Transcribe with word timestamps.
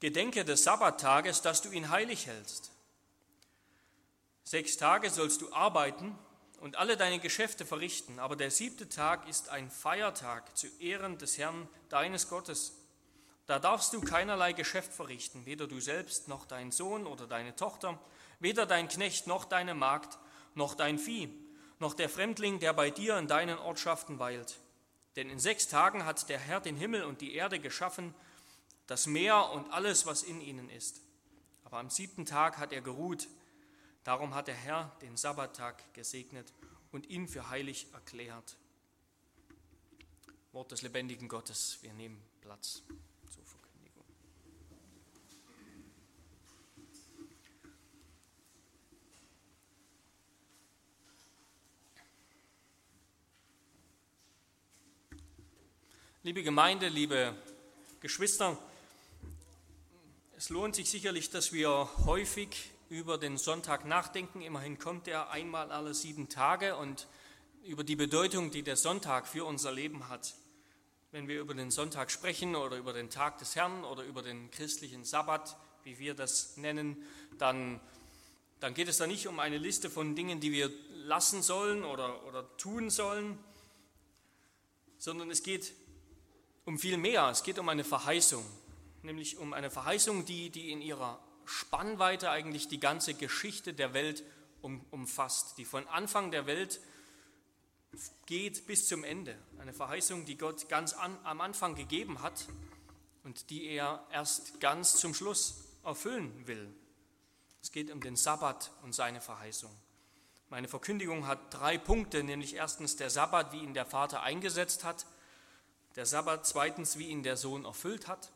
Gedenke 0.00 0.44
des 0.44 0.64
Sabbattages, 0.64 1.42
dass 1.42 1.62
du 1.62 1.70
ihn 1.70 1.90
heilig 1.90 2.26
hältst. 2.26 2.70
Sechs 4.44 4.76
Tage 4.76 5.10
sollst 5.10 5.40
du 5.40 5.52
arbeiten 5.52 6.16
und 6.60 6.76
alle 6.76 6.96
deine 6.96 7.18
Geschäfte 7.18 7.64
verrichten, 7.64 8.18
aber 8.18 8.36
der 8.36 8.50
siebte 8.50 8.88
Tag 8.88 9.28
ist 9.28 9.48
ein 9.48 9.70
Feiertag 9.70 10.56
zu 10.56 10.68
Ehren 10.80 11.18
des 11.18 11.38
Herrn, 11.38 11.68
deines 11.88 12.28
Gottes. 12.28 12.72
Da 13.46 13.58
darfst 13.58 13.92
du 13.92 14.00
keinerlei 14.00 14.52
Geschäft 14.52 14.92
verrichten, 14.92 15.46
weder 15.46 15.66
du 15.66 15.80
selbst 15.80 16.28
noch 16.28 16.46
dein 16.46 16.72
Sohn 16.72 17.06
oder 17.06 17.26
deine 17.26 17.56
Tochter, 17.56 17.98
weder 18.38 18.66
dein 18.66 18.88
Knecht 18.88 19.26
noch 19.26 19.44
deine 19.44 19.74
Magd, 19.74 20.18
noch 20.54 20.74
dein 20.74 20.98
Vieh, 20.98 21.28
noch 21.78 21.94
der 21.94 22.08
Fremdling, 22.08 22.58
der 22.58 22.72
bei 22.72 22.90
dir 22.90 23.16
in 23.18 23.28
deinen 23.28 23.58
Ortschaften 23.58 24.18
weilt. 24.18 24.58
Denn 25.16 25.30
in 25.30 25.38
sechs 25.38 25.68
Tagen 25.68 26.04
hat 26.04 26.28
der 26.28 26.38
Herr 26.38 26.60
den 26.60 26.76
Himmel 26.76 27.04
und 27.04 27.20
die 27.20 27.34
Erde 27.34 27.58
geschaffen, 27.58 28.14
das 28.86 29.06
Meer 29.06 29.50
und 29.50 29.70
alles, 29.72 30.06
was 30.06 30.22
in 30.22 30.40
ihnen 30.40 30.70
ist. 30.70 31.00
Aber 31.64 31.78
am 31.78 31.90
siebten 31.90 32.24
Tag 32.24 32.58
hat 32.58 32.72
er 32.72 32.80
geruht. 32.80 33.28
Darum 34.04 34.34
hat 34.34 34.46
der 34.46 34.54
Herr 34.54 34.96
den 35.02 35.16
Sabbattag 35.16 35.82
gesegnet 35.94 36.52
und 36.92 37.08
ihn 37.10 37.26
für 37.26 37.50
heilig 37.50 37.88
erklärt. 37.92 38.56
Wort 40.52 40.70
des 40.70 40.82
lebendigen 40.82 41.28
Gottes, 41.28 41.78
wir 41.82 41.92
nehmen 41.92 42.22
Platz 42.40 42.82
zur 43.34 43.44
Verkündigung. 43.44 44.04
Liebe 56.22 56.42
Gemeinde, 56.42 56.88
liebe 56.88 57.36
Geschwister, 58.00 58.56
es 60.46 60.50
lohnt 60.50 60.76
sich 60.76 60.88
sicherlich, 60.88 61.30
dass 61.30 61.52
wir 61.52 61.88
häufig 62.04 62.70
über 62.88 63.18
den 63.18 63.36
Sonntag 63.36 63.84
nachdenken. 63.84 64.42
Immerhin 64.42 64.78
kommt 64.78 65.08
er 65.08 65.30
einmal 65.30 65.72
alle 65.72 65.92
sieben 65.92 66.28
Tage 66.28 66.76
und 66.76 67.08
über 67.64 67.82
die 67.82 67.96
Bedeutung, 67.96 68.52
die 68.52 68.62
der 68.62 68.76
Sonntag 68.76 69.26
für 69.26 69.44
unser 69.44 69.72
Leben 69.72 70.08
hat. 70.08 70.34
Wenn 71.10 71.26
wir 71.26 71.40
über 71.40 71.52
den 71.52 71.72
Sonntag 71.72 72.12
sprechen 72.12 72.54
oder 72.54 72.76
über 72.76 72.92
den 72.92 73.10
Tag 73.10 73.38
des 73.38 73.56
Herrn 73.56 73.82
oder 73.82 74.04
über 74.04 74.22
den 74.22 74.48
christlichen 74.52 75.04
Sabbat, 75.04 75.56
wie 75.82 75.98
wir 75.98 76.14
das 76.14 76.56
nennen, 76.56 76.96
dann, 77.38 77.80
dann 78.60 78.72
geht 78.72 78.86
es 78.86 78.98
da 78.98 79.08
nicht 79.08 79.26
um 79.26 79.40
eine 79.40 79.58
Liste 79.58 79.90
von 79.90 80.14
Dingen, 80.14 80.38
die 80.38 80.52
wir 80.52 80.70
lassen 80.94 81.42
sollen 81.42 81.82
oder, 81.84 82.24
oder 82.24 82.56
tun 82.56 82.88
sollen, 82.90 83.36
sondern 84.96 85.28
es 85.28 85.42
geht 85.42 85.72
um 86.64 86.78
viel 86.78 86.98
mehr. 86.98 87.30
Es 87.30 87.42
geht 87.42 87.58
um 87.58 87.68
eine 87.68 87.82
Verheißung 87.82 88.44
nämlich 89.06 89.38
um 89.38 89.54
eine 89.54 89.70
Verheißung, 89.70 90.26
die, 90.26 90.50
die 90.50 90.70
in 90.70 90.82
ihrer 90.82 91.18
Spannweite 91.46 92.30
eigentlich 92.30 92.68
die 92.68 92.80
ganze 92.80 93.14
Geschichte 93.14 93.72
der 93.72 93.94
Welt 93.94 94.24
um, 94.60 94.84
umfasst, 94.90 95.56
die 95.58 95.64
von 95.64 95.86
Anfang 95.88 96.30
der 96.30 96.46
Welt 96.46 96.80
geht 98.26 98.66
bis 98.66 98.88
zum 98.88 99.04
Ende. 99.04 99.38
Eine 99.58 99.72
Verheißung, 99.72 100.26
die 100.26 100.36
Gott 100.36 100.68
ganz 100.68 100.92
an, 100.92 101.16
am 101.24 101.40
Anfang 101.40 101.74
gegeben 101.74 102.20
hat 102.20 102.46
und 103.24 103.48
die 103.50 103.66
er 103.66 104.06
erst 104.12 104.60
ganz 104.60 104.96
zum 104.96 105.14
Schluss 105.14 105.64
erfüllen 105.84 106.46
will. 106.46 106.68
Es 107.62 107.72
geht 107.72 107.90
um 107.90 108.00
den 108.00 108.16
Sabbat 108.16 108.70
und 108.82 108.94
seine 108.94 109.20
Verheißung. 109.20 109.74
Meine 110.48 110.68
Verkündigung 110.68 111.26
hat 111.26 111.52
drei 111.52 111.78
Punkte, 111.78 112.22
nämlich 112.22 112.54
erstens 112.54 112.96
der 112.96 113.10
Sabbat, 113.10 113.52
wie 113.52 113.60
ihn 113.60 113.74
der 113.74 113.86
Vater 113.86 114.22
eingesetzt 114.22 114.84
hat, 114.84 115.06
der 115.96 116.06
Sabbat 116.06 116.46
zweitens, 116.46 116.98
wie 116.98 117.08
ihn 117.08 117.22
der 117.22 117.36
Sohn 117.36 117.64
erfüllt 117.64 118.06
hat 118.06 118.30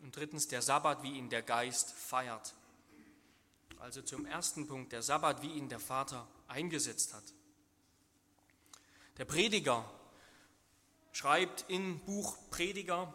und 0.00 0.16
drittens 0.16 0.48
der 0.48 0.62
Sabbat, 0.62 1.02
wie 1.02 1.12
ihn 1.12 1.30
der 1.30 1.42
Geist 1.42 1.92
feiert. 1.92 2.54
Also 3.78 4.02
zum 4.02 4.26
ersten 4.26 4.66
Punkt, 4.66 4.92
der 4.92 5.02
Sabbat, 5.02 5.42
wie 5.42 5.52
ihn 5.52 5.68
der 5.68 5.80
Vater 5.80 6.26
eingesetzt 6.48 7.14
hat. 7.14 7.24
Der 9.18 9.24
Prediger 9.24 9.88
schreibt 11.12 11.66
im 11.68 12.00
Buch 12.00 12.36
Prediger, 12.50 13.14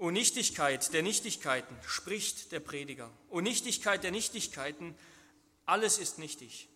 O 0.00 0.10
Nichtigkeit 0.10 0.94
der 0.94 1.02
Nichtigkeiten, 1.02 1.76
spricht 1.86 2.52
der 2.52 2.60
Prediger. 2.60 3.10
O 3.28 3.42
Nichtigkeit 3.42 4.02
der 4.02 4.10
Nichtigkeiten, 4.10 4.94
alles 5.66 5.98
ist 5.98 6.18
nichtig. 6.18 6.70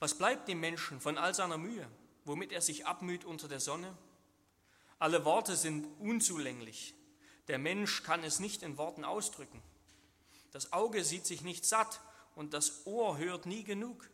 Was 0.00 0.18
bleibt 0.18 0.48
dem 0.48 0.58
Menschen 0.58 1.00
von 1.00 1.18
all 1.18 1.34
seiner 1.34 1.56
Mühe, 1.56 1.88
womit 2.24 2.50
er 2.50 2.62
sich 2.62 2.84
abmüht 2.84 3.24
unter 3.24 3.46
der 3.46 3.60
Sonne? 3.60 3.96
Alle 4.98 5.24
Worte 5.24 5.54
sind 5.54 5.86
unzulänglich, 6.00 6.94
der 7.48 7.58
Mensch 7.58 8.02
kann 8.02 8.24
es 8.24 8.40
nicht 8.40 8.62
in 8.62 8.76
Worten 8.76 9.04
ausdrücken. 9.04 9.62
Das 10.52 10.72
Auge 10.72 11.04
sieht 11.04 11.26
sich 11.26 11.42
nicht 11.42 11.64
satt 11.64 12.00
und 12.34 12.54
das 12.54 12.86
Ohr 12.86 13.18
hört 13.18 13.46
nie 13.46 13.62
genug. 13.62 14.08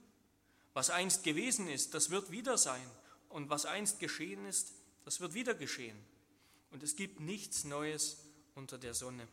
Was 0.74 0.90
einst 0.90 1.24
gewesen 1.24 1.68
ist, 1.68 1.94
das 1.94 2.10
wird 2.10 2.30
wieder 2.30 2.58
sein. 2.58 2.84
Und 3.28 3.50
was 3.50 3.66
einst 3.66 4.00
geschehen 4.00 4.44
ist, 4.46 4.72
das 5.04 5.20
wird 5.20 5.34
wieder 5.34 5.54
geschehen. 5.54 5.96
Und 6.70 6.82
es 6.82 6.96
gibt 6.96 7.20
nichts 7.20 7.64
Neues 7.64 8.18
unter 8.54 8.78
der 8.78 8.94
Sonne. 8.94 9.26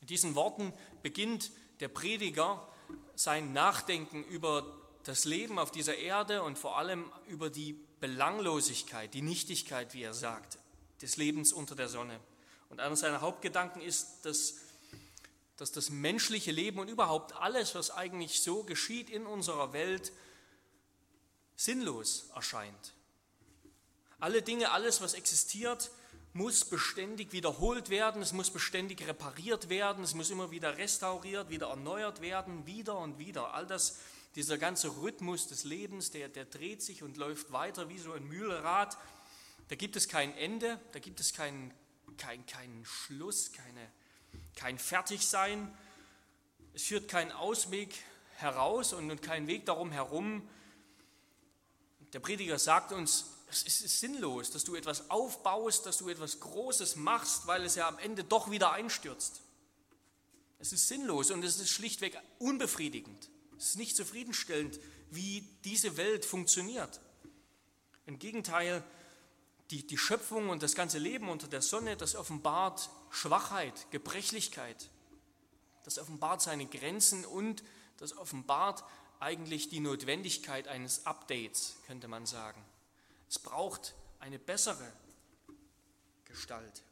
Mit 0.00 0.10
diesen 0.10 0.34
Worten 0.34 0.72
beginnt 1.02 1.50
der 1.80 1.88
Prediger 1.88 2.66
sein 3.14 3.52
Nachdenken 3.52 4.24
über 4.24 4.80
das 5.04 5.24
Leben 5.24 5.58
auf 5.58 5.70
dieser 5.70 5.96
Erde 5.96 6.42
und 6.42 6.58
vor 6.58 6.78
allem 6.78 7.10
über 7.28 7.50
die 7.50 7.72
Belanglosigkeit, 8.00 9.14
die 9.14 9.22
Nichtigkeit, 9.22 9.94
wie 9.94 10.02
er 10.02 10.14
sagt, 10.14 10.58
des 11.00 11.16
Lebens 11.16 11.52
unter 11.52 11.74
der 11.74 11.88
Sonne. 11.88 12.20
Und 12.68 12.80
einer 12.80 12.96
seiner 12.96 13.20
Hauptgedanken 13.20 13.80
ist, 13.80 14.22
dass, 14.22 14.56
dass 15.56 15.72
das 15.72 15.90
menschliche 15.90 16.50
Leben 16.50 16.78
und 16.78 16.88
überhaupt 16.88 17.34
alles, 17.34 17.74
was 17.74 17.90
eigentlich 17.90 18.42
so 18.42 18.64
geschieht 18.64 19.10
in 19.10 19.26
unserer 19.26 19.72
Welt, 19.72 20.12
sinnlos 21.56 22.30
erscheint. 22.34 22.94
Alle 24.18 24.42
Dinge, 24.42 24.70
alles, 24.72 25.00
was 25.00 25.14
existiert, 25.14 25.90
muss 26.32 26.66
beständig 26.66 27.32
wiederholt 27.32 27.88
werden, 27.88 28.20
es 28.20 28.32
muss 28.32 28.50
beständig 28.50 29.06
repariert 29.06 29.70
werden, 29.70 30.04
es 30.04 30.14
muss 30.14 30.30
immer 30.30 30.50
wieder 30.50 30.76
restauriert, 30.76 31.48
wieder 31.48 31.68
erneuert 31.68 32.20
werden, 32.20 32.66
wieder 32.66 32.98
und 32.98 33.18
wieder. 33.18 33.54
All 33.54 33.66
das, 33.66 33.98
dieser 34.34 34.58
ganze 34.58 34.88
Rhythmus 35.00 35.48
des 35.48 35.64
Lebens, 35.64 36.10
der, 36.10 36.28
der 36.28 36.44
dreht 36.44 36.82
sich 36.82 37.02
und 37.02 37.16
läuft 37.16 37.52
weiter 37.52 37.88
wie 37.88 37.98
so 37.98 38.12
ein 38.12 38.24
Mühlrad. 38.28 38.98
Da 39.68 39.76
gibt 39.76 39.96
es 39.96 40.08
kein 40.08 40.36
Ende, 40.36 40.78
da 40.92 40.98
gibt 40.98 41.20
es 41.20 41.32
keinen 41.32 41.72
kein, 42.18 42.44
kein 42.46 42.84
Schluss, 42.84 43.52
keine, 43.52 43.90
kein 44.54 44.78
Fertigsein. 44.78 45.72
Es 46.74 46.84
führt 46.84 47.08
keinen 47.08 47.32
Ausweg 47.32 47.94
heraus 48.36 48.92
und 48.92 49.22
keinen 49.22 49.46
Weg 49.46 49.66
darum 49.66 49.92
herum. 49.92 50.48
Der 52.12 52.20
Prediger 52.20 52.58
sagt 52.58 52.92
uns, 52.92 53.26
es 53.50 53.80
ist 53.80 54.00
sinnlos, 54.00 54.50
dass 54.50 54.64
du 54.64 54.74
etwas 54.74 55.10
aufbaust, 55.10 55.86
dass 55.86 55.98
du 55.98 56.08
etwas 56.08 56.40
Großes 56.40 56.96
machst, 56.96 57.46
weil 57.46 57.64
es 57.64 57.76
ja 57.76 57.88
am 57.88 57.98
Ende 57.98 58.24
doch 58.24 58.50
wieder 58.50 58.72
einstürzt. 58.72 59.40
Es 60.58 60.72
ist 60.72 60.88
sinnlos 60.88 61.30
und 61.30 61.44
es 61.44 61.60
ist 61.60 61.70
schlichtweg 61.70 62.18
unbefriedigend. 62.38 63.30
Es 63.58 63.68
ist 63.68 63.76
nicht 63.76 63.96
zufriedenstellend, 63.96 64.78
wie 65.10 65.42
diese 65.64 65.96
Welt 65.96 66.24
funktioniert. 66.24 67.00
Im 68.06 68.18
Gegenteil, 68.18 68.82
die, 69.70 69.86
die 69.86 69.98
Schöpfung 69.98 70.48
und 70.48 70.62
das 70.62 70.74
ganze 70.74 70.98
Leben 70.98 71.28
unter 71.28 71.48
der 71.48 71.62
Sonne, 71.62 71.96
das 71.96 72.14
offenbart 72.14 72.88
Schwachheit, 73.10 73.90
Gebrechlichkeit. 73.90 74.90
Das 75.84 75.98
offenbart 75.98 76.42
seine 76.42 76.66
Grenzen 76.66 77.24
und 77.24 77.62
das 77.98 78.16
offenbart 78.16 78.84
eigentlich 79.20 79.68
die 79.68 79.80
Notwendigkeit 79.80 80.68
eines 80.68 81.06
Updates, 81.06 81.76
könnte 81.86 82.08
man 82.08 82.26
sagen. 82.26 82.62
Es 83.28 83.38
braucht 83.38 83.94
eine 84.20 84.38
bessere 84.38 84.92
Gestalt. 86.24 86.82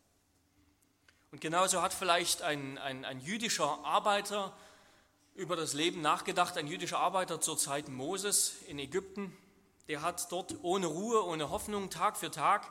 Und 1.30 1.40
genauso 1.40 1.82
hat 1.82 1.92
vielleicht 1.92 2.42
ein, 2.42 2.78
ein, 2.78 3.04
ein 3.04 3.20
jüdischer 3.20 3.84
Arbeiter 3.84 4.56
über 5.34 5.56
das 5.56 5.74
Leben 5.74 6.00
nachgedacht, 6.00 6.56
ein 6.56 6.68
jüdischer 6.68 6.98
Arbeiter 6.98 7.40
zur 7.40 7.58
Zeit 7.58 7.88
Moses 7.88 8.54
in 8.68 8.78
Ägypten, 8.78 9.36
der 9.88 10.02
hat 10.02 10.30
dort 10.32 10.56
ohne 10.62 10.86
Ruhe, 10.86 11.24
ohne 11.24 11.50
Hoffnung 11.50 11.90
Tag 11.90 12.16
für 12.16 12.30
Tag 12.30 12.70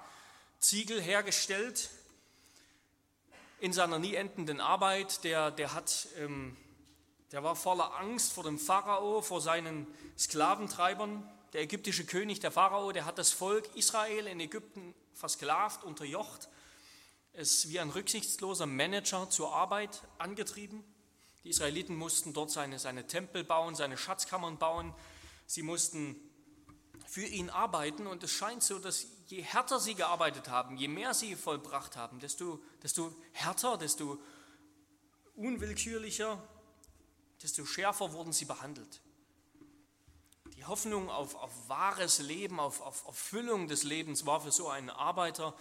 Ziegel 0.59 1.01
hergestellt 1.01 1.89
in 3.59 3.73
seiner 3.73 3.99
nie 3.99 4.15
endenden 4.15 4.59
Arbeit. 4.59 5.23
Der, 5.23 5.51
der, 5.51 5.73
hat, 5.73 6.07
ähm, 6.17 6.57
der 7.31 7.43
war 7.43 7.55
voller 7.55 7.95
Angst 7.95 8.33
vor 8.33 8.43
dem 8.43 8.57
Pharao, 8.57 9.21
vor 9.21 9.41
seinen 9.41 9.87
Sklaventreibern. 10.17 11.29
Der 11.53 11.61
ägyptische 11.61 12.05
König, 12.05 12.39
der 12.39 12.51
Pharao, 12.51 12.91
der 12.91 13.05
hat 13.05 13.17
das 13.17 13.31
Volk 13.31 13.75
Israel 13.75 14.27
in 14.27 14.39
Ägypten 14.39 14.95
versklavt, 15.13 15.83
unterjocht, 15.83 16.49
es 17.33 17.69
wie 17.69 17.79
ein 17.79 17.89
rücksichtsloser 17.89 18.65
Manager 18.65 19.29
zur 19.29 19.53
Arbeit 19.53 20.01
angetrieben. 20.17 20.83
Die 21.43 21.49
Israeliten 21.49 21.95
mussten 21.95 22.33
dort 22.33 22.51
seine, 22.51 22.79
seine 22.79 23.05
Tempel 23.05 23.43
bauen, 23.43 23.75
seine 23.75 23.97
Schatzkammern 23.97 24.57
bauen. 24.57 24.93
Sie 25.45 25.61
mussten 25.61 26.15
für 27.13 27.27
ihn 27.27 27.51
arbeiten 27.51 28.07
und 28.07 28.23
es 28.23 28.31
scheint 28.31 28.63
so, 28.63 28.79
dass 28.79 29.05
je 29.27 29.43
härter 29.43 29.79
sie 29.79 29.93
gearbeitet 29.93 30.49
haben, 30.49 30.77
je 30.77 30.87
mehr 30.87 31.13
sie 31.13 31.35
vollbracht 31.35 31.95
haben, 31.95 32.19
desto, 32.19 32.59
desto 32.81 33.15
härter, 33.33 33.77
desto 33.77 34.17
unwillkürlicher, 35.35 36.41
desto 37.43 37.65
schärfer 37.65 38.13
wurden 38.13 38.33
sie 38.33 38.45
behandelt. 38.45 38.99
Die 40.57 40.65
Hoffnung 40.65 41.11
auf, 41.11 41.35
auf 41.35 41.51
wahres 41.69 42.17
Leben, 42.17 42.59
auf, 42.59 42.81
auf 42.81 43.05
Erfüllung 43.05 43.67
des 43.67 43.83
Lebens 43.83 44.25
war 44.25 44.41
für 44.41 44.51
so 44.51 44.69
einen 44.69 44.89
Arbeiter 44.89 45.55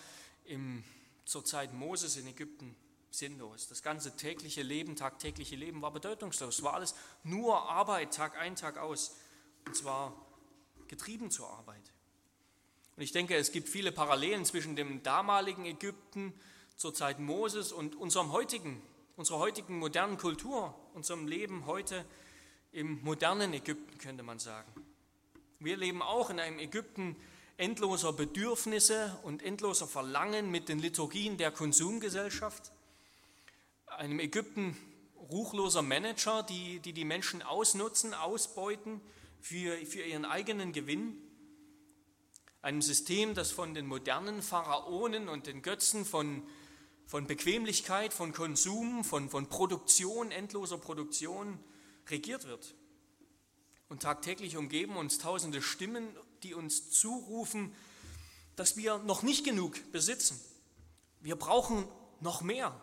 im, 0.44 0.82
zur 1.26 1.44
Zeit 1.44 1.75
Moses 1.75 2.16
in 2.16 2.26
Ägypten 2.26 2.75
sinnlos. 3.10 3.69
Das 3.69 3.82
ganze 3.82 4.16
tägliche 4.16 4.62
Leben, 4.62 4.96
tagtägliche 4.96 5.56
Leben 5.56 5.82
war 5.82 5.90
bedeutungslos. 5.90 6.60
Es 6.60 6.64
war 6.64 6.72
alles 6.72 6.94
nur 7.25 7.69
Arbeit, 7.69 8.14
Tag 8.14 8.38
ein, 8.38 8.56
Tag 8.56 8.78
aus. 8.78 9.14
Und 9.66 9.76
zwar 9.76 10.14
getrieben 10.93 11.31
zur 11.31 11.49
Arbeit. 11.49 11.91
Und 12.97 13.03
ich 13.03 13.12
denke, 13.12 13.35
es 13.35 13.50
gibt 13.50 13.71
viele 13.71 13.93
Parallelen 13.93 14.44
zwischen 14.44 14.77
dem 14.77 15.03
damaligen 15.03 15.65
Ägypten 15.65 16.35
zur 16.77 16.93
Zeit 16.93 17.19
Moses 17.19 17.73
und 17.73 17.97
unserem 17.97 18.31
heutigen, 18.31 18.83
unserer 19.17 19.39
heutigen 19.39 19.79
modernen 19.79 20.19
Kultur, 20.19 20.75
unserem 20.93 21.27
Leben 21.27 21.65
heute 21.65 22.05
im 22.73 23.03
modernen 23.03 23.55
Ägypten, 23.55 23.97
könnte 23.97 24.23
man 24.23 24.39
sagen. 24.39 24.71
Wir 25.61 25.79
leben 25.79 26.03
auch 26.03 26.29
in 26.29 26.39
einem 26.39 26.59
Ägypten 26.59 27.17
endloser 27.56 28.12
Bedürfnisse 28.12 29.19
und 29.23 29.43
endloser 29.43 29.87
Verlangen 29.87 30.50
mit 30.50 30.69
den 30.69 30.79
Liturgien 30.79 31.39
der 31.39 31.53
Konsumgesellschaft, 31.53 32.71
einem 33.87 34.21
Ägypten 34.21 34.77
ruchloser 35.31 35.81
Manager, 35.81 36.43
die 36.43 36.81
die, 36.81 36.93
die 36.93 37.06
Menschen 37.06 37.41
ausnutzen, 37.41 38.12
ausbeuten 38.12 39.00
für, 39.43 39.77
für 39.85 40.03
ihren 40.03 40.25
eigenen 40.25 40.73
Gewinn, 40.73 41.21
einem 42.62 42.81
System, 42.81 43.35
das 43.35 43.50
von 43.50 43.75
den 43.75 43.87
modernen 43.87 44.41
Pharaonen 44.41 45.29
und 45.29 45.49
den 45.49 45.62
Götzen 45.62 46.05
von, 46.05 46.47
von 47.06 47.27
Bequemlichkeit, 47.27 48.15
von 48.15 48.33
Konsum, 48.33 49.05
von, 49.05 49.29
von 49.29 49.49
Produktion, 49.49 50.31
endloser 50.31 50.79
Produktion 50.79 51.59
regiert 52.09 52.47
wird. 52.47 52.75
Und 53.89 54.03
tagtäglich 54.03 54.56
umgeben 54.56 54.97
uns 54.97 55.19
tausende 55.19 55.61
Stimmen, 55.61 56.09
die 56.44 56.55
uns 56.55 56.91
zurufen, 56.93 57.75
dass 58.55 58.77
wir 58.77 58.99
noch 58.99 59.25
nicht 59.25 59.44
genug 59.44 59.91
besitzen. 59.91 60.41
Wir 61.21 61.37
brauchen 61.37 61.87
noch 62.21 62.43
mehr. 62.43 62.81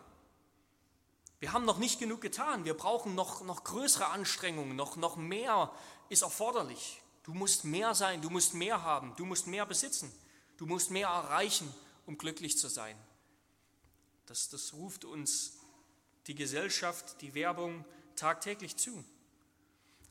Wir 1.39 1.53
haben 1.53 1.63
noch 1.63 1.77
nicht 1.77 1.99
genug 1.99 2.19
getan. 2.19 2.65
Wir 2.65 2.73
brauchen 2.73 3.15
noch, 3.15 3.43
noch 3.45 3.63
größere 3.63 4.07
Anstrengungen, 4.07 4.75
noch, 4.75 4.97
noch 4.97 5.15
mehr 5.15 5.71
ist 6.09 6.23
erforderlich. 6.23 7.01
Du 7.23 7.33
musst 7.33 7.63
mehr 7.63 7.93
sein, 7.95 8.21
du 8.21 8.29
musst 8.29 8.53
mehr 8.53 8.81
haben, 8.81 9.13
du 9.15 9.25
musst 9.25 9.47
mehr 9.47 9.65
besitzen, 9.65 10.11
du 10.57 10.65
musst 10.65 10.91
mehr 10.91 11.07
erreichen, 11.07 11.73
um 12.05 12.17
glücklich 12.17 12.57
zu 12.57 12.67
sein. 12.67 12.97
Das, 14.25 14.49
das 14.49 14.73
ruft 14.73 15.05
uns 15.05 15.57
die 16.27 16.35
Gesellschaft, 16.35 17.21
die 17.21 17.33
Werbung 17.33 17.85
tagtäglich 18.15 18.77
zu. 18.77 19.03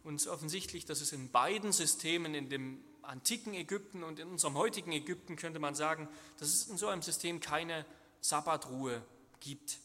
Ist 0.05 0.27
offensichtlich, 0.27 0.87
dass 0.87 1.03
es 1.03 1.13
in 1.13 1.31
beiden 1.31 1.71
Systemen, 1.71 2.35
in 2.35 2.49
dem 2.49 2.83
antiken 3.03 3.53
Ägypten 3.53 4.03
und 4.03 4.19
in 4.19 4.29
unserem 4.29 4.55
heutigen 4.55 4.91
Ägypten, 4.93 5.37
könnte 5.37 5.59
man 5.59 5.75
sagen, 5.75 6.09
dass 6.39 6.49
es 6.49 6.69
in 6.69 6.79
so 6.79 6.89
einem 6.89 7.03
System 7.03 7.41
keine 7.41 7.85
Sabbatruhe 8.21 9.03
gibt. 9.41 9.79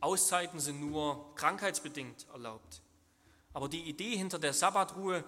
Auszeiten 0.00 0.60
sind 0.60 0.80
nur 0.80 1.34
krankheitsbedingt 1.34 2.26
erlaubt. 2.32 2.82
Aber 3.52 3.68
die 3.68 3.82
Idee 3.82 4.16
hinter 4.16 4.38
der 4.38 4.52
Sabbatruhe 4.52 5.24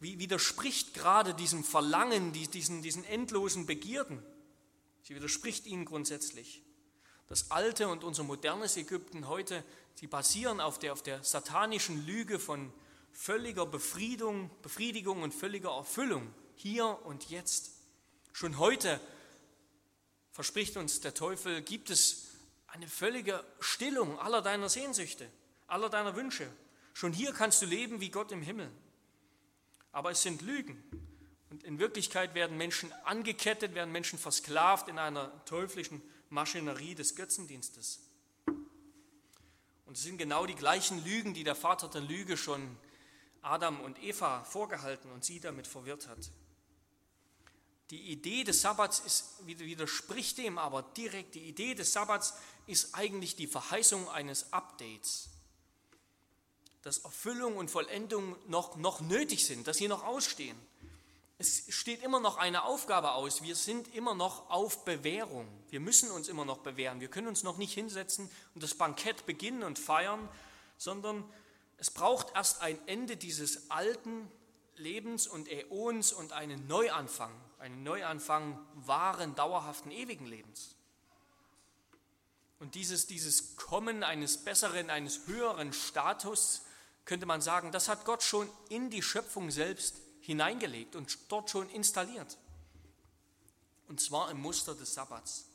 widerspricht 0.00 0.94
gerade 0.94 1.34
diesem 1.34 1.62
Verlangen, 1.62 2.32
diesen, 2.32 2.82
diesen 2.82 3.04
endlosen 3.04 3.66
Begierden. 3.66 4.22
Sie 5.02 5.14
widerspricht 5.14 5.66
ihnen 5.66 5.84
grundsätzlich. 5.84 6.62
Das 7.28 7.50
alte 7.50 7.88
und 7.88 8.04
unser 8.04 8.24
modernes 8.24 8.76
Ägypten 8.76 9.28
heute, 9.28 9.64
sie 9.94 10.06
basieren 10.06 10.60
auf 10.60 10.78
der, 10.78 10.92
auf 10.92 11.02
der 11.02 11.22
satanischen 11.22 12.04
Lüge 12.04 12.38
von 12.38 12.72
völliger 13.12 13.66
Befriedung, 13.66 14.50
Befriedigung 14.62 15.22
und 15.22 15.32
völliger 15.32 15.70
Erfüllung, 15.70 16.34
hier 16.56 16.98
und 17.04 17.30
jetzt. 17.30 17.72
Schon 18.32 18.58
heute 18.58 19.00
verspricht 20.32 20.76
uns 20.76 21.00
der 21.00 21.14
Teufel, 21.14 21.62
gibt 21.62 21.90
es 21.90 22.28
eine 22.66 22.88
völlige 22.88 23.44
Stillung 23.60 24.18
aller 24.18 24.42
deiner 24.42 24.68
Sehnsüchte, 24.68 25.28
aller 25.66 25.90
deiner 25.90 26.16
Wünsche. 26.16 26.50
Schon 26.92 27.12
hier 27.12 27.32
kannst 27.32 27.62
du 27.62 27.66
leben 27.66 28.00
wie 28.00 28.10
Gott 28.10 28.32
im 28.32 28.42
Himmel. 28.42 28.70
Aber 29.92 30.10
es 30.10 30.22
sind 30.22 30.42
Lügen. 30.42 30.82
Und 31.50 31.64
in 31.64 31.78
Wirklichkeit 31.78 32.34
werden 32.34 32.56
Menschen 32.56 32.92
angekettet, 33.04 33.74
werden 33.74 33.92
Menschen 33.92 34.18
versklavt 34.18 34.88
in 34.88 34.98
einer 34.98 35.44
teuflischen 35.44 36.02
Maschinerie 36.30 36.94
des 36.94 37.14
Götzendienstes. 37.14 38.00
Und 39.84 39.98
es 39.98 40.02
sind 40.04 40.16
genau 40.16 40.46
die 40.46 40.54
gleichen 40.54 41.04
Lügen, 41.04 41.34
die 41.34 41.44
der 41.44 41.54
Vater 41.54 41.88
der 41.88 42.00
Lüge 42.00 42.38
schon 42.38 42.78
Adam 43.42 43.80
und 43.80 44.02
Eva 44.02 44.44
vorgehalten 44.44 45.10
und 45.10 45.24
sie 45.24 45.40
damit 45.40 45.66
verwirrt 45.66 46.08
hat. 46.08 46.30
Die 47.90 48.10
Idee 48.10 48.44
des 48.44 48.62
Sabbats 48.62 49.00
ist, 49.00 49.46
widerspricht 49.46 50.38
dem 50.38 50.56
aber 50.56 50.82
direkt. 50.82 51.34
Die 51.34 51.46
Idee 51.46 51.74
des 51.74 51.92
Sabbats 51.92 52.32
ist 52.66 52.94
eigentlich 52.94 53.36
die 53.36 53.46
Verheißung 53.46 54.08
eines 54.08 54.50
Updates, 54.54 55.28
dass 56.82 56.98
Erfüllung 56.98 57.56
und 57.56 57.70
Vollendung 57.70 58.36
noch, 58.48 58.76
noch 58.76 59.00
nötig 59.00 59.46
sind, 59.46 59.66
dass 59.66 59.76
sie 59.76 59.88
noch 59.88 60.04
ausstehen. 60.04 60.56
Es 61.38 61.64
steht 61.70 62.02
immer 62.02 62.20
noch 62.20 62.36
eine 62.36 62.64
Aufgabe 62.64 63.12
aus. 63.12 63.42
Wir 63.42 63.56
sind 63.56 63.92
immer 63.94 64.14
noch 64.14 64.48
auf 64.50 64.84
Bewährung. 64.84 65.48
Wir 65.70 65.80
müssen 65.80 66.10
uns 66.10 66.28
immer 66.28 66.44
noch 66.44 66.58
bewähren. 66.58 67.00
Wir 67.00 67.08
können 67.08 67.26
uns 67.26 67.42
noch 67.42 67.56
nicht 67.56 67.72
hinsetzen 67.72 68.30
und 68.54 68.62
das 68.62 68.74
Bankett 68.74 69.26
beginnen 69.26 69.62
und 69.64 69.78
feiern, 69.78 70.28
sondern 70.76 71.24
es 71.78 71.90
braucht 71.90 72.34
erst 72.36 72.62
ein 72.62 72.78
Ende 72.86 73.16
dieses 73.16 73.70
alten 73.70 74.30
Lebens 74.76 75.26
und 75.26 75.48
Äons 75.48 76.12
und 76.12 76.32
einen 76.32 76.66
Neuanfang, 76.66 77.32
einen 77.58 77.82
Neuanfang 77.82 78.58
wahren, 78.74 79.34
dauerhaften, 79.34 79.90
ewigen 79.90 80.26
Lebens. 80.26 80.76
Und 82.60 82.76
dieses, 82.76 83.08
dieses 83.08 83.56
Kommen 83.56 84.04
eines 84.04 84.36
besseren, 84.38 84.90
eines 84.90 85.26
höheren 85.26 85.72
Status, 85.72 86.62
könnte 87.04 87.26
man 87.26 87.40
sagen, 87.40 87.72
das 87.72 87.88
hat 87.88 88.04
Gott 88.04 88.22
schon 88.22 88.48
in 88.68 88.90
die 88.90 89.02
Schöpfung 89.02 89.50
selbst 89.50 89.96
hineingelegt 90.20 90.96
und 90.96 91.18
dort 91.30 91.50
schon 91.50 91.68
installiert. 91.70 92.38
Und 93.88 94.00
zwar 94.00 94.30
im 94.30 94.40
Muster 94.40 94.74
des 94.74 94.94
Sabbats. 94.94 95.46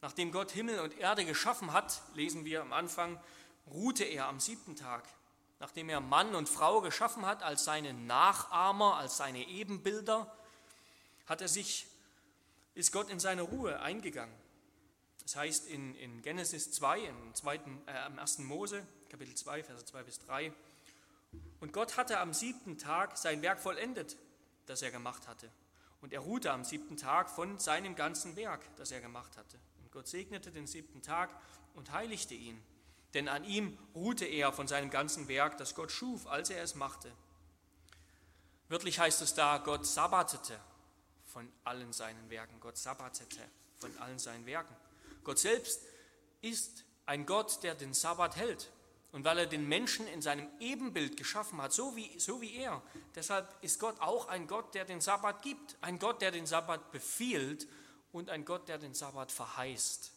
Nachdem 0.00 0.32
Gott 0.32 0.50
Himmel 0.52 0.80
und 0.80 0.96
Erde 0.98 1.24
geschaffen 1.24 1.72
hat, 1.72 2.02
lesen 2.14 2.44
wir 2.44 2.62
am 2.62 2.72
Anfang, 2.72 3.20
ruhte 3.66 4.04
er 4.04 4.26
am 4.26 4.40
siebten 4.40 4.76
Tag. 4.76 5.04
Nachdem 5.60 5.88
er 5.88 6.00
Mann 6.00 6.34
und 6.34 6.48
Frau 6.48 6.80
geschaffen 6.80 7.26
hat 7.26 7.42
als 7.42 7.64
seine 7.64 7.92
Nachahmer, 7.92 8.96
als 8.96 9.16
seine 9.16 9.46
Ebenbilder, 9.48 10.32
hat 11.26 11.42
er 11.42 11.48
sich, 11.48 11.86
ist 12.74 12.92
Gott 12.92 13.10
in 13.10 13.18
seine 13.18 13.42
Ruhe 13.42 13.80
eingegangen. 13.80 14.34
Das 15.22 15.36
heißt 15.36 15.66
in, 15.66 15.94
in 15.96 16.22
Genesis 16.22 16.72
2, 16.72 17.00
im, 17.00 17.34
zweiten, 17.34 17.82
äh, 17.86 18.06
im 18.06 18.18
ersten 18.18 18.44
Mose, 18.44 18.86
Kapitel 19.08 19.34
2, 19.34 19.64
Verse 19.64 19.84
2 19.84 20.02
bis 20.02 20.18
3. 20.20 20.52
Und 21.60 21.72
Gott 21.72 21.96
hatte 21.96 22.20
am 22.20 22.32
siebten 22.32 22.78
Tag 22.78 23.16
sein 23.16 23.42
Werk 23.42 23.60
vollendet, 23.60 24.16
das 24.66 24.82
er 24.82 24.90
gemacht 24.90 25.26
hatte. 25.26 25.50
Und 26.00 26.12
er 26.12 26.20
ruhte 26.20 26.52
am 26.52 26.64
siebten 26.64 26.96
Tag 26.96 27.28
von 27.28 27.58
seinem 27.58 27.96
ganzen 27.96 28.36
Werk, 28.36 28.60
das 28.76 28.92
er 28.92 29.00
gemacht 29.00 29.36
hatte. 29.36 29.58
Und 29.82 29.90
Gott 29.92 30.06
segnete 30.06 30.50
den 30.52 30.66
siebten 30.66 31.02
Tag 31.02 31.30
und 31.74 31.90
heiligte 31.92 32.34
ihn. 32.34 32.62
Denn 33.14 33.28
an 33.28 33.44
ihm 33.44 33.76
ruhte 33.94 34.26
er 34.26 34.52
von 34.52 34.68
seinem 34.68 34.90
ganzen 34.90 35.28
Werk, 35.28 35.56
das 35.58 35.74
Gott 35.74 35.90
schuf, 35.90 36.26
als 36.26 36.50
er 36.50 36.62
es 36.62 36.74
machte. 36.74 37.10
Wörtlich 38.68 38.98
heißt 38.98 39.22
es 39.22 39.34
da, 39.34 39.58
Gott 39.58 39.86
sabbatete 39.86 40.60
von 41.26 41.50
allen 41.64 41.92
seinen 41.92 42.28
Werken. 42.30 42.60
Gott 42.60 42.76
sabbatete 42.76 43.40
von 43.78 43.96
allen 43.98 44.18
seinen 44.18 44.44
Werken. 44.46 44.76
Gott 45.24 45.38
selbst 45.38 45.82
ist 46.42 46.84
ein 47.06 47.24
Gott, 47.24 47.62
der 47.62 47.74
den 47.74 47.94
Sabbat 47.94 48.36
hält. 48.36 48.70
Und 49.12 49.24
weil 49.24 49.38
er 49.38 49.46
den 49.46 49.66
Menschen 49.66 50.06
in 50.06 50.20
seinem 50.20 50.48
Ebenbild 50.60 51.16
geschaffen 51.16 51.60
hat, 51.62 51.72
so 51.72 51.96
wie, 51.96 52.18
so 52.18 52.40
wie 52.40 52.54
er, 52.54 52.82
deshalb 53.14 53.56
ist 53.62 53.80
Gott 53.80 54.00
auch 54.00 54.28
ein 54.28 54.46
Gott, 54.46 54.74
der 54.74 54.84
den 54.84 55.00
Sabbat 55.00 55.42
gibt, 55.42 55.76
ein 55.80 55.98
Gott, 55.98 56.20
der 56.20 56.30
den 56.30 56.46
Sabbat 56.46 56.92
befiehlt 56.92 57.66
und 58.12 58.28
ein 58.28 58.44
Gott, 58.44 58.68
der 58.68 58.78
den 58.78 58.94
Sabbat 58.94 59.32
verheißt. 59.32 60.12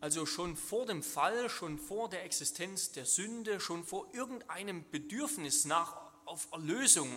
Also 0.00 0.26
schon 0.26 0.56
vor 0.56 0.86
dem 0.86 1.02
Fall, 1.02 1.50
schon 1.50 1.78
vor 1.78 2.08
der 2.08 2.24
Existenz 2.24 2.92
der 2.92 3.04
Sünde, 3.04 3.60
schon 3.60 3.84
vor 3.84 4.08
irgendeinem 4.14 4.88
Bedürfnis 4.90 5.64
nach 5.64 6.00
auf 6.24 6.48
Erlösung. 6.52 7.10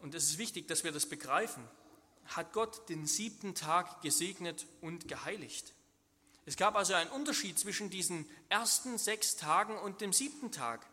Und 0.00 0.14
es 0.14 0.30
ist 0.30 0.38
wichtig, 0.38 0.68
dass 0.68 0.84
wir 0.84 0.92
das 0.92 1.06
begreifen 1.06 1.68
hat 2.26 2.52
Gott 2.52 2.88
den 2.88 3.06
siebten 3.06 3.54
Tag 3.54 4.02
gesegnet 4.02 4.66
und 4.80 5.08
geheiligt. 5.08 5.74
Es 6.46 6.56
gab 6.56 6.76
also 6.76 6.94
einen 6.94 7.10
Unterschied 7.10 7.58
zwischen 7.58 7.90
diesen 7.90 8.28
ersten 8.48 8.98
sechs 8.98 9.36
Tagen 9.36 9.78
und 9.78 10.00
dem 10.00 10.12
siebten 10.12 10.52
Tag. 10.52 10.86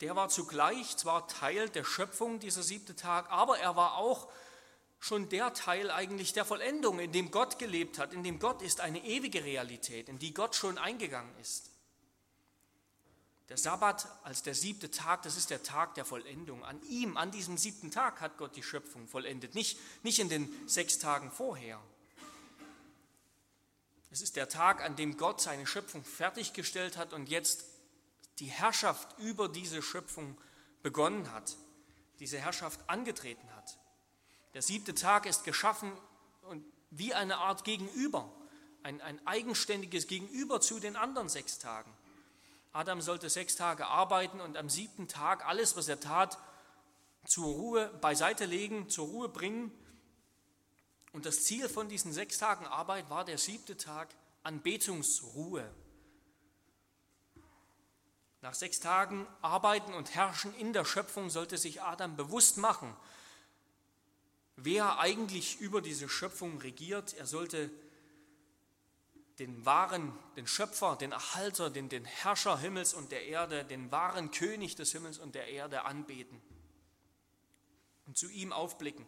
Der 0.00 0.14
war 0.14 0.28
zugleich 0.28 0.96
zwar 0.96 1.26
Teil 1.26 1.68
der 1.68 1.84
Schöpfung, 1.84 2.38
dieser 2.38 2.62
siebte 2.62 2.94
Tag, 2.94 3.30
aber 3.30 3.58
er 3.58 3.74
war 3.74 3.96
auch 3.96 4.30
schon 5.00 5.28
der 5.28 5.52
Teil 5.52 5.90
eigentlich 5.90 6.32
der 6.32 6.44
Vollendung, 6.44 7.00
in 7.00 7.12
dem 7.12 7.30
Gott 7.30 7.58
gelebt 7.58 7.98
hat, 7.98 8.12
in 8.12 8.22
dem 8.22 8.38
Gott 8.38 8.62
ist 8.62 8.80
eine 8.80 9.04
ewige 9.04 9.44
Realität, 9.44 10.08
in 10.08 10.18
die 10.18 10.34
Gott 10.34 10.54
schon 10.54 10.78
eingegangen 10.78 11.36
ist. 11.40 11.70
Der 13.48 13.56
Sabbat 13.56 14.06
als 14.24 14.42
der 14.42 14.54
siebte 14.54 14.90
Tag, 14.90 15.22
das 15.22 15.36
ist 15.36 15.50
der 15.50 15.62
Tag 15.62 15.94
der 15.94 16.04
Vollendung. 16.04 16.64
An 16.64 16.80
ihm, 16.82 17.16
an 17.16 17.30
diesem 17.30 17.56
siebten 17.56 17.90
Tag 17.90 18.20
hat 18.20 18.36
Gott 18.36 18.54
die 18.56 18.62
Schöpfung 18.62 19.08
vollendet, 19.08 19.54
nicht, 19.54 19.78
nicht 20.04 20.18
in 20.18 20.28
den 20.28 20.52
sechs 20.68 20.98
Tagen 20.98 21.30
vorher. 21.30 21.80
Es 24.10 24.22
ist 24.22 24.36
der 24.36 24.48
Tag, 24.48 24.82
an 24.82 24.96
dem 24.96 25.16
Gott 25.16 25.40
seine 25.40 25.66
Schöpfung 25.66 26.04
fertiggestellt 26.04 26.96
hat 26.96 27.12
und 27.12 27.28
jetzt 27.28 27.64
die 28.38 28.46
Herrschaft 28.46 29.18
über 29.18 29.48
diese 29.48 29.82
Schöpfung 29.82 30.38
begonnen 30.82 31.32
hat, 31.32 31.56
diese 32.20 32.38
Herrschaft 32.38 32.80
angetreten 32.88 33.54
hat. 33.54 33.78
Der 34.54 34.62
siebte 34.62 34.94
Tag 34.94 35.26
ist 35.26 35.44
geschaffen 35.44 35.92
und 36.42 36.64
wie 36.90 37.12
eine 37.12 37.38
Art 37.38 37.64
Gegenüber, 37.64 38.32
ein, 38.82 39.00
ein 39.00 39.24
eigenständiges 39.26 40.06
Gegenüber 40.06 40.60
zu 40.60 40.80
den 40.80 40.96
anderen 40.96 41.28
sechs 41.28 41.58
Tagen. 41.58 41.92
Adam 42.72 43.00
sollte 43.00 43.28
sechs 43.28 43.56
Tage 43.56 43.86
arbeiten 43.86 44.40
und 44.40 44.56
am 44.56 44.70
siebten 44.70 45.08
Tag 45.08 45.46
alles, 45.46 45.76
was 45.76 45.88
er 45.88 46.00
tat, 46.00 46.38
zur 47.26 47.46
Ruhe 47.46 47.88
beiseite 48.00 48.46
legen, 48.46 48.88
zur 48.88 49.08
Ruhe 49.08 49.28
bringen. 49.28 49.72
Und 51.12 51.26
das 51.26 51.44
Ziel 51.44 51.68
von 51.68 51.88
diesen 51.88 52.12
sechs 52.12 52.38
Tagen 52.38 52.66
Arbeit 52.66 53.08
war 53.10 53.24
der 53.24 53.38
siebte 53.38 53.76
Tag 53.76 54.14
Anbetungsruhe. 54.42 55.68
Nach 58.40 58.54
sechs 58.54 58.78
Tagen 58.80 59.26
Arbeiten 59.42 59.94
und 59.94 60.14
Herrschen 60.14 60.54
in 60.54 60.72
der 60.72 60.84
Schöpfung 60.84 61.28
sollte 61.28 61.58
sich 61.58 61.82
Adam 61.82 62.16
bewusst 62.16 62.56
machen, 62.56 62.94
wer 64.56 64.98
eigentlich 64.98 65.60
über 65.60 65.82
diese 65.82 66.08
Schöpfung 66.08 66.58
regiert. 66.60 67.14
Er 67.14 67.26
sollte 67.26 67.70
den 69.38 69.64
wahren, 69.64 70.16
den 70.36 70.46
Schöpfer, 70.46 70.96
den 70.96 71.12
Erhalter, 71.12 71.70
den, 71.70 71.88
den 71.88 72.04
Herrscher 72.04 72.58
Himmels 72.58 72.94
und 72.94 73.12
der 73.12 73.26
Erde, 73.26 73.64
den 73.64 73.90
wahren 73.90 74.30
König 74.30 74.76
des 74.76 74.92
Himmels 74.92 75.18
und 75.18 75.34
der 75.34 75.48
Erde 75.48 75.84
anbeten 75.84 76.40
und 78.06 78.16
zu 78.16 78.28
ihm 78.28 78.52
aufblicken. 78.52 79.06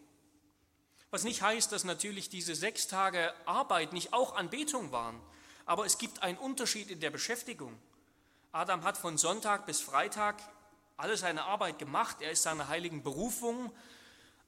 Was 1.10 1.24
nicht 1.24 1.42
heißt, 1.42 1.72
dass 1.72 1.84
natürlich 1.84 2.28
diese 2.28 2.54
sechs 2.54 2.86
Tage 2.86 3.32
Arbeit 3.44 3.92
nicht 3.92 4.12
auch 4.12 4.36
Anbetung 4.36 4.92
waren, 4.92 5.20
aber 5.66 5.84
es 5.84 5.98
gibt 5.98 6.22
einen 6.22 6.38
Unterschied 6.38 6.90
in 6.90 7.00
der 7.00 7.10
Beschäftigung. 7.10 7.76
Adam 8.52 8.84
hat 8.84 8.96
von 8.96 9.18
Sonntag 9.18 9.66
bis 9.66 9.80
Freitag 9.80 10.36
alle 10.96 11.16
seine 11.16 11.44
Arbeit 11.44 11.78
gemacht, 11.78 12.18
er 12.20 12.30
ist 12.30 12.42
seiner 12.42 12.68
heiligen 12.68 13.02
Berufung 13.02 13.72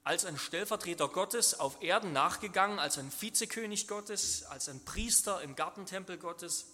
als 0.03 0.25
ein 0.25 0.37
Stellvertreter 0.37 1.07
Gottes 1.07 1.59
auf 1.59 1.81
Erden 1.81 2.11
nachgegangen, 2.11 2.79
als 2.79 2.97
ein 2.97 3.11
Vizekönig 3.11 3.87
Gottes, 3.87 4.43
als 4.43 4.67
ein 4.67 4.83
Priester 4.83 5.41
im 5.41 5.55
Gartentempel 5.55 6.17
Gottes. 6.17 6.67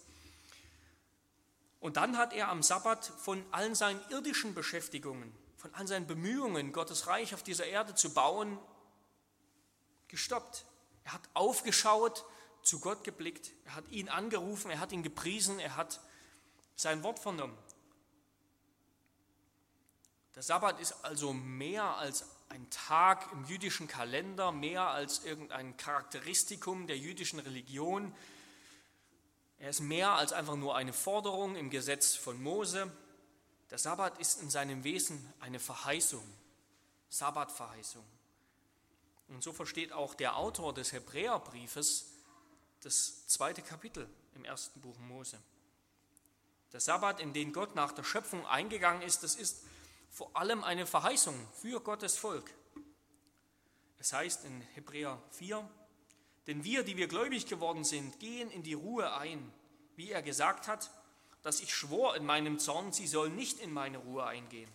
Und 1.78 1.96
dann 1.96 2.18
hat 2.18 2.32
er 2.32 2.48
am 2.48 2.62
Sabbat 2.62 3.04
von 3.04 3.44
allen 3.52 3.74
seinen 3.74 4.00
irdischen 4.10 4.54
Beschäftigungen, 4.54 5.32
von 5.56 5.72
allen 5.74 5.86
seinen 5.86 6.06
Bemühungen, 6.06 6.72
Gottes 6.72 7.06
Reich 7.06 7.32
auf 7.32 7.42
dieser 7.42 7.66
Erde 7.66 7.94
zu 7.94 8.12
bauen, 8.12 8.58
gestoppt. 10.10 10.64
Er 11.04 11.14
hat 11.14 11.22
aufgeschaut, 11.34 12.24
zu 12.62 12.80
Gott 12.80 13.04
geblickt, 13.04 13.52
er 13.64 13.76
hat 13.76 13.88
ihn 13.88 14.08
angerufen, 14.08 14.70
er 14.70 14.80
hat 14.80 14.92
ihn 14.92 15.02
gepriesen, 15.02 15.58
er 15.58 15.76
hat 15.76 16.00
sein 16.76 17.02
Wort 17.02 17.18
vernommen. 17.18 17.56
Der 20.34 20.42
Sabbat 20.42 20.80
ist 20.80 21.04
also 21.04 21.32
mehr 21.32 21.84
als 21.96 22.24
ein 22.48 22.68
Tag 22.70 23.30
im 23.32 23.44
jüdischen 23.44 23.88
Kalender, 23.88 24.52
mehr 24.52 24.88
als 24.88 25.24
irgendein 25.24 25.76
Charakteristikum 25.76 26.86
der 26.86 26.98
jüdischen 26.98 27.38
Religion. 27.38 28.14
Er 29.58 29.70
ist 29.70 29.80
mehr 29.80 30.10
als 30.12 30.32
einfach 30.32 30.56
nur 30.56 30.76
eine 30.76 30.92
Forderung 30.92 31.56
im 31.56 31.70
Gesetz 31.70 32.14
von 32.14 32.42
Mose. 32.42 32.90
Der 33.70 33.78
Sabbat 33.78 34.18
ist 34.18 34.40
in 34.40 34.50
seinem 34.50 34.84
Wesen 34.84 35.32
eine 35.40 35.60
Verheißung, 35.60 36.24
Sabbatverheißung. 37.08 38.04
Und 39.30 39.42
so 39.42 39.52
versteht 39.52 39.92
auch 39.92 40.14
der 40.14 40.36
Autor 40.36 40.74
des 40.74 40.92
Hebräerbriefes 40.92 42.12
das 42.82 43.26
zweite 43.28 43.62
Kapitel 43.62 44.08
im 44.34 44.44
ersten 44.44 44.80
Buch 44.80 44.98
Mose. 44.98 45.38
Der 46.72 46.80
Sabbat, 46.80 47.20
in 47.20 47.32
den 47.32 47.52
Gott 47.52 47.74
nach 47.74 47.92
der 47.92 48.04
Schöpfung 48.04 48.46
eingegangen 48.46 49.02
ist, 49.02 49.22
das 49.22 49.36
ist 49.36 49.64
vor 50.10 50.36
allem 50.36 50.64
eine 50.64 50.86
Verheißung 50.86 51.34
für 51.54 51.80
Gottes 51.80 52.16
Volk. 52.16 52.52
Es 53.98 54.12
heißt 54.12 54.44
in 54.44 54.60
Hebräer 54.74 55.22
4, 55.30 55.68
denn 56.46 56.64
wir, 56.64 56.82
die 56.82 56.96
wir 56.96 57.06
gläubig 57.06 57.46
geworden 57.46 57.84
sind, 57.84 58.18
gehen 58.18 58.50
in 58.50 58.62
die 58.62 58.74
Ruhe 58.74 59.14
ein, 59.14 59.52
wie 59.94 60.10
er 60.10 60.22
gesagt 60.22 60.66
hat, 60.68 60.90
dass 61.42 61.60
ich 61.60 61.74
schwor 61.74 62.16
in 62.16 62.26
meinem 62.26 62.58
Zorn, 62.58 62.92
sie 62.92 63.06
sollen 63.06 63.36
nicht 63.36 63.60
in 63.60 63.72
meine 63.72 63.98
Ruhe 63.98 64.24
eingehen. 64.24 64.70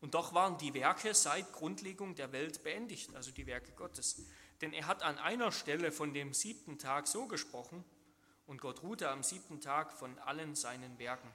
Und 0.00 0.14
doch 0.14 0.32
waren 0.32 0.56
die 0.58 0.72
Werke 0.74 1.14
seit 1.14 1.52
Grundlegung 1.52 2.14
der 2.14 2.32
Welt 2.32 2.62
beendigt, 2.62 3.14
also 3.14 3.30
die 3.30 3.46
Werke 3.46 3.72
Gottes. 3.72 4.22
Denn 4.60 4.72
er 4.72 4.86
hat 4.86 5.02
an 5.02 5.18
einer 5.18 5.52
Stelle 5.52 5.92
von 5.92 6.14
dem 6.14 6.32
siebten 6.32 6.78
Tag 6.78 7.06
so 7.06 7.26
gesprochen, 7.26 7.84
und 8.46 8.60
Gott 8.60 8.82
ruhte 8.82 9.08
am 9.10 9.22
siebten 9.22 9.60
Tag 9.60 9.92
von 9.92 10.18
allen 10.18 10.56
seinen 10.56 10.98
Werken. 10.98 11.30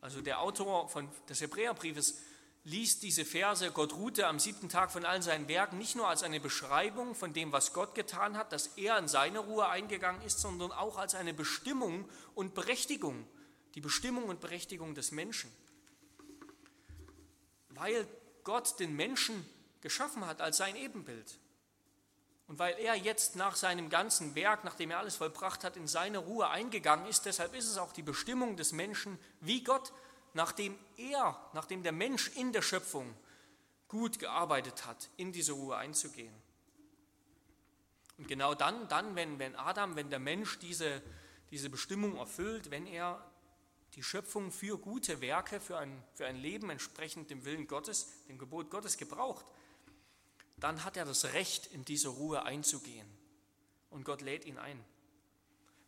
Also 0.00 0.22
der 0.22 0.40
Autor 0.40 0.88
von, 0.88 1.10
des 1.28 1.42
Hebräerbriefes 1.42 2.22
liest 2.64 3.02
diese 3.02 3.24
Verse, 3.24 3.70
Gott 3.70 3.92
ruhte 3.94 4.26
am 4.26 4.38
siebten 4.38 4.68
Tag 4.68 4.90
von 4.90 5.04
allen 5.04 5.22
seinen 5.22 5.48
Werken, 5.48 5.78
nicht 5.78 5.96
nur 5.96 6.08
als 6.08 6.22
eine 6.22 6.40
Beschreibung 6.40 7.14
von 7.14 7.32
dem, 7.32 7.52
was 7.52 7.72
Gott 7.72 7.94
getan 7.94 8.36
hat, 8.36 8.52
dass 8.52 8.68
er 8.78 8.98
in 8.98 9.08
seine 9.08 9.40
Ruhe 9.40 9.68
eingegangen 9.68 10.22
ist, 10.22 10.40
sondern 10.40 10.72
auch 10.72 10.96
als 10.96 11.14
eine 11.14 11.34
Bestimmung 11.34 12.08
und 12.34 12.54
Berechtigung, 12.54 13.26
die 13.74 13.80
Bestimmung 13.80 14.24
und 14.24 14.40
Berechtigung 14.40 14.94
des 14.94 15.12
Menschen. 15.12 15.50
Weil 17.80 18.06
Gott 18.44 18.78
den 18.78 18.94
Menschen 18.94 19.48
geschaffen 19.80 20.26
hat 20.26 20.42
als 20.42 20.58
sein 20.58 20.76
Ebenbild. 20.76 21.38
Und 22.46 22.58
weil 22.58 22.78
er 22.78 22.94
jetzt 22.94 23.36
nach 23.36 23.56
seinem 23.56 23.88
ganzen 23.88 24.34
Werk, 24.34 24.64
nachdem 24.64 24.90
er 24.90 24.98
alles 24.98 25.16
vollbracht 25.16 25.64
hat, 25.64 25.78
in 25.78 25.86
seine 25.86 26.18
Ruhe 26.18 26.50
eingegangen 26.50 27.06
ist, 27.06 27.24
deshalb 27.24 27.54
ist 27.54 27.66
es 27.66 27.78
auch 27.78 27.92
die 27.92 28.02
Bestimmung 28.02 28.58
des 28.58 28.72
Menschen, 28.72 29.18
wie 29.40 29.64
Gott, 29.64 29.94
nachdem 30.34 30.78
er, 30.98 31.40
nachdem 31.54 31.82
der 31.82 31.92
Mensch 31.92 32.28
in 32.36 32.52
der 32.52 32.60
Schöpfung 32.60 33.14
gut 33.88 34.18
gearbeitet 34.18 34.84
hat, 34.84 35.08
in 35.16 35.32
diese 35.32 35.52
Ruhe 35.52 35.76
einzugehen. 35.76 36.34
Und 38.18 38.28
genau 38.28 38.54
dann, 38.54 38.88
dann 38.88 39.16
wenn, 39.16 39.38
wenn 39.38 39.56
Adam, 39.56 39.96
wenn 39.96 40.10
der 40.10 40.18
Mensch 40.18 40.58
diese, 40.58 41.00
diese 41.50 41.70
Bestimmung 41.70 42.18
erfüllt, 42.18 42.70
wenn 42.70 42.86
er 42.86 43.24
die 43.94 44.02
Schöpfung 44.02 44.52
für 44.52 44.78
gute 44.78 45.20
Werke, 45.20 45.60
für 45.60 45.78
ein, 45.78 46.02
für 46.14 46.26
ein 46.26 46.36
Leben 46.36 46.70
entsprechend 46.70 47.30
dem 47.30 47.44
Willen 47.44 47.66
Gottes, 47.66 48.08
dem 48.28 48.38
Gebot 48.38 48.70
Gottes 48.70 48.96
gebraucht, 48.96 49.44
dann 50.58 50.84
hat 50.84 50.96
er 50.96 51.04
das 51.04 51.24
Recht, 51.32 51.66
in 51.66 51.84
diese 51.84 52.08
Ruhe 52.08 52.42
einzugehen. 52.44 53.08
Und 53.90 54.04
Gott 54.04 54.20
lädt 54.20 54.44
ihn 54.44 54.58
ein. 54.58 54.84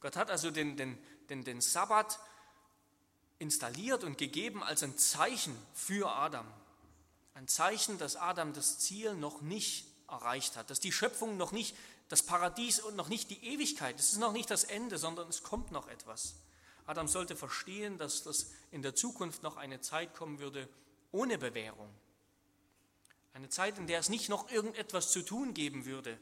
Gott 0.00 0.16
hat 0.16 0.30
also 0.30 0.50
den, 0.50 0.76
den, 0.76 0.98
den, 1.28 1.44
den 1.44 1.60
Sabbat 1.60 2.18
installiert 3.38 4.02
und 4.02 4.18
gegeben 4.18 4.62
als 4.62 4.82
ein 4.82 4.98
Zeichen 4.98 5.56
für 5.74 6.10
Adam. 6.10 6.46
Ein 7.34 7.48
Zeichen, 7.48 7.98
dass 7.98 8.16
Adam 8.16 8.52
das 8.52 8.78
Ziel 8.78 9.14
noch 9.14 9.40
nicht 9.40 9.86
erreicht 10.08 10.56
hat, 10.56 10.70
dass 10.70 10.80
die 10.80 10.92
Schöpfung 10.92 11.36
noch 11.36 11.52
nicht 11.52 11.76
das 12.08 12.22
Paradies 12.22 12.80
und 12.80 12.96
noch 12.96 13.08
nicht 13.08 13.30
die 13.30 13.42
Ewigkeit, 13.44 13.98
es 13.98 14.12
ist 14.12 14.18
noch 14.18 14.32
nicht 14.32 14.50
das 14.50 14.64
Ende, 14.64 14.98
sondern 14.98 15.28
es 15.28 15.42
kommt 15.42 15.70
noch 15.70 15.88
etwas. 15.88 16.34
Adam 16.86 17.08
sollte 17.08 17.36
verstehen, 17.36 17.98
dass 17.98 18.22
das 18.22 18.50
in 18.70 18.82
der 18.82 18.94
Zukunft 18.94 19.42
noch 19.42 19.56
eine 19.56 19.80
Zeit 19.80 20.14
kommen 20.14 20.38
würde 20.38 20.68
ohne 21.12 21.38
Bewährung, 21.38 21.90
eine 23.34 23.48
Zeit, 23.48 23.78
in 23.78 23.86
der 23.86 24.00
es 24.00 24.08
nicht 24.08 24.28
noch 24.28 24.50
irgendetwas 24.50 25.12
zu 25.12 25.22
tun 25.22 25.54
geben 25.54 25.84
würde. 25.84 26.18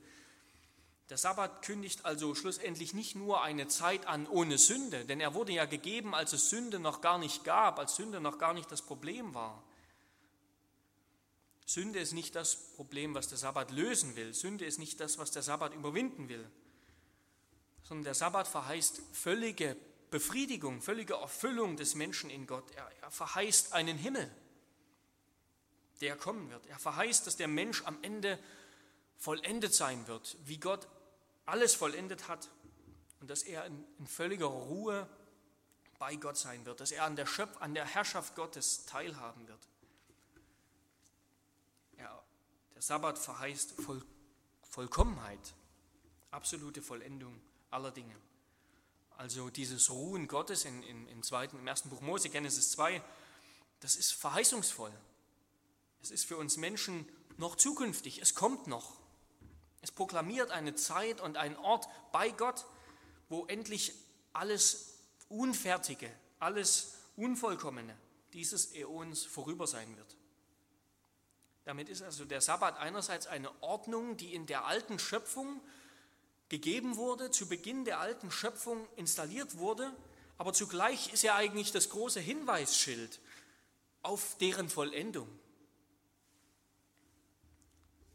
Der 1.09 1.19
Sabbat 1.19 1.63
kündigt 1.63 2.05
also 2.05 2.37
schlussendlich 2.37 2.95
nicht 2.95 3.17
nur 3.17 3.43
eine 3.43 3.67
Zeit 3.67 4.07
an 4.07 4.29
ohne 4.29 4.59
Sünde, 4.59 5.05
denn 5.05 5.21
er 5.21 5.35
wurde 5.35 5.53
ja 5.53 5.65
gegeben, 5.65 6.15
als 6.15 6.33
es 6.33 6.51
Sünde 6.51 6.79
noch 6.79 7.01
gar 7.01 7.19
nicht 7.19 7.43
gab, 7.43 7.81
als 7.81 7.97
Sünde 7.97 8.21
noch 8.21 8.39
gar 8.39 8.55
nicht 8.55 8.71
das 8.71 8.83
Problem 8.83 9.35
war. 9.35 9.63
Sünde 11.67 11.99
ist 12.01 12.13
nicht 12.13 12.35
das 12.35 12.57
Problem, 12.75 13.15
was 13.15 13.29
der 13.29 13.39
Sabbat 13.39 13.71
lösen 13.71 14.17
will. 14.17 14.35
Sünde 14.35 14.65
ist 14.65 14.79
nicht 14.79 15.01
das, 15.01 15.19
was 15.19 15.31
der 15.31 15.43
Sabbat 15.43 15.75
überwinden 15.75 16.29
will. 16.29 16.49
Sondern 17.85 18.05
der 18.05 18.15
Sabbat 18.15 18.49
verheißt 18.49 19.03
völlige 19.13 19.77
Befriedigung, 20.11 20.83
völlige 20.83 21.15
Erfüllung 21.15 21.77
des 21.77 21.95
Menschen 21.95 22.31
in 22.31 22.47
Gott. 22.47 22.71
Er, 22.73 22.91
er 23.03 23.11
verheißt 23.11 23.73
einen 23.73 23.97
Himmel 23.97 24.31
der 26.01 26.17
kommen 26.17 26.51
wird. 26.51 26.67
Er 26.67 26.79
verheißt, 26.79 27.27
dass 27.27 27.37
der 27.37 27.49
Mensch 27.49 27.85
am 27.85 27.99
Ende 28.03 28.39
vollendet 29.19 29.75
sein 29.75 30.07
wird, 30.07 30.37
wie 30.45 30.59
Gott 30.59 30.89
alles 31.47 31.75
vollendet 31.75 32.29
hat 32.29 32.49
und 33.21 33.29
dass 33.29 33.43
er 33.43 33.67
in, 33.67 33.85
in 33.99 34.07
völliger 34.07 34.47
Ruhe 34.47 35.09
bei 35.99 36.17
Gott 36.17 36.39
sein 36.39 36.65
wird, 36.65 36.81
dass 36.81 36.93
er 36.93 37.05
an 37.05 37.17
der, 37.17 37.27
Schöpf, 37.27 37.61
an 37.61 37.75
der 37.75 37.85
Herrschaft 37.85 38.35
Gottes 38.35 38.87
teilhaben 38.87 39.47
wird. 39.47 39.69
Ja, 41.99 42.23
der 42.75 42.83
Sabbat 42.83 43.19
verheißt 43.19 43.73
voll, 43.73 44.03
Vollkommenheit, 44.71 45.55
absolute 46.31 46.81
Vollendung 46.81 47.39
aller 47.71 47.91
Dinge. 47.91 48.15
Also 49.21 49.51
dieses 49.51 49.91
Ruhen 49.91 50.29
Gottes 50.29 50.65
in, 50.65 50.83
in, 50.83 51.07
im, 51.09 51.23
zweiten, 51.23 51.59
im 51.59 51.67
ersten 51.67 51.91
Buch 51.91 52.01
Mose, 52.01 52.31
Genesis 52.31 52.71
2, 52.71 53.03
das 53.81 53.97
ist 53.97 54.15
verheißungsvoll. 54.15 54.91
Es 56.01 56.11
ist 56.11 56.25
für 56.25 56.39
uns 56.39 56.57
Menschen 56.57 57.07
noch 57.37 57.57
zukünftig, 57.57 58.23
es 58.23 58.35
kommt 58.35 58.67
noch. 58.67 58.97
Es 59.83 59.93
proklamiert 59.93 60.51
eine 60.53 60.75
Zeit 60.75 61.21
und 61.21 61.37
einen 61.37 61.57
Ort 61.57 61.87
bei 62.13 62.31
Gott, 62.31 62.65
wo 63.29 63.45
endlich 63.45 63.93
alles 64.33 64.95
Unfertige, 65.29 66.11
alles 66.39 66.95
Unvollkommene 67.17 67.95
dieses 68.33 68.75
Äons 68.75 69.27
vorüber 69.27 69.67
sein 69.67 69.99
wird. 69.99 70.17
Damit 71.65 71.91
ist 71.91 72.01
also 72.01 72.25
der 72.25 72.41
Sabbat 72.41 72.79
einerseits 72.79 73.27
eine 73.27 73.51
Ordnung, 73.63 74.17
die 74.17 74.33
in 74.33 74.47
der 74.47 74.65
alten 74.65 74.99
Schöpfung 74.99 75.61
gegeben 76.51 76.97
wurde, 76.97 77.31
zu 77.31 77.49
Beginn 77.49 77.87
der 77.87 78.01
alten 78.01 78.31
Schöpfung 78.31 78.87
installiert 78.97 79.57
wurde, 79.57 79.91
aber 80.37 80.53
zugleich 80.53 81.13
ist 81.13 81.25
er 81.25 81.37
eigentlich 81.37 81.73
das 81.73 81.89
große 81.89 82.21
Hinweisschild 82.21 83.21
auf 84.03 84.37
deren 84.39 84.69
Vollendung. 84.69 85.29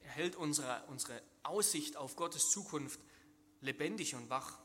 Er 0.04 0.12
hält 0.12 0.36
unsere, 0.36 0.84
unsere 0.88 1.22
Aussicht 1.44 1.98
auf 1.98 2.15
Gottes 2.15 2.50
Zukunft 2.50 3.00
lebendig 3.62 4.15
und 4.15 4.30
wach. 4.30 4.60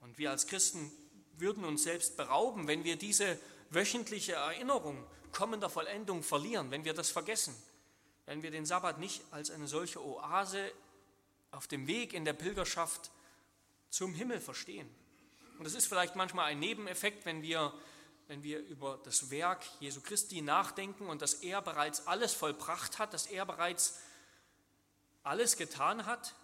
Und 0.00 0.18
wir 0.18 0.30
als 0.30 0.46
Christen 0.46 0.90
würden 1.36 1.64
uns 1.64 1.82
selbst 1.82 2.16
berauben, 2.16 2.66
wenn 2.66 2.84
wir 2.84 2.96
diese 2.96 3.38
wöchentliche 3.70 4.32
Erinnerung 4.32 5.04
kommender 5.32 5.68
Vollendung 5.68 6.22
verlieren, 6.22 6.70
wenn 6.70 6.84
wir 6.84 6.94
das 6.94 7.10
vergessen, 7.10 7.54
wenn 8.24 8.42
wir 8.42 8.50
den 8.50 8.64
Sabbat 8.64 8.98
nicht 8.98 9.22
als 9.32 9.50
eine 9.50 9.66
solche 9.66 10.02
Oase 10.02 10.72
auf 11.56 11.66
dem 11.66 11.86
Weg 11.86 12.12
in 12.12 12.24
der 12.24 12.34
Pilgerschaft 12.34 13.10
zum 13.88 14.14
Himmel 14.14 14.40
verstehen. 14.40 14.88
Und 15.58 15.64
das 15.64 15.74
ist 15.74 15.86
vielleicht 15.86 16.14
manchmal 16.14 16.46
ein 16.46 16.58
Nebeneffekt, 16.58 17.24
wenn 17.24 17.42
wir, 17.42 17.72
wenn 18.28 18.42
wir 18.42 18.60
über 18.60 19.00
das 19.04 19.30
Werk 19.30 19.64
Jesu 19.80 20.02
Christi 20.02 20.42
nachdenken 20.42 21.08
und 21.08 21.22
dass 21.22 21.34
er 21.34 21.62
bereits 21.62 22.06
alles 22.06 22.34
vollbracht 22.34 22.98
hat, 22.98 23.14
dass 23.14 23.26
er 23.26 23.46
bereits 23.46 23.98
alles 25.22 25.56
getan 25.56 26.04
hat, 26.04 26.34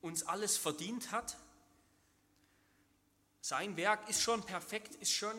uns 0.00 0.24
alles 0.24 0.58
verdient 0.58 1.12
hat. 1.12 1.36
Sein 3.40 3.76
Werk 3.76 4.08
ist 4.08 4.20
schon 4.20 4.42
perfekt, 4.42 4.96
ist 4.96 5.12
schon 5.12 5.36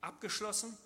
abgeschlossen, 0.00 0.76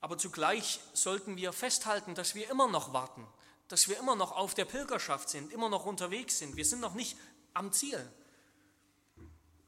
aber 0.00 0.16
zugleich 0.16 0.80
sollten 0.92 1.36
wir 1.36 1.52
festhalten, 1.52 2.14
dass 2.14 2.34
wir 2.36 2.48
immer 2.50 2.68
noch 2.68 2.92
warten, 2.92 3.26
dass 3.68 3.88
wir 3.88 3.98
immer 3.98 4.16
noch 4.16 4.32
auf 4.32 4.54
der 4.54 4.64
Pilgerschaft 4.64 5.28
sind, 5.28 5.52
immer 5.52 5.68
noch 5.68 5.86
unterwegs 5.86 6.38
sind. 6.38 6.56
Wir 6.56 6.64
sind 6.64 6.80
noch 6.80 6.94
nicht 6.94 7.16
am 7.54 7.72
Ziel. 7.72 8.10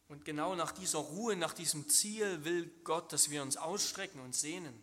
Und 0.09 0.25
genau 0.25 0.55
nach 0.55 0.73
dieser 0.73 0.99
Ruhe, 0.99 1.37
nach 1.37 1.53
diesem 1.53 1.89
Ziel 1.89 2.45
will 2.45 2.71
Gott, 2.85 3.13
dass 3.13 3.31
wir 3.31 3.43
uns 3.43 3.57
ausstrecken 3.57 4.21
und 4.21 4.35
sehnen. 4.35 4.79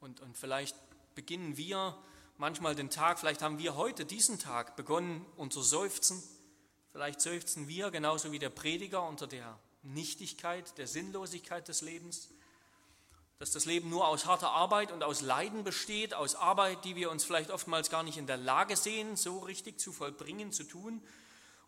Und, 0.00 0.20
und 0.20 0.36
vielleicht 0.36 0.76
beginnen 1.14 1.56
wir 1.56 1.96
manchmal 2.36 2.74
den 2.74 2.90
Tag, 2.90 3.18
vielleicht 3.18 3.42
haben 3.42 3.58
wir 3.58 3.76
heute 3.76 4.04
diesen 4.04 4.38
Tag 4.38 4.76
begonnen, 4.76 5.24
unser 5.36 5.62
Seufzen. 5.62 6.22
Vielleicht 6.92 7.20
seufzen 7.20 7.68
wir 7.68 7.90
genauso 7.90 8.32
wie 8.32 8.38
der 8.38 8.50
Prediger 8.50 9.06
unter 9.06 9.26
der 9.26 9.58
Nichtigkeit, 9.82 10.76
der 10.78 10.86
Sinnlosigkeit 10.86 11.68
des 11.68 11.82
Lebens 11.82 12.30
dass 13.38 13.52
das 13.52 13.66
Leben 13.66 13.88
nur 13.88 14.08
aus 14.08 14.26
harter 14.26 14.50
Arbeit 14.50 14.90
und 14.90 15.04
aus 15.04 15.20
Leiden 15.20 15.62
besteht, 15.62 16.12
aus 16.12 16.34
Arbeit, 16.34 16.84
die 16.84 16.96
wir 16.96 17.10
uns 17.10 17.24
vielleicht 17.24 17.50
oftmals 17.50 17.88
gar 17.88 18.02
nicht 18.02 18.18
in 18.18 18.26
der 18.26 18.36
Lage 18.36 18.76
sehen, 18.76 19.16
so 19.16 19.38
richtig 19.38 19.78
zu 19.78 19.92
vollbringen, 19.92 20.50
zu 20.50 20.64
tun. 20.64 21.00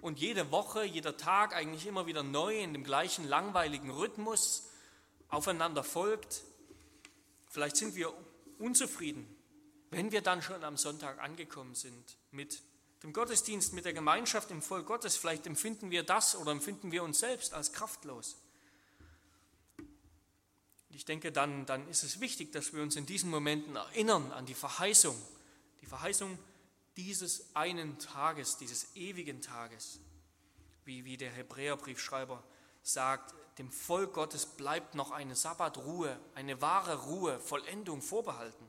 Und 0.00 0.18
jede 0.18 0.50
Woche, 0.50 0.84
jeder 0.84 1.16
Tag 1.16 1.54
eigentlich 1.54 1.86
immer 1.86 2.06
wieder 2.06 2.24
neu 2.24 2.58
in 2.58 2.72
dem 2.72 2.82
gleichen 2.82 3.28
langweiligen 3.28 3.90
Rhythmus 3.90 4.68
aufeinander 5.28 5.84
folgt. 5.84 6.42
Vielleicht 7.46 7.76
sind 7.76 7.94
wir 7.94 8.12
unzufrieden, 8.58 9.28
wenn 9.90 10.10
wir 10.10 10.22
dann 10.22 10.42
schon 10.42 10.64
am 10.64 10.76
Sonntag 10.76 11.20
angekommen 11.20 11.76
sind 11.76 12.16
mit 12.32 12.62
dem 13.04 13.12
Gottesdienst, 13.12 13.74
mit 13.74 13.84
der 13.84 13.92
Gemeinschaft 13.92 14.50
im 14.50 14.60
Volk 14.60 14.86
Gottes. 14.86 15.16
Vielleicht 15.16 15.46
empfinden 15.46 15.92
wir 15.92 16.02
das 16.02 16.34
oder 16.34 16.50
empfinden 16.50 16.90
wir 16.90 17.04
uns 17.04 17.20
selbst 17.20 17.54
als 17.54 17.72
kraftlos. 17.72 18.36
Ich 21.00 21.06
denke, 21.06 21.32
dann, 21.32 21.64
dann 21.64 21.88
ist 21.88 22.02
es 22.02 22.20
wichtig, 22.20 22.52
dass 22.52 22.74
wir 22.74 22.82
uns 22.82 22.94
in 22.94 23.06
diesen 23.06 23.30
Momenten 23.30 23.74
erinnern 23.74 24.32
an 24.32 24.44
die 24.44 24.52
Verheißung, 24.52 25.16
die 25.80 25.86
Verheißung 25.86 26.38
dieses 26.98 27.56
einen 27.56 27.98
Tages, 27.98 28.58
dieses 28.58 28.94
ewigen 28.94 29.40
Tages. 29.40 29.98
Wie, 30.84 31.06
wie 31.06 31.16
der 31.16 31.30
Hebräerbriefschreiber 31.30 32.44
sagt, 32.82 33.34
dem 33.56 33.72
Volk 33.72 34.12
Gottes 34.12 34.44
bleibt 34.44 34.94
noch 34.94 35.10
eine 35.10 35.36
Sabbatruhe, 35.36 36.20
eine 36.34 36.60
wahre 36.60 37.04
Ruhe, 37.04 37.40
Vollendung 37.40 38.02
vorbehalten. 38.02 38.68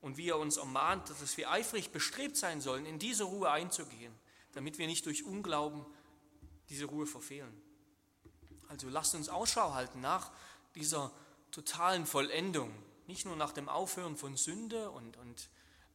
Und 0.00 0.16
wie 0.16 0.28
er 0.28 0.38
uns 0.38 0.58
ermahnt, 0.58 1.10
dass 1.10 1.36
wir 1.38 1.50
eifrig 1.50 1.90
bestrebt 1.90 2.36
sein 2.36 2.60
sollen, 2.60 2.86
in 2.86 3.00
diese 3.00 3.24
Ruhe 3.24 3.50
einzugehen, 3.50 4.14
damit 4.52 4.78
wir 4.78 4.86
nicht 4.86 5.06
durch 5.06 5.24
Unglauben 5.24 5.84
diese 6.68 6.84
Ruhe 6.84 7.08
verfehlen. 7.08 7.52
Also 8.68 8.88
lasst 8.88 9.16
uns 9.16 9.28
Ausschau 9.28 9.74
halten 9.74 10.00
nach 10.00 10.30
dieser 10.76 11.10
totalen 11.50 12.06
Vollendung, 12.06 12.72
nicht 13.06 13.24
nur 13.24 13.36
nach 13.36 13.52
dem 13.52 13.68
Aufhören 13.68 14.16
von 14.16 14.36
Sünde 14.36 14.90
und, 14.90 15.16
und 15.16 15.48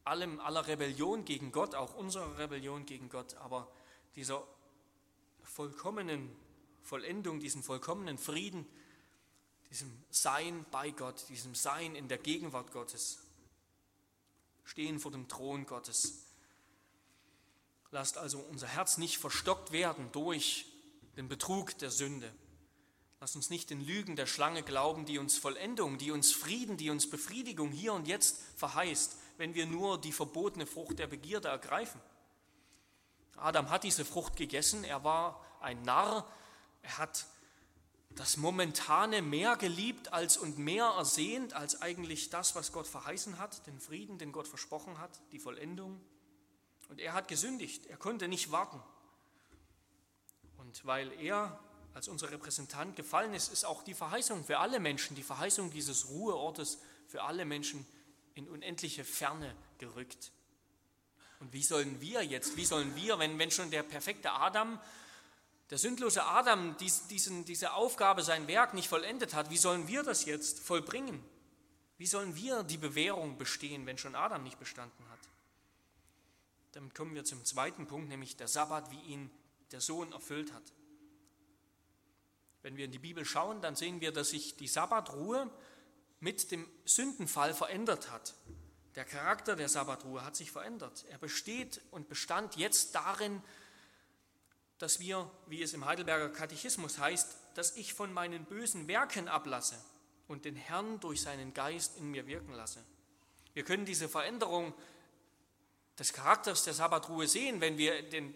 allem, 0.04 0.40
aller 0.40 0.66
Rebellion 0.66 1.24
gegen 1.24 1.52
Gott, 1.52 1.74
auch 1.74 1.94
unserer 1.94 2.38
Rebellion 2.38 2.86
gegen 2.86 3.08
Gott, 3.08 3.34
aber 3.36 3.70
dieser 4.16 4.46
vollkommenen 5.42 6.34
Vollendung, 6.82 7.40
diesem 7.40 7.62
vollkommenen 7.62 8.18
Frieden, 8.18 8.66
diesem 9.70 10.04
Sein 10.10 10.64
bei 10.70 10.90
Gott, 10.90 11.28
diesem 11.28 11.54
Sein 11.54 11.94
in 11.94 12.08
der 12.08 12.18
Gegenwart 12.18 12.72
Gottes, 12.72 13.18
stehen 14.64 14.98
vor 14.98 15.10
dem 15.10 15.28
Thron 15.28 15.66
Gottes. 15.66 16.26
Lasst 17.90 18.18
also 18.18 18.38
unser 18.38 18.66
Herz 18.66 18.98
nicht 18.98 19.18
verstockt 19.18 19.72
werden 19.72 20.10
durch 20.12 20.66
den 21.16 21.28
Betrug 21.28 21.78
der 21.78 21.90
Sünde. 21.90 22.32
Lass 23.24 23.36
uns 23.36 23.48
nicht 23.48 23.70
den 23.70 23.80
Lügen 23.80 24.16
der 24.16 24.26
Schlange 24.26 24.62
glauben, 24.62 25.06
die 25.06 25.16
uns 25.16 25.38
Vollendung, 25.38 25.96
die 25.96 26.10
uns 26.10 26.30
Frieden, 26.30 26.76
die 26.76 26.90
uns 26.90 27.08
Befriedigung 27.08 27.70
hier 27.70 27.94
und 27.94 28.06
jetzt 28.06 28.36
verheißt, 28.56 29.16
wenn 29.38 29.54
wir 29.54 29.64
nur 29.64 29.98
die 29.98 30.12
verbotene 30.12 30.66
Frucht 30.66 30.98
der 30.98 31.06
Begierde 31.06 31.48
ergreifen. 31.48 32.02
Adam 33.36 33.70
hat 33.70 33.82
diese 33.82 34.04
Frucht 34.04 34.36
gegessen, 34.36 34.84
er 34.84 35.04
war 35.04 35.42
ein 35.62 35.80
Narr, 35.84 36.30
er 36.82 36.98
hat 36.98 37.24
das 38.10 38.36
Momentane 38.36 39.22
mehr 39.22 39.56
geliebt 39.56 40.12
als 40.12 40.36
und 40.36 40.58
mehr 40.58 40.84
ersehnt 40.84 41.54
als 41.54 41.80
eigentlich 41.80 42.28
das, 42.28 42.54
was 42.54 42.72
Gott 42.72 42.86
verheißen 42.86 43.38
hat, 43.38 43.66
den 43.66 43.80
Frieden, 43.80 44.18
den 44.18 44.32
Gott 44.32 44.48
versprochen 44.48 44.98
hat, 44.98 45.18
die 45.32 45.38
Vollendung. 45.38 45.98
Und 46.90 47.00
er 47.00 47.14
hat 47.14 47.28
gesündigt, 47.28 47.86
er 47.86 47.96
konnte 47.96 48.28
nicht 48.28 48.52
warten. 48.52 48.82
Und 50.58 50.84
weil 50.84 51.10
er 51.22 51.58
als 51.94 52.08
unser 52.08 52.30
Repräsentant 52.30 52.96
gefallen 52.96 53.34
ist, 53.34 53.52
ist 53.52 53.64
auch 53.64 53.82
die 53.82 53.94
Verheißung 53.94 54.44
für 54.44 54.58
alle 54.58 54.80
Menschen, 54.80 55.14
die 55.14 55.22
Verheißung 55.22 55.70
dieses 55.70 56.08
Ruheortes 56.08 56.78
für 57.06 57.22
alle 57.22 57.44
Menschen 57.44 57.86
in 58.34 58.48
unendliche 58.48 59.04
Ferne 59.04 59.54
gerückt. 59.78 60.32
Und 61.38 61.52
wie 61.52 61.62
sollen 61.62 62.00
wir 62.00 62.22
jetzt, 62.22 62.56
wie 62.56 62.64
sollen 62.64 62.94
wir, 62.96 63.18
wenn, 63.20 63.38
wenn 63.38 63.50
schon 63.50 63.70
der 63.70 63.84
perfekte 63.84 64.32
Adam, 64.32 64.80
der 65.70 65.78
sündlose 65.78 66.24
Adam 66.24 66.76
dies, 66.78 67.06
diesen, 67.06 67.44
diese 67.44 67.74
Aufgabe, 67.74 68.22
sein 68.22 68.48
Werk 68.48 68.74
nicht 68.74 68.88
vollendet 68.88 69.34
hat, 69.34 69.50
wie 69.50 69.56
sollen 69.56 69.86
wir 69.86 70.02
das 70.02 70.24
jetzt 70.24 70.60
vollbringen? 70.60 71.22
Wie 71.96 72.06
sollen 72.06 72.34
wir 72.34 72.64
die 72.64 72.76
Bewährung 72.76 73.38
bestehen, 73.38 73.86
wenn 73.86 73.98
schon 73.98 74.16
Adam 74.16 74.42
nicht 74.42 74.58
bestanden 74.58 75.08
hat? 75.10 75.20
Damit 76.72 76.94
kommen 76.94 77.14
wir 77.14 77.24
zum 77.24 77.44
zweiten 77.44 77.86
Punkt, 77.86 78.08
nämlich 78.08 78.36
der 78.36 78.48
Sabbat, 78.48 78.90
wie 78.90 79.00
ihn 79.12 79.30
der 79.70 79.80
Sohn 79.80 80.10
erfüllt 80.10 80.52
hat. 80.52 80.64
Wenn 82.64 82.78
wir 82.78 82.86
in 82.86 82.92
die 82.92 82.98
Bibel 82.98 83.26
schauen, 83.26 83.60
dann 83.60 83.76
sehen 83.76 84.00
wir, 84.00 84.10
dass 84.10 84.30
sich 84.30 84.56
die 84.56 84.68
Sabbatruhe 84.68 85.50
mit 86.20 86.50
dem 86.50 86.66
Sündenfall 86.86 87.52
verändert 87.52 88.10
hat. 88.10 88.32
Der 88.94 89.04
Charakter 89.04 89.54
der 89.54 89.68
Sabbatruhe 89.68 90.24
hat 90.24 90.34
sich 90.34 90.50
verändert. 90.50 91.04
Er 91.10 91.18
besteht 91.18 91.82
und 91.90 92.08
bestand 92.08 92.56
jetzt 92.56 92.94
darin, 92.94 93.42
dass 94.78 94.98
wir, 94.98 95.30
wie 95.46 95.62
es 95.62 95.74
im 95.74 95.84
Heidelberger 95.84 96.30
Katechismus 96.30 96.98
heißt, 96.98 97.36
dass 97.52 97.76
ich 97.76 97.92
von 97.92 98.14
meinen 98.14 98.46
bösen 98.46 98.88
Werken 98.88 99.28
ablasse 99.28 99.76
und 100.26 100.46
den 100.46 100.56
Herrn 100.56 101.00
durch 101.00 101.20
seinen 101.20 101.52
Geist 101.52 101.98
in 101.98 102.10
mir 102.10 102.26
wirken 102.26 102.54
lasse. 102.54 102.82
Wir 103.52 103.64
können 103.64 103.84
diese 103.84 104.08
Veränderung 104.08 104.72
des 105.98 106.14
Charakters 106.14 106.64
der 106.64 106.72
Sabbatruhe 106.72 107.28
sehen, 107.28 107.60
wenn 107.60 107.76
wir 107.76 108.08
den 108.08 108.34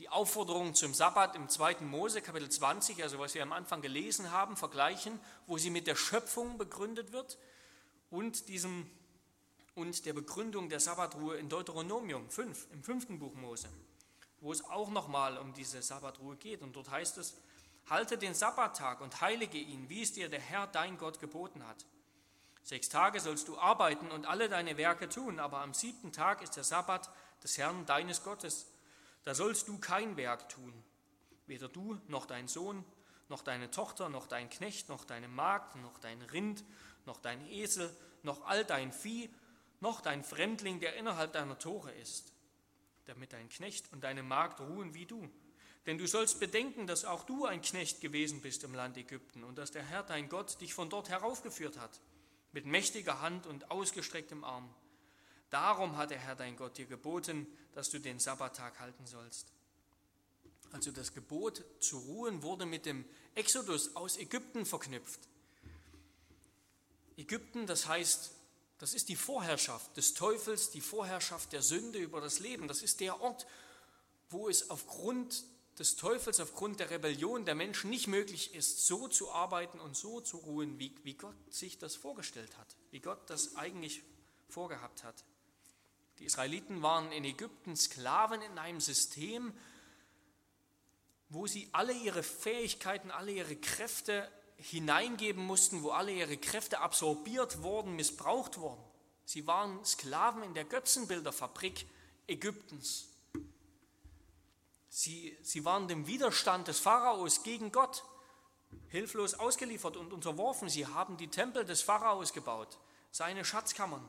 die 0.00 0.08
Aufforderung 0.08 0.74
zum 0.74 0.94
Sabbat 0.94 1.36
im 1.36 1.50
2. 1.50 1.82
Mose, 1.82 2.22
Kapitel 2.22 2.48
20, 2.48 3.02
also 3.02 3.18
was 3.18 3.34
wir 3.34 3.42
am 3.42 3.52
Anfang 3.52 3.82
gelesen 3.82 4.30
haben, 4.30 4.56
vergleichen, 4.56 5.20
wo 5.46 5.58
sie 5.58 5.68
mit 5.68 5.86
der 5.86 5.94
Schöpfung 5.94 6.56
begründet 6.56 7.12
wird 7.12 7.38
und 8.08 8.48
diesem 8.48 8.90
und 9.74 10.06
der 10.06 10.14
Begründung 10.14 10.70
der 10.70 10.80
Sabbatruhe 10.80 11.36
in 11.36 11.50
Deuteronomium 11.50 12.30
5, 12.30 12.68
im 12.72 12.82
fünften 12.82 13.18
Buch 13.18 13.34
Mose, 13.34 13.68
wo 14.40 14.50
es 14.50 14.64
auch 14.64 14.88
nochmal 14.88 15.36
um 15.36 15.52
diese 15.52 15.82
Sabbatruhe 15.82 16.36
geht. 16.36 16.62
Und 16.62 16.76
dort 16.76 16.90
heißt 16.90 17.18
es, 17.18 17.36
halte 17.90 18.16
den 18.16 18.34
Sabbattag 18.34 19.02
und 19.02 19.20
heilige 19.20 19.58
ihn, 19.58 19.90
wie 19.90 20.02
es 20.02 20.14
dir 20.14 20.30
der 20.30 20.40
Herr 20.40 20.66
dein 20.66 20.96
Gott 20.96 21.20
geboten 21.20 21.66
hat. 21.66 21.84
Sechs 22.62 22.88
Tage 22.88 23.20
sollst 23.20 23.48
du 23.48 23.58
arbeiten 23.58 24.10
und 24.10 24.26
alle 24.26 24.48
deine 24.48 24.78
Werke 24.78 25.10
tun, 25.10 25.38
aber 25.38 25.58
am 25.58 25.74
siebten 25.74 26.10
Tag 26.10 26.40
ist 26.40 26.56
der 26.56 26.64
Sabbat 26.64 27.10
des 27.42 27.58
Herrn 27.58 27.84
deines 27.84 28.24
Gottes. 28.24 28.66
Da 29.24 29.34
sollst 29.34 29.68
du 29.68 29.78
kein 29.78 30.16
Werk 30.16 30.48
tun, 30.48 30.72
weder 31.46 31.68
du 31.68 31.98
noch 32.08 32.26
dein 32.26 32.48
Sohn, 32.48 32.84
noch 33.28 33.42
deine 33.42 33.70
Tochter, 33.70 34.08
noch 34.08 34.26
dein 34.26 34.50
Knecht, 34.50 34.88
noch 34.88 35.04
deine 35.04 35.28
Magd, 35.28 35.76
noch 35.76 35.98
dein 35.98 36.20
Rind, 36.22 36.64
noch 37.06 37.20
dein 37.20 37.46
Esel, 37.48 37.94
noch 38.22 38.44
all 38.46 38.64
dein 38.64 38.92
Vieh, 38.92 39.30
noch 39.80 40.00
dein 40.00 40.24
Fremdling, 40.24 40.80
der 40.80 40.96
innerhalb 40.96 41.32
deiner 41.32 41.58
Tore 41.58 41.92
ist, 41.92 42.32
damit 43.06 43.32
dein 43.32 43.48
Knecht 43.48 43.92
und 43.92 44.04
deine 44.04 44.22
Magd 44.22 44.60
ruhen 44.60 44.94
wie 44.94 45.06
du. 45.06 45.28
Denn 45.86 45.96
du 45.96 46.06
sollst 46.06 46.40
bedenken, 46.40 46.86
dass 46.86 47.04
auch 47.04 47.24
du 47.24 47.46
ein 47.46 47.62
Knecht 47.62 48.00
gewesen 48.00 48.42
bist 48.42 48.64
im 48.64 48.74
Land 48.74 48.98
Ägypten 48.98 49.44
und 49.44 49.56
dass 49.56 49.70
der 49.70 49.82
Herr 49.82 50.02
dein 50.02 50.28
Gott 50.28 50.60
dich 50.60 50.74
von 50.74 50.90
dort 50.90 51.08
heraufgeführt 51.08 51.78
hat, 51.78 52.00
mit 52.52 52.66
mächtiger 52.66 53.20
Hand 53.20 53.46
und 53.46 53.70
ausgestrecktem 53.70 54.44
Arm. 54.44 54.74
Darum 55.50 55.96
hat 55.96 56.10
der 56.10 56.18
Herr 56.18 56.36
dein 56.36 56.56
Gott 56.56 56.78
dir 56.78 56.86
geboten, 56.86 57.46
dass 57.74 57.90
du 57.90 57.98
den 57.98 58.18
Sabbattag 58.18 58.78
halten 58.78 59.06
sollst. 59.06 59.52
Also 60.72 60.92
das 60.92 61.12
Gebot 61.12 61.64
zu 61.80 61.98
ruhen 61.98 62.42
wurde 62.42 62.66
mit 62.66 62.86
dem 62.86 63.04
Exodus 63.34 63.96
aus 63.96 64.16
Ägypten 64.16 64.64
verknüpft. 64.64 65.20
Ägypten, 67.16 67.66
das 67.66 67.86
heißt, 67.86 68.30
das 68.78 68.94
ist 68.94 69.08
die 69.08 69.16
Vorherrschaft 69.16 69.96
des 69.96 70.14
Teufels, 70.14 70.70
die 70.70 70.80
Vorherrschaft 70.80 71.52
der 71.52 71.62
Sünde 71.62 71.98
über 71.98 72.20
das 72.20 72.38
Leben. 72.38 72.68
Das 72.68 72.82
ist 72.82 73.00
der 73.00 73.20
Ort, 73.20 73.46
wo 74.30 74.48
es 74.48 74.70
aufgrund 74.70 75.44
des 75.78 75.96
Teufels, 75.96 76.40
aufgrund 76.40 76.78
der 76.78 76.90
Rebellion 76.90 77.44
der 77.44 77.54
Menschen 77.54 77.90
nicht 77.90 78.06
möglich 78.06 78.54
ist, 78.54 78.86
so 78.86 79.08
zu 79.08 79.32
arbeiten 79.32 79.80
und 79.80 79.96
so 79.96 80.20
zu 80.20 80.36
ruhen, 80.38 80.78
wie, 80.78 80.94
wie 81.02 81.14
Gott 81.14 81.36
sich 81.50 81.78
das 81.78 81.96
vorgestellt 81.96 82.56
hat, 82.58 82.76
wie 82.90 83.00
Gott 83.00 83.28
das 83.28 83.56
eigentlich 83.56 84.02
vorgehabt 84.48 85.04
hat. 85.04 85.24
Die 86.20 86.26
Israeliten 86.26 86.82
waren 86.82 87.10
in 87.12 87.24
Ägypten 87.24 87.74
Sklaven 87.76 88.42
in 88.42 88.58
einem 88.58 88.80
System, 88.80 89.54
wo 91.30 91.46
sie 91.46 91.68
alle 91.72 91.94
ihre 91.94 92.22
Fähigkeiten, 92.22 93.10
alle 93.10 93.32
ihre 93.32 93.56
Kräfte 93.56 94.30
hineingeben 94.56 95.44
mussten, 95.44 95.82
wo 95.82 95.90
alle 95.90 96.12
ihre 96.12 96.36
Kräfte 96.36 96.80
absorbiert 96.80 97.62
wurden, 97.62 97.96
missbraucht 97.96 98.58
wurden. 98.58 98.84
Sie 99.24 99.46
waren 99.46 99.82
Sklaven 99.84 100.42
in 100.42 100.52
der 100.52 100.64
Götzenbilderfabrik 100.64 101.86
Ägyptens. 102.26 103.08
Sie, 104.90 105.38
sie 105.42 105.64
waren 105.64 105.88
dem 105.88 106.06
Widerstand 106.06 106.68
des 106.68 106.80
Pharaos 106.80 107.42
gegen 107.44 107.72
Gott 107.72 108.04
hilflos 108.88 109.34
ausgeliefert 109.34 109.96
und 109.96 110.12
unterworfen. 110.12 110.68
Sie 110.68 110.86
haben 110.86 111.16
die 111.16 111.28
Tempel 111.28 111.64
des 111.64 111.80
Pharaos 111.80 112.32
gebaut, 112.32 112.78
seine 113.10 113.44
Schatzkammern. 113.44 114.06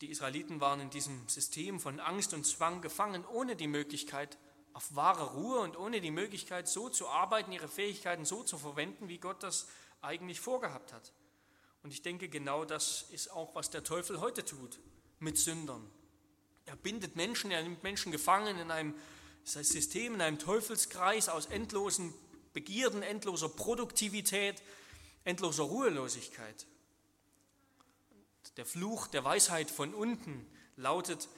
Die 0.00 0.10
Israeliten 0.10 0.60
waren 0.60 0.80
in 0.80 0.90
diesem 0.90 1.28
System 1.28 1.80
von 1.80 2.00
Angst 2.00 2.34
und 2.34 2.44
Zwang 2.46 2.80
gefangen, 2.80 3.24
ohne 3.26 3.56
die 3.56 3.68
Möglichkeit 3.68 4.38
auf 4.72 4.94
wahre 4.94 5.34
Ruhe 5.34 5.60
und 5.60 5.76
ohne 5.76 6.00
die 6.00 6.10
Möglichkeit, 6.10 6.68
so 6.68 6.88
zu 6.88 7.08
arbeiten, 7.08 7.52
ihre 7.52 7.68
Fähigkeiten 7.68 8.24
so 8.24 8.42
zu 8.42 8.58
verwenden, 8.58 9.08
wie 9.08 9.18
Gott 9.18 9.42
das 9.42 9.68
eigentlich 10.00 10.40
vorgehabt 10.40 10.92
hat. 10.92 11.12
Und 11.82 11.92
ich 11.92 12.02
denke, 12.02 12.28
genau 12.28 12.64
das 12.64 13.06
ist 13.10 13.30
auch, 13.32 13.54
was 13.54 13.70
der 13.70 13.84
Teufel 13.84 14.20
heute 14.20 14.44
tut 14.44 14.80
mit 15.18 15.36
Sündern. 15.36 15.90
Er 16.64 16.76
bindet 16.76 17.16
Menschen, 17.16 17.50
er 17.50 17.62
nimmt 17.62 17.82
Menschen 17.82 18.12
gefangen 18.12 18.58
in 18.58 18.70
einem 18.70 18.94
System, 19.44 20.14
in 20.14 20.20
einem 20.20 20.38
Teufelskreis 20.38 21.28
aus 21.28 21.46
endlosen 21.46 22.14
Begierden, 22.52 23.02
endloser 23.02 23.48
Produktivität, 23.48 24.62
endloser 25.24 25.64
Ruhelosigkeit. 25.64 26.66
Der 28.56 28.66
Fluch 28.66 29.06
der 29.06 29.24
Weisheit 29.24 29.70
von 29.70 29.94
unten 29.94 30.46
lautet, 30.76 31.28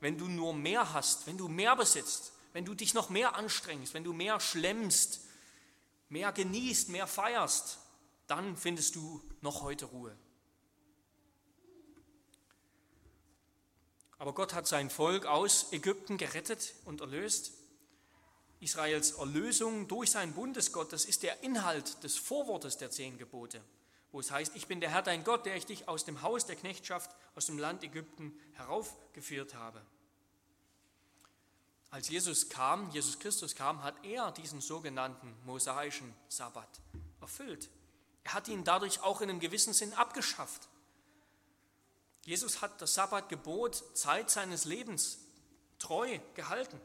wenn 0.00 0.18
du 0.18 0.26
nur 0.28 0.54
mehr 0.54 0.92
hast, 0.92 1.26
wenn 1.26 1.38
du 1.38 1.48
mehr 1.48 1.76
besitzt, 1.76 2.32
wenn 2.52 2.64
du 2.64 2.74
dich 2.74 2.94
noch 2.94 3.10
mehr 3.10 3.36
anstrengst, 3.36 3.94
wenn 3.94 4.04
du 4.04 4.12
mehr 4.12 4.40
schlemmst, 4.40 5.20
mehr 6.08 6.32
genießt, 6.32 6.88
mehr 6.88 7.06
feierst, 7.06 7.78
dann 8.26 8.56
findest 8.56 8.96
du 8.96 9.22
noch 9.40 9.62
heute 9.62 9.86
Ruhe. 9.86 10.16
Aber 14.18 14.32
Gott 14.32 14.54
hat 14.54 14.66
sein 14.66 14.90
Volk 14.90 15.26
aus 15.26 15.72
Ägypten 15.72 16.16
gerettet 16.16 16.74
und 16.84 17.00
erlöst. 17.00 17.52
Israels 18.60 19.12
Erlösung 19.12 19.88
durch 19.88 20.10
sein 20.10 20.32
Bundesgott, 20.32 20.92
das 20.92 21.04
ist 21.04 21.22
der 21.22 21.42
Inhalt 21.42 22.02
des 22.02 22.16
Vorwortes 22.16 22.78
der 22.78 22.90
zehn 22.90 23.18
Gebote, 23.18 23.62
wo 24.14 24.20
es 24.20 24.30
heißt, 24.30 24.54
ich 24.54 24.68
bin 24.68 24.80
der 24.80 24.90
Herr 24.90 25.02
dein 25.02 25.24
Gott, 25.24 25.44
der 25.44 25.56
ich 25.56 25.66
dich 25.66 25.88
aus 25.88 26.04
dem 26.04 26.22
Haus 26.22 26.46
der 26.46 26.54
Knechtschaft, 26.54 27.10
aus 27.34 27.46
dem 27.46 27.58
Land 27.58 27.82
Ägypten 27.82 28.32
heraufgeführt 28.52 29.54
habe. 29.54 29.84
Als 31.90 32.08
Jesus 32.08 32.48
kam, 32.48 32.88
Jesus 32.90 33.18
Christus 33.18 33.56
kam, 33.56 33.82
hat 33.82 34.04
er 34.04 34.30
diesen 34.30 34.60
sogenannten 34.60 35.34
mosaischen 35.44 36.14
Sabbat 36.28 36.68
erfüllt. 37.20 37.68
Er 38.22 38.34
hat 38.34 38.46
ihn 38.46 38.62
dadurch 38.62 39.02
auch 39.02 39.20
in 39.20 39.30
einem 39.30 39.40
gewissen 39.40 39.74
Sinn 39.74 39.92
abgeschafft. 39.94 40.68
Jesus 42.24 42.62
hat 42.62 42.80
das 42.80 42.94
Sabbatgebot 42.94 43.82
Zeit 43.98 44.30
seines 44.30 44.64
Lebens 44.64 45.18
treu 45.80 46.20
gehalten. 46.34 46.80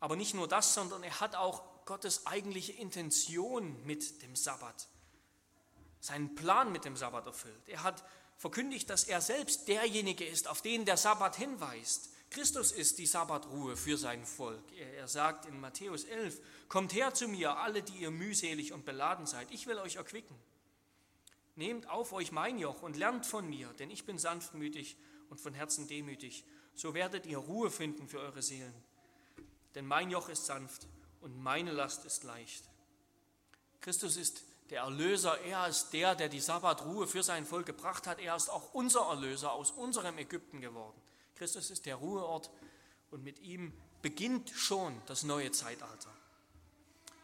Aber 0.00 0.16
nicht 0.16 0.34
nur 0.34 0.48
das, 0.48 0.74
sondern 0.74 1.04
er 1.04 1.20
hat 1.20 1.36
auch 1.36 1.62
Gottes 1.86 2.26
eigentliche 2.26 2.72
Intention 2.72 3.76
mit 3.86 4.22
dem 4.22 4.36
Sabbat, 4.36 4.88
seinen 6.00 6.34
Plan 6.34 6.72
mit 6.72 6.84
dem 6.84 6.96
Sabbat 6.96 7.26
erfüllt. 7.26 7.68
Er 7.68 7.82
hat 7.82 8.04
verkündigt, 8.36 8.88
dass 8.88 9.04
er 9.04 9.20
selbst 9.20 9.68
derjenige 9.68 10.24
ist, 10.24 10.48
auf 10.48 10.62
den 10.62 10.84
der 10.84 10.96
Sabbat 10.96 11.36
hinweist. 11.36 12.10
Christus 12.30 12.70
ist 12.70 12.98
die 12.98 13.06
Sabbatruhe 13.06 13.76
für 13.76 13.98
sein 13.98 14.24
Volk. 14.24 14.62
Er, 14.96 15.08
sagt 15.08 15.46
in 15.46 15.60
Matthäus 15.60 16.04
11, 16.04 16.40
Kommt 16.68 16.94
her 16.94 17.12
zu 17.12 17.26
mir, 17.26 17.56
alle, 17.56 17.82
die 17.82 17.98
ihr 17.98 18.12
mühselig 18.12 18.72
und 18.72 18.84
beladen 18.84 19.26
seid, 19.26 19.50
ich 19.50 19.66
will 19.66 19.78
euch 19.78 19.96
erquicken. 19.96 20.36
Nehmt 21.56 21.90
auf 21.90 22.12
euch 22.12 22.30
mein 22.30 22.58
Joch 22.58 22.82
und 22.82 22.96
lernt 22.96 23.26
von 23.26 23.48
mir, 23.48 23.68
denn 23.74 23.90
ich 23.90 24.06
bin 24.06 24.18
sanftmütig 24.18 24.96
und 25.28 25.40
von 25.40 25.52
Herzen 25.52 25.88
demütig. 25.88 26.44
So 26.74 26.94
werdet 26.94 27.26
ihr 27.26 27.38
Ruhe 27.38 27.70
finden 27.70 28.08
für 28.08 28.20
eure 28.20 28.42
Seelen. 28.42 28.74
Denn 29.74 29.86
mein 29.86 30.10
Joch 30.10 30.28
ist 30.28 30.46
sanft 30.46 30.86
und 31.20 31.42
meine 31.42 31.72
Last 31.72 32.04
ist 32.04 32.24
leicht. 32.24 32.64
Christus 33.80 34.16
ist 34.16 34.42
der 34.70 34.82
Erlöser, 34.82 35.40
er 35.40 35.66
ist 35.68 35.90
der, 35.92 36.14
der 36.14 36.28
die 36.28 36.40
Sabbatruhe 36.40 37.06
für 37.06 37.22
sein 37.22 37.44
Volk 37.44 37.66
gebracht 37.66 38.06
hat. 38.06 38.20
Er 38.20 38.36
ist 38.36 38.48
auch 38.48 38.72
unser 38.72 39.00
Erlöser 39.00 39.52
aus 39.52 39.72
unserem 39.72 40.18
Ägypten 40.18 40.60
geworden. 40.60 41.00
Christus 41.34 41.70
ist 41.70 41.86
der 41.86 41.96
Ruheort 41.96 42.50
und 43.10 43.24
mit 43.24 43.40
ihm 43.40 43.72
beginnt 44.02 44.50
schon 44.50 45.00
das 45.06 45.24
neue 45.24 45.50
Zeitalter. 45.50 46.10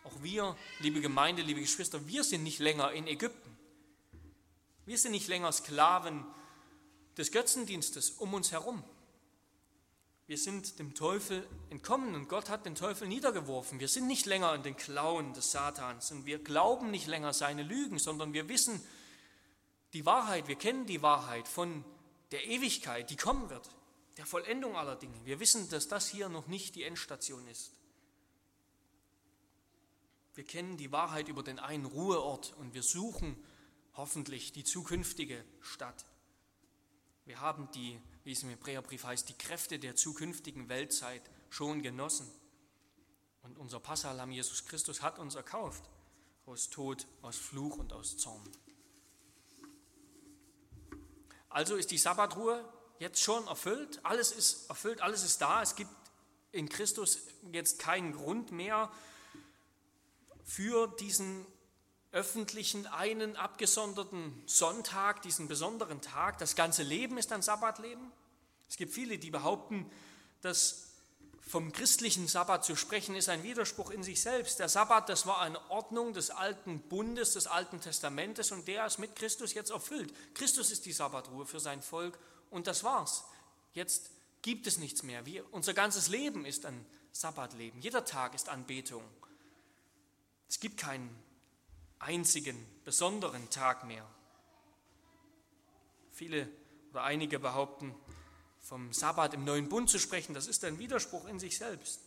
Auch 0.04 0.22
wir, 0.22 0.56
liebe 0.80 1.00
Gemeinde, 1.00 1.42
liebe 1.42 1.60
Geschwister, 1.60 2.06
wir 2.06 2.24
sind 2.24 2.42
nicht 2.42 2.58
länger 2.58 2.92
in 2.92 3.06
Ägypten. 3.06 3.56
Wir 4.84 4.98
sind 4.98 5.12
nicht 5.12 5.28
länger 5.28 5.50
Sklaven 5.52 6.24
des 7.16 7.32
Götzendienstes 7.32 8.10
um 8.10 8.34
uns 8.34 8.52
herum. 8.52 8.84
Wir 10.26 10.38
sind 10.38 10.78
dem 10.78 10.94
Teufel 10.94 11.46
entkommen 11.70 12.14
und 12.14 12.28
Gott 12.28 12.48
hat 12.48 12.66
den 12.66 12.74
Teufel 12.74 13.06
niedergeworfen. 13.06 13.78
Wir 13.78 13.88
sind 13.88 14.06
nicht 14.08 14.26
länger 14.26 14.54
in 14.54 14.62
den 14.62 14.76
Klauen 14.76 15.34
des 15.34 15.52
Satans 15.52 16.10
und 16.10 16.26
wir 16.26 16.38
glauben 16.38 16.90
nicht 16.90 17.06
länger 17.06 17.32
seine 17.32 17.62
Lügen, 17.62 17.98
sondern 17.98 18.32
wir 18.32 18.48
wissen 18.48 18.82
die 19.92 20.04
Wahrheit, 20.04 20.48
wir 20.48 20.56
kennen 20.56 20.86
die 20.86 21.00
Wahrheit 21.00 21.46
von 21.46 21.84
der 22.32 22.44
Ewigkeit, 22.46 23.08
die 23.10 23.16
kommen 23.16 23.50
wird 23.50 23.70
der 24.16 24.26
Vollendung 24.26 24.76
aller 24.76 24.96
Dinge. 24.96 25.14
Wir 25.24 25.40
wissen, 25.40 25.68
dass 25.68 25.88
das 25.88 26.08
hier 26.08 26.28
noch 26.28 26.46
nicht 26.46 26.74
die 26.74 26.84
Endstation 26.84 27.46
ist. 27.48 27.72
Wir 30.34 30.44
kennen 30.44 30.76
die 30.76 30.92
Wahrheit 30.92 31.28
über 31.28 31.42
den 31.42 31.58
einen 31.58 31.86
Ruheort 31.86 32.54
und 32.58 32.74
wir 32.74 32.82
suchen 32.82 33.36
hoffentlich 33.94 34.52
die 34.52 34.64
zukünftige 34.64 35.44
Stadt. 35.60 36.04
Wir 37.24 37.40
haben 37.40 37.70
die, 37.72 37.98
wie 38.26 38.32
es 38.32 38.42
im 38.42 38.48
Hebräerbrief 38.48 39.04
heißt, 39.04 39.28
die 39.28 39.38
Kräfte 39.38 39.78
der 39.78 39.94
zukünftigen 39.94 40.68
Weltzeit 40.68 41.22
schon 41.48 41.80
genossen. 41.80 42.28
Und 43.42 43.56
unser 43.56 43.78
Passalam 43.78 44.32
Jesus 44.32 44.64
Christus 44.66 45.00
hat 45.00 45.20
uns 45.20 45.36
erkauft 45.36 45.88
aus 46.44 46.68
Tod, 46.68 47.06
aus 47.22 47.36
Fluch 47.36 47.78
und 47.78 47.92
aus 47.92 48.16
Zorn. 48.16 48.42
Also 51.48 51.76
ist 51.76 51.92
die 51.92 51.98
Sabbatruhe 51.98 52.68
jetzt 52.98 53.22
schon 53.22 53.46
erfüllt. 53.46 54.00
Alles 54.04 54.32
ist 54.32 54.68
erfüllt, 54.68 55.02
alles 55.02 55.22
ist 55.22 55.40
da. 55.40 55.62
Es 55.62 55.76
gibt 55.76 55.90
in 56.50 56.68
Christus 56.68 57.28
jetzt 57.52 57.78
keinen 57.78 58.12
Grund 58.12 58.50
mehr 58.50 58.90
für 60.42 60.88
diesen 60.98 61.46
öffentlichen, 62.16 62.86
einen 62.86 63.36
abgesonderten 63.36 64.42
Sonntag, 64.46 65.20
diesen 65.20 65.48
besonderen 65.48 66.00
Tag. 66.00 66.38
Das 66.38 66.56
ganze 66.56 66.82
Leben 66.82 67.18
ist 67.18 67.30
ein 67.30 67.42
Sabbatleben. 67.42 68.10
Es 68.70 68.78
gibt 68.78 68.94
viele, 68.94 69.18
die 69.18 69.30
behaupten, 69.30 69.88
dass 70.40 70.86
vom 71.46 71.72
christlichen 71.72 72.26
Sabbat 72.26 72.64
zu 72.64 72.74
sprechen, 72.74 73.14
ist 73.14 73.28
ein 73.28 73.42
Widerspruch 73.42 73.90
in 73.90 74.02
sich 74.02 74.22
selbst. 74.22 74.58
Der 74.58 74.70
Sabbat, 74.70 75.10
das 75.10 75.26
war 75.26 75.42
eine 75.42 75.60
Ordnung 75.70 76.14
des 76.14 76.30
alten 76.30 76.80
Bundes, 76.80 77.34
des 77.34 77.46
alten 77.46 77.82
Testamentes 77.82 78.50
und 78.50 78.66
der 78.66 78.86
ist 78.86 78.98
mit 78.98 79.14
Christus 79.14 79.52
jetzt 79.52 79.70
erfüllt. 79.70 80.12
Christus 80.34 80.70
ist 80.70 80.86
die 80.86 80.92
Sabbatruhe 80.92 81.44
für 81.44 81.60
sein 81.60 81.82
Volk 81.82 82.18
und 82.50 82.66
das 82.66 82.82
war's. 82.82 83.24
Jetzt 83.74 84.08
gibt 84.40 84.66
es 84.66 84.78
nichts 84.78 85.02
mehr. 85.02 85.26
Wir, 85.26 85.44
unser 85.52 85.74
ganzes 85.74 86.08
Leben 86.08 86.46
ist 86.46 86.64
ein 86.64 86.84
Sabbatleben. 87.12 87.80
Jeder 87.82 88.06
Tag 88.06 88.34
ist 88.34 88.48
Anbetung. 88.48 89.04
Es 90.48 90.58
gibt 90.58 90.78
keinen 90.80 91.25
einzigen, 91.98 92.56
besonderen 92.84 93.48
Tag 93.50 93.84
mehr. 93.84 94.06
Viele 96.12 96.48
oder 96.90 97.04
einige 97.04 97.38
behaupten, 97.38 97.94
vom 98.60 98.92
Sabbat 98.92 99.34
im 99.34 99.44
neuen 99.44 99.68
Bund 99.68 99.88
zu 99.88 99.98
sprechen, 99.98 100.34
das 100.34 100.46
ist 100.46 100.64
ein 100.64 100.78
Widerspruch 100.78 101.26
in 101.26 101.38
sich 101.38 101.56
selbst. 101.56 102.00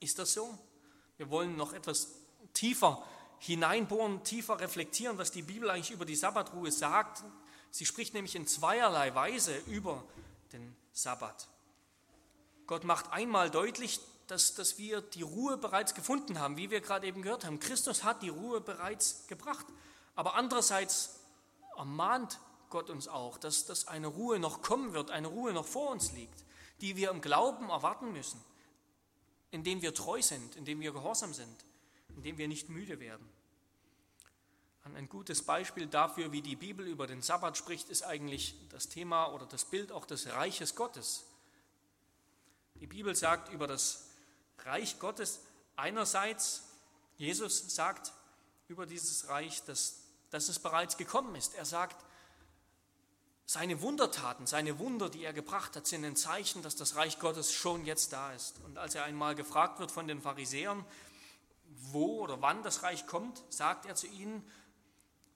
Ist 0.00 0.18
das 0.18 0.32
so? 0.32 0.58
Wir 1.16 1.30
wollen 1.30 1.56
noch 1.56 1.72
etwas 1.72 2.08
tiefer 2.52 3.04
hineinbohren, 3.38 4.22
tiefer 4.24 4.60
reflektieren, 4.60 5.18
was 5.18 5.32
die 5.32 5.42
Bibel 5.42 5.70
eigentlich 5.70 5.90
über 5.90 6.04
die 6.04 6.16
Sabbatruhe 6.16 6.70
sagt. 6.70 7.24
Sie 7.70 7.84
spricht 7.84 8.14
nämlich 8.14 8.36
in 8.36 8.46
zweierlei 8.46 9.14
Weise 9.14 9.56
über 9.66 10.04
den 10.52 10.76
Sabbat. 10.92 11.48
Gott 12.66 12.84
macht 12.84 13.12
einmal 13.12 13.50
deutlich, 13.50 14.00
dass, 14.26 14.54
dass 14.54 14.78
wir 14.78 15.00
die 15.00 15.22
Ruhe 15.22 15.56
bereits 15.56 15.94
gefunden 15.94 16.38
haben, 16.38 16.56
wie 16.56 16.70
wir 16.70 16.80
gerade 16.80 17.06
eben 17.06 17.22
gehört 17.22 17.44
haben. 17.44 17.60
Christus 17.60 18.04
hat 18.04 18.22
die 18.22 18.28
Ruhe 18.28 18.60
bereits 18.60 19.26
gebracht. 19.26 19.66
Aber 20.14 20.34
andererseits 20.34 21.20
ermahnt 21.76 22.38
Gott 22.70 22.90
uns 22.90 23.08
auch, 23.08 23.38
dass, 23.38 23.66
dass 23.66 23.88
eine 23.88 24.06
Ruhe 24.06 24.38
noch 24.38 24.62
kommen 24.62 24.92
wird, 24.92 25.10
eine 25.10 25.28
Ruhe 25.28 25.52
noch 25.52 25.66
vor 25.66 25.90
uns 25.90 26.12
liegt, 26.12 26.44
die 26.80 26.96
wir 26.96 27.10
im 27.10 27.20
Glauben 27.20 27.68
erwarten 27.68 28.12
müssen, 28.12 28.40
indem 29.50 29.82
wir 29.82 29.94
treu 29.94 30.22
sind, 30.22 30.56
indem 30.56 30.80
wir 30.80 30.92
gehorsam 30.92 31.34
sind, 31.34 31.64
indem 32.16 32.38
wir 32.38 32.48
nicht 32.48 32.68
müde 32.68 33.00
werden. 33.00 33.28
Ein 34.94 35.08
gutes 35.08 35.42
Beispiel 35.42 35.86
dafür, 35.86 36.30
wie 36.30 36.42
die 36.42 36.56
Bibel 36.56 36.86
über 36.86 37.06
den 37.06 37.22
Sabbat 37.22 37.56
spricht, 37.56 37.88
ist 37.88 38.02
eigentlich 38.02 38.54
das 38.68 38.88
Thema 38.88 39.32
oder 39.32 39.46
das 39.46 39.64
Bild 39.64 39.90
auch 39.90 40.04
des 40.04 40.26
Reiches 40.28 40.76
Gottes. 40.76 41.24
Die 42.80 42.86
Bibel 42.86 43.16
sagt 43.16 43.50
über 43.50 43.66
das 43.66 44.13
Reich 44.58 44.98
Gottes 44.98 45.40
einerseits, 45.76 46.64
Jesus 47.16 47.74
sagt 47.74 48.12
über 48.68 48.86
dieses 48.86 49.28
Reich, 49.28 49.62
dass, 49.64 50.00
dass 50.30 50.48
es 50.48 50.58
bereits 50.58 50.96
gekommen 50.96 51.34
ist. 51.34 51.54
Er 51.54 51.64
sagt, 51.64 52.04
seine 53.46 53.82
Wundertaten, 53.82 54.46
seine 54.46 54.78
Wunder, 54.78 55.10
die 55.10 55.22
er 55.22 55.34
gebracht 55.34 55.76
hat, 55.76 55.86
sind 55.86 56.04
ein 56.04 56.16
Zeichen, 56.16 56.62
dass 56.62 56.76
das 56.76 56.96
Reich 56.96 57.18
Gottes 57.18 57.52
schon 57.52 57.84
jetzt 57.84 58.12
da 58.12 58.32
ist. 58.32 58.58
Und 58.64 58.78
als 58.78 58.94
er 58.94 59.04
einmal 59.04 59.34
gefragt 59.34 59.80
wird 59.80 59.90
von 59.90 60.08
den 60.08 60.22
Pharisäern, 60.22 60.84
wo 61.66 62.22
oder 62.22 62.40
wann 62.40 62.62
das 62.62 62.82
Reich 62.82 63.06
kommt, 63.06 63.42
sagt 63.50 63.84
er 63.84 63.94
zu 63.94 64.06
ihnen, 64.06 64.42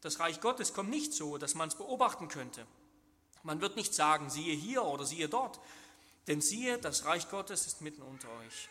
das 0.01 0.21
Reich 0.21 0.41
Gottes 0.41 0.73
kommt 0.73 0.91
nicht 0.91 1.13
so, 1.13 1.39
dass 1.39 1.55
man 1.55 1.69
es 1.69 1.75
beobachten 1.75 2.29
könnte. 2.29 2.67
Man 3.43 3.61
wird 3.61 3.77
nicht 3.77 3.95
sagen, 3.95 4.31
siehe 4.31 4.55
hier 4.55 4.85
oder 4.85 5.05
siehe 5.05 5.29
dort, 5.29 5.61
denn 6.29 6.41
siehe, 6.41 6.79
das 6.79 7.05
Reich 7.05 7.29
Gottes 7.31 7.67
ist 7.67 7.83
mitten 7.83 8.03
unter 8.03 8.29
euch. 8.39 8.69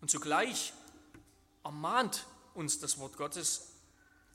Und 0.00 0.10
zugleich 0.10 0.72
ermahnt 1.64 2.26
uns 2.54 2.78
das 2.78 2.98
Wort 2.98 3.16
Gottes, 3.16 3.72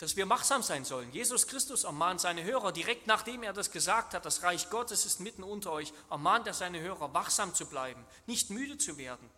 dass 0.01 0.15
wir 0.15 0.27
wachsam 0.29 0.63
sein 0.63 0.83
sollen. 0.83 1.11
Jesus 1.11 1.45
Christus 1.45 1.83
ermahnt 1.83 2.19
seine 2.19 2.43
Hörer, 2.43 2.71
direkt 2.71 3.05
nachdem 3.05 3.43
er 3.43 3.53
das 3.53 3.71
gesagt 3.71 4.15
hat, 4.15 4.25
das 4.25 4.41
Reich 4.41 4.69
Gottes 4.71 5.05
ist 5.05 5.19
mitten 5.19 5.43
unter 5.43 5.71
euch, 5.71 5.93
ermahnt 6.09 6.47
er 6.47 6.55
seine 6.55 6.79
Hörer, 6.79 7.13
wachsam 7.13 7.53
zu 7.53 7.67
bleiben, 7.67 8.03
nicht 8.25 8.49
müde 8.49 8.79
zu 8.79 8.97
werden. 8.97 9.29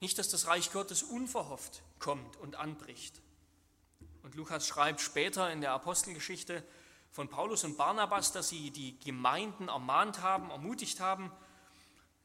Nicht, 0.00 0.18
dass 0.18 0.28
das 0.28 0.46
Reich 0.48 0.72
Gottes 0.72 1.04
unverhofft 1.04 1.82
kommt 2.00 2.36
und 2.38 2.56
anbricht. 2.56 3.22
Und 4.24 4.34
Lukas 4.34 4.66
schreibt 4.66 5.00
später 5.00 5.52
in 5.52 5.60
der 5.60 5.70
Apostelgeschichte 5.70 6.64
von 7.12 7.28
Paulus 7.28 7.62
und 7.62 7.76
Barnabas, 7.76 8.32
dass 8.32 8.48
sie 8.48 8.72
die 8.72 8.98
Gemeinden 8.98 9.68
ermahnt 9.68 10.20
haben, 10.20 10.50
ermutigt 10.50 10.98
haben. 10.98 11.30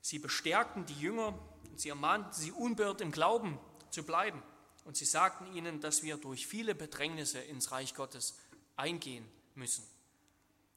Sie 0.02 0.18
bestärkten 0.18 0.88
die 0.88 1.00
Jünger 1.00 1.38
und 1.72 1.80
sie 1.80 1.90
ermahnten 1.90 2.34
sie 2.34 2.52
unbeirrt 2.52 3.02
im 3.02 3.12
Glauben 3.12 3.58
zu 3.90 4.04
bleiben. 4.04 4.42
Und 4.86 4.98
sie 4.98 5.06
sagten 5.06 5.54
ihnen, 5.56 5.80
dass 5.80 6.04
wir 6.04 6.18
durch 6.18 6.48
viele 6.48 6.76
Bedrängnisse 6.76 7.40
ins 7.40 7.72
Reich 7.72 7.96
Gottes 7.96 8.38
eingehen 8.76 9.26
müssen. 9.56 9.84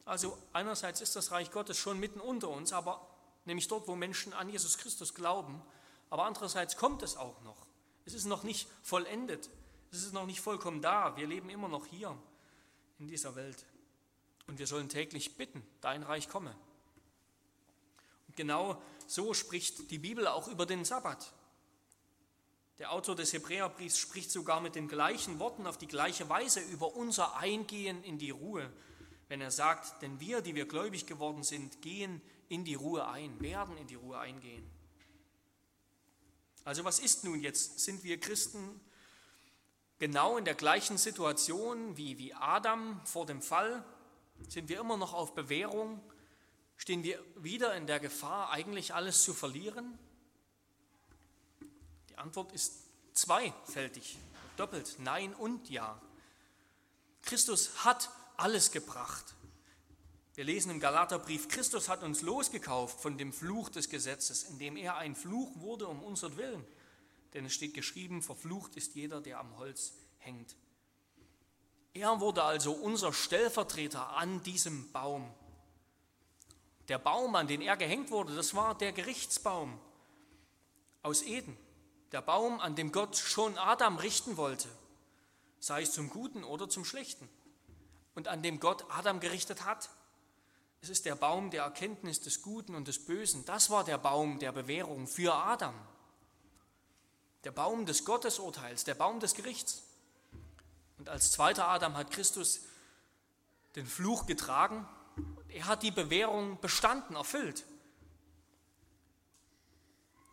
Also 0.05 0.37
einerseits 0.53 1.01
ist 1.01 1.17
das 1.17 1.31
Reich 1.31 1.51
Gottes 1.51 1.79
schon 1.79 1.99
mitten 1.99 2.21
unter 2.21 2.49
uns, 2.51 2.73
aber 2.73 3.07
nämlich 3.45 3.69
dort, 3.69 3.89
wo 3.89 3.97
Menschen 3.97 4.33
an 4.33 4.49
Jesus 4.49 4.79
Christus 4.79 5.15
glauben, 5.15 5.63
aber 6.11 6.25
andererseits 6.25 6.77
kommt 6.77 7.03
es 7.03 7.17
auch 7.17 7.41
noch. 7.43 7.67
Es 8.05 8.13
ist 8.13 8.27
noch 8.27 8.43
nicht 8.43 8.69
vollendet, 8.83 9.49
es 9.91 10.03
ist 10.03 10.13
noch 10.13 10.27
nicht 10.27 10.41
vollkommen 10.41 10.83
da. 10.83 11.17
Wir 11.17 11.27
leben 11.27 11.49
immer 11.49 11.69
noch 11.69 11.87
hier 11.87 12.17
in 12.99 13.09
dieser 13.09 13.35
Welt. 13.37 13.65
Und 14.47 14.59
wir 14.59 14.67
sollen 14.67 14.91
täglich 14.91 15.37
bitten, 15.37 15.67
dein 15.81 16.03
Reich 16.03 16.29
komme. 16.29 16.55
Genau 18.37 18.81
so 19.07 19.35
spricht 19.35 19.91
die 19.91 19.99
Bibel 19.99 20.27
auch 20.27 20.49
über 20.49 20.67
den 20.67 20.85
Sabbat. 20.85 21.33
Der 22.79 22.91
Autor 22.91 23.15
des 23.15 23.33
Hebräerbriefs 23.33 23.99
spricht 23.99 24.31
sogar 24.31 24.61
mit 24.61 24.75
den 24.75 24.89
gleichen 24.89 25.39
Worten 25.39 25.67
auf 25.67 25.79
die 25.79 25.87
gleiche 25.87 26.29
Weise 26.29 26.61
über 26.61 26.97
unser 26.97 27.37
Eingehen 27.37 28.03
in 28.03 28.19
die 28.19 28.31
Ruhe, 28.31 28.73
wenn 29.29 29.41
er 29.41 29.51
sagt, 29.51 30.03
denn 30.03 30.19
wir, 30.19 30.41
die 30.41 30.55
wir 30.55 30.67
gläubig 30.67 31.07
geworden 31.07 31.45
sind, 31.45 31.83
gehen 31.83 32.21
in 32.49 32.65
die 32.65 32.75
Ruhe 32.75 33.07
ein, 33.07 33.41
werden 33.41 33.77
in 33.77 33.87
die 33.87 33.95
Ruhe 33.95 34.19
eingehen. 34.19 34.69
Also 36.65 36.85
was 36.85 36.99
ist 36.99 37.25
nun 37.25 37.41
jetzt? 37.41 37.79
Sind 37.79 38.05
wir 38.05 38.19
Christen 38.19 38.81
genau 39.99 40.37
in 40.37 40.45
der 40.45 40.55
gleichen 40.55 40.99
Situation 40.99 41.97
wie, 41.97 42.19
wie 42.19 42.35
Adam 42.35 43.01
vor 43.05 43.27
dem 43.27 43.41
Fall? 43.41 43.85
Sind 44.49 44.69
wir 44.69 44.81
immer 44.81 44.97
noch 44.97 45.13
auf 45.13 45.35
Bewährung? 45.35 46.01
Stehen 46.77 47.03
wir 47.03 47.23
wieder 47.37 47.75
in 47.75 47.87
der 47.87 48.01
Gefahr, 48.01 48.51
eigentlich 48.51 48.95
alles 48.95 49.23
zu 49.23 49.33
verlieren? 49.33 49.99
Die 52.11 52.19
Antwort 52.19 52.53
ist 52.53 52.75
zweifältig, 53.13 54.19
doppelt, 54.57 54.97
nein 54.99 55.35
und 55.35 55.71
ja. 55.71 56.01
Christus 57.23 57.85
hat 57.85 58.11
alles 58.37 58.71
gebracht. 58.71 59.35
Wir 60.35 60.45
lesen 60.45 60.71
im 60.71 60.81
Galaterbrief, 60.81 61.49
Christus 61.49 61.89
hat 61.89 62.03
uns 62.03 62.21
losgekauft 62.21 63.01
von 63.01 63.17
dem 63.17 63.33
Fluch 63.33 63.69
des 63.69 63.89
Gesetzes, 63.89 64.43
indem 64.43 64.77
er 64.77 64.97
ein 64.97 65.15
Fluch 65.15 65.51
wurde 65.61 65.87
um 65.87 66.03
unseren 66.03 66.37
Willen. 66.37 66.65
Denn 67.35 67.47
es 67.47 67.55
steht 67.55 67.75
geschrieben, 67.75 68.21
verflucht 68.21 68.77
ist 68.77 68.95
jeder, 68.95 69.21
der 69.21 69.39
am 69.39 69.57
Holz 69.59 69.93
hängt. 70.19 70.57
Er 71.93 72.21
wurde 72.21 72.43
also 72.43 72.73
unser 72.73 73.13
Stellvertreter 73.13 74.17
an 74.17 74.43
diesem 74.43 74.91
Baum. 74.91 75.33
Der 76.89 76.99
Baum, 76.99 77.35
an 77.35 77.47
den 77.47 77.63
er 77.63 77.77
gehängt 77.77 78.11
wurde, 78.11 78.35
das 78.35 78.55
war 78.55 78.77
der 78.77 78.93
Gerichtsbaum 78.93 79.79
aus 81.03 81.23
Eden. 81.23 81.57
Der 82.13 82.23
Baum, 82.23 82.61
an 82.61 82.77
dem 82.77 82.93
Gott 82.93 83.17
schon 83.17 83.59
Adam 83.59 83.97
richten 83.97 84.37
wollte, 84.37 84.69
sei 85.59 85.83
es 85.83 85.93
zum 85.93 86.11
Guten 86.11 86.45
oder 86.45 86.69
zum 86.69 86.85
Schlechten, 86.85 87.29
und 88.15 88.29
an 88.29 88.43
dem 88.43 88.61
Gott 88.61 88.85
Adam 88.91 89.21
gerichtet 89.21 89.65
hat. 89.65 89.91
Es 90.81 90.89
ist 90.89 91.07
der 91.07 91.15
Baum 91.15 91.51
der 91.51 91.65
Erkenntnis 91.65 92.21
des 92.21 92.43
Guten 92.43 92.75
und 92.75 92.87
des 92.87 93.05
Bösen. 93.05 93.45
Das 93.47 93.71
war 93.71 93.85
der 93.85 93.99
Baum 93.99 94.39
der 94.39 94.53
Bewährung 94.53 95.07
für 95.07 95.35
Adam. 95.35 95.75
Der 97.45 97.53
Baum 97.53 97.87
des 97.87 98.05
Gottesurteils, 98.05 98.85
der 98.85 98.95
Baum 98.95 99.19
des 99.19 99.35
Gerichts. 99.35 99.83
Und 100.99 101.09
als 101.09 101.33
zweiter 101.33 101.69
Adam 101.69 101.97
hat 101.97 102.11
Christus 102.11 102.61
den 103.77 103.87
Fluch 103.87 104.27
getragen. 104.27 104.87
Er 105.55 105.67
hat 105.67 105.85
die 105.85 105.93
Bewährung 105.93 106.61
bestanden, 106.61 107.15
erfüllt. 107.15 107.65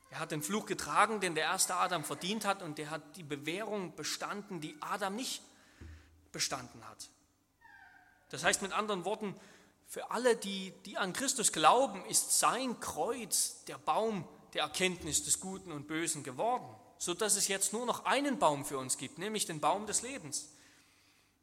Er 0.09 0.19
hat 0.19 0.31
den 0.31 0.41
Fluch 0.41 0.65
getragen, 0.65 1.21
den 1.21 1.35
der 1.35 1.43
erste 1.43 1.75
Adam 1.75 2.03
verdient 2.03 2.43
hat, 2.43 2.63
und 2.63 2.79
er 2.79 2.89
hat 2.89 3.15
die 3.17 3.23
Bewährung 3.23 3.95
bestanden, 3.95 4.61
die 4.61 4.75
Adam 4.81 5.15
nicht 5.15 5.43
bestanden 6.31 6.83
hat. 6.87 7.07
Das 8.29 8.43
heißt 8.43 8.63
mit 8.63 8.73
anderen 8.73 9.05
Worten, 9.05 9.39
für 9.85 10.09
alle, 10.09 10.35
die, 10.35 10.73
die 10.85 10.97
an 10.97 11.13
Christus 11.13 11.51
glauben, 11.51 12.03
ist 12.05 12.39
sein 12.39 12.79
Kreuz 12.79 13.63
der 13.65 13.77
Baum 13.77 14.27
der 14.53 14.63
Erkenntnis 14.63 15.23
des 15.23 15.39
Guten 15.39 15.71
und 15.71 15.87
Bösen 15.87 16.23
geworden, 16.23 16.67
sodass 16.97 17.35
es 17.35 17.47
jetzt 17.47 17.73
nur 17.73 17.85
noch 17.85 18.05
einen 18.05 18.39
Baum 18.39 18.65
für 18.65 18.79
uns 18.79 18.97
gibt, 18.97 19.19
nämlich 19.19 19.45
den 19.45 19.59
Baum 19.59 19.85
des 19.85 20.01
Lebens. 20.01 20.49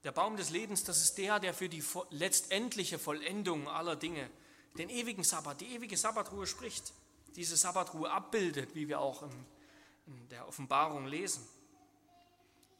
Der 0.04 0.12
Baum 0.12 0.36
des 0.36 0.50
Lebens, 0.50 0.84
das 0.84 1.02
ist 1.02 1.18
der, 1.18 1.40
der 1.40 1.54
für 1.54 1.68
die 1.68 1.82
letztendliche 2.10 2.98
Vollendung 2.98 3.68
aller 3.68 3.96
Dinge, 3.96 4.30
den 4.76 4.90
ewigen 4.90 5.24
Sabbat, 5.24 5.60
die 5.60 5.74
ewige 5.74 5.96
Sabbatruhe 5.96 6.46
spricht 6.46 6.92
diese 7.38 7.56
Sabbatruhe 7.56 8.10
abbildet, 8.10 8.74
wie 8.74 8.88
wir 8.88 9.00
auch 9.00 9.22
in, 9.22 10.28
der 10.30 10.48
Offenbarung 10.48 11.06
lesen. 11.06 11.46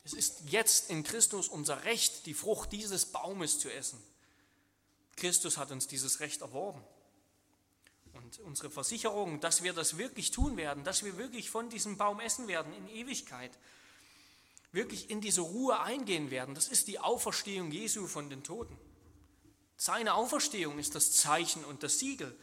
Es 0.03 0.15
ist 0.15 0.43
jetzt 0.47 0.91
in 0.91 1.03
Christus 1.05 1.47
unser 1.49 1.85
Recht, 1.85 2.25
die 2.25 2.33
Frucht 2.33 2.73
dieses 2.73 3.07
Baumes 3.07 3.59
zu 3.59 3.71
essen. 3.71 4.03
Christus 5.17 5.59
hat 5.59 5.71
uns 5.71 5.87
dieses 5.87 6.21
Recht 6.21 6.41
erworben. 6.41 6.83
Und 8.15 8.41
unsere 8.41 8.71
Versicherung, 8.71 9.41
dass 9.41 9.63
wir 9.63 9.75
das 9.75 9.99
wirklich 9.99 10.31
tun 10.31 10.57
werden, 10.57 10.83
dass 10.85 11.05
wir 11.05 11.19
wirklich 11.19 11.51
von 11.51 11.69
diesem 11.69 11.99
Baum 11.99 12.19
essen 12.19 12.49
werden 12.49 12.73
in 12.73 12.89
Ewigkeit, 12.89 13.53
wirklich 14.73 15.11
in 15.11 15.21
diese 15.21 15.41
Ruhe 15.41 15.81
eingehen 15.81 16.31
werden, 16.31 16.55
das 16.55 16.69
ist 16.69 16.89
die 16.89 16.99
Auferstehung 16.99 17.71
Jesu 17.71 18.07
von 18.07 18.31
den 18.31 18.43
Toten. 18.43 18.77
Seine 19.77 20.15
Auferstehung 20.15 20.79
ist 20.79 20.95
das 20.95 21.13
Zeichen 21.13 21.65
und 21.65 21.83
das 21.83 21.99
Siegel 21.99 22.37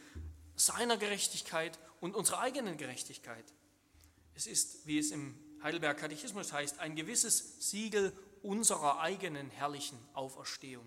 seiner 0.56 0.96
Gerechtigkeit 0.96 1.78
und 2.00 2.14
unserer 2.14 2.40
eigenen 2.40 2.78
Gerechtigkeit. 2.78 3.44
Es 4.34 4.46
ist, 4.46 4.86
wie 4.86 4.98
es 4.98 5.10
im 5.10 5.38
Heidelberg 5.62 5.98
Katechismus 5.98 6.52
heißt, 6.52 6.78
ein 6.78 6.96
gewisses 6.96 7.70
Siegel 7.70 8.12
unserer 8.42 9.00
eigenen 9.00 9.50
herrlichen 9.50 9.98
Auferstehung. 10.14 10.86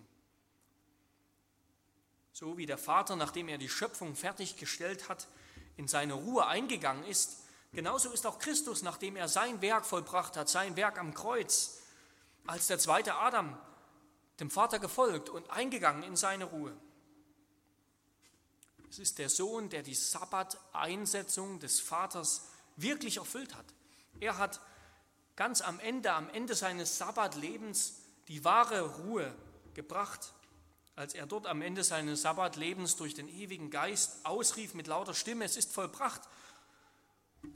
So 2.32 2.58
wie 2.58 2.66
der 2.66 2.78
Vater, 2.78 3.16
nachdem 3.16 3.50
er 3.50 3.58
die 3.58 3.70
Schöpfung 3.70 4.16
fertiggestellt 4.16 5.10
hat, 5.10 5.28
in 5.78 5.88
seine 5.88 6.14
Ruhe 6.14 6.46
eingegangen 6.46 7.04
ist, 7.04 7.44
genauso 7.72 8.12
ist 8.12 8.26
auch 8.26 8.40
Christus, 8.40 8.82
nachdem 8.82 9.16
er 9.16 9.28
sein 9.28 9.62
Werk 9.62 9.86
vollbracht 9.86 10.38
hat, 10.38 10.50
sein 10.50 10.76
Werk 10.76 11.00
am 11.00 11.14
Kreuz, 11.14 11.80
als 12.48 12.68
der 12.68 12.80
zweite 12.80 13.16
Adam, 13.16 13.58
dem 14.40 14.50
Vater 14.50 14.80
gefolgt 14.80 15.30
und 15.30 15.50
eingegangen 15.50 16.04
in 16.04 16.16
seine 16.16 16.46
Ruhe. 16.46 16.76
Es 18.90 18.98
ist 18.98 19.20
der 19.20 19.30
Sohn, 19.30 19.70
der 19.70 19.84
die 19.84 19.94
Sabbat-Einsetzung 19.94 21.60
des 21.60 21.80
Vaters 21.80 22.48
wirklich 22.76 23.18
erfüllt 23.18 23.56
hat. 23.56 23.66
Er 24.20 24.38
hat 24.38 24.60
ganz 25.36 25.62
am 25.62 25.80
Ende, 25.80 26.12
am 26.14 26.30
Ende 26.30 26.56
seines 26.56 26.98
Sabbatlebens 26.98 28.02
die 28.28 28.44
wahre 28.44 28.82
Ruhe 28.82 29.34
gebracht, 29.74 30.34
als 30.96 31.14
er 31.14 31.26
dort 31.26 31.48
am 31.48 31.62
Ende 31.62 31.84
seines 31.84 32.24
Sabbatlebens 32.24 32.98
durch 32.98 33.14
den 33.14 33.30
ewigen 33.30 33.70
Geist 33.70 34.26
ausrief 34.26 34.74
mit 34.74 34.88
lauter 34.88 35.14
Stimme, 35.14 35.46
es 35.46 35.56
ist 35.56 35.72
vollbracht. 35.72 36.22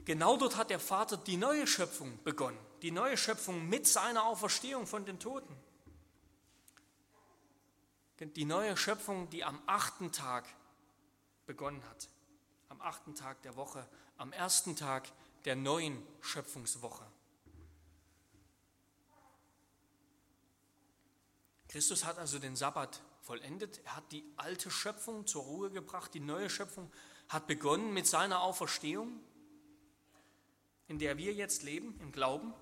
Genau 0.05 0.37
dort 0.37 0.57
hat 0.57 0.69
der 0.69 0.79
Vater 0.79 1.17
die 1.17 1.37
neue 1.37 1.67
Schöpfung 1.67 2.21
begonnen, 2.23 2.59
die 2.81 2.91
neue 2.91 3.17
Schöpfung 3.17 3.67
mit 3.67 3.87
seiner 3.87 4.25
Auferstehung 4.25 4.87
von 4.87 5.05
den 5.05 5.19
Toten. 5.19 5.55
Die 8.19 8.45
neue 8.45 8.77
Schöpfung, 8.77 9.29
die 9.29 9.43
am 9.43 9.61
achten 9.65 10.11
Tag 10.11 10.47
begonnen 11.45 11.83
hat, 11.89 12.09
am 12.69 12.81
achten 12.81 13.15
Tag 13.15 13.41
der 13.41 13.55
Woche, 13.55 13.87
am 14.17 14.31
ersten 14.31 14.75
Tag 14.75 15.11
der 15.45 15.55
neuen 15.55 16.01
Schöpfungswoche. 16.21 17.05
Christus 21.67 22.05
hat 22.05 22.19
also 22.19 22.39
den 22.39 22.55
Sabbat 22.55 23.01
vollendet. 23.21 23.81
Er 23.83 23.95
hat 23.95 24.11
die 24.11 24.23
alte 24.37 24.69
Schöpfung 24.69 25.25
zur 25.25 25.43
Ruhe 25.43 25.71
gebracht. 25.71 26.13
Die 26.13 26.19
neue 26.19 26.49
Schöpfung 26.49 26.91
hat 27.29 27.47
begonnen 27.47 27.93
mit 27.93 28.05
seiner 28.05 28.41
Auferstehung, 28.41 29.19
in 30.93 30.99
der 30.99 31.17
wir 31.17 31.33
jetzt 31.33 31.63
leben, 31.63 31.99
im 32.01 32.11
Glauben. 32.11 32.53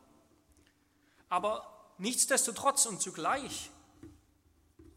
Aber 1.28 1.94
nichtsdestotrotz 1.98 2.86
und 2.86 3.02
zugleich 3.02 3.70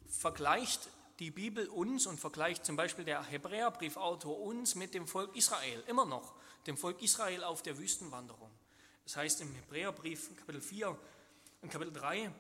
vergleicht 0.07 0.89
die 1.19 1.33
Bibel 1.33 1.67
uns 1.67 2.07
und 2.07 2.21
vergleicht 2.21 2.65
zum 2.65 2.77
Beispiel 2.77 3.05
der 3.05 3.25
Hebräerbriefautor 3.25 4.41
uns 4.41 4.77
mit 4.77 4.95
dem 4.95 5.09
Volk 5.09 5.35
Israel, 5.35 5.83
immer 5.89 6.05
noch, 6.05 6.33
dem 6.69 6.77
Volk 6.77 7.03
Israel 7.03 7.43
auf 7.43 7.63
der 7.63 7.77
Wüstenwanderung. 7.77 8.53
Das 9.03 9.17
heißt 9.17 9.41
im 9.41 9.53
Hebräerbrief 9.53 10.37
Kapitel 10.37 10.61
4 10.61 10.97
und 11.63 11.73
Kapitel 11.73 11.93
3, 11.93 12.31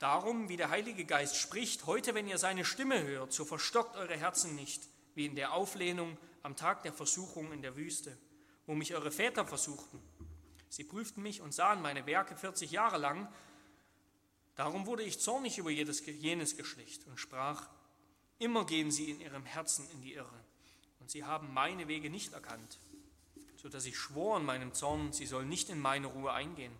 Darum, 0.00 0.48
wie 0.48 0.56
der 0.56 0.70
Heilige 0.70 1.04
Geist 1.04 1.36
spricht, 1.36 1.86
heute, 1.86 2.16
wenn 2.16 2.26
ihr 2.26 2.38
seine 2.38 2.64
Stimme 2.64 3.04
hört, 3.04 3.32
so 3.32 3.44
verstockt 3.44 3.94
eure 3.94 4.16
Herzen 4.16 4.56
nicht, 4.56 4.82
wie 5.14 5.26
in 5.26 5.36
der 5.36 5.52
Auflehnung 5.52 6.18
am 6.42 6.56
Tag 6.56 6.82
der 6.82 6.92
Versuchung 6.92 7.52
in 7.52 7.62
der 7.62 7.76
Wüste, 7.76 8.18
wo 8.66 8.74
mich 8.74 8.94
eure 8.94 9.10
Väter 9.10 9.46
versuchten. 9.46 10.00
Sie 10.68 10.84
prüften 10.84 11.22
mich 11.22 11.40
und 11.40 11.52
sahen 11.52 11.82
meine 11.82 12.06
Werke 12.06 12.36
40 12.36 12.70
Jahre 12.70 12.98
lang. 12.98 13.28
Darum 14.54 14.86
wurde 14.86 15.02
ich 15.02 15.20
zornig 15.20 15.58
über 15.58 15.70
jedes, 15.70 16.04
jenes 16.06 16.56
Geschlecht 16.56 17.06
und 17.06 17.18
sprach, 17.18 17.68
immer 18.38 18.64
gehen 18.64 18.90
sie 18.90 19.10
in 19.10 19.20
ihrem 19.20 19.44
Herzen 19.44 19.88
in 19.90 20.02
die 20.02 20.14
Irre, 20.14 20.44
und 21.00 21.10
sie 21.10 21.24
haben 21.24 21.52
meine 21.52 21.88
Wege 21.88 22.10
nicht 22.10 22.32
erkannt, 22.32 22.78
so 23.56 23.68
dass 23.68 23.86
ich 23.86 23.98
schwor 23.98 24.38
in 24.38 24.44
meinem 24.44 24.72
Zorn, 24.74 25.12
sie 25.12 25.26
sollen 25.26 25.48
nicht 25.48 25.68
in 25.68 25.80
meine 25.80 26.06
Ruhe 26.06 26.32
eingehen. 26.32 26.72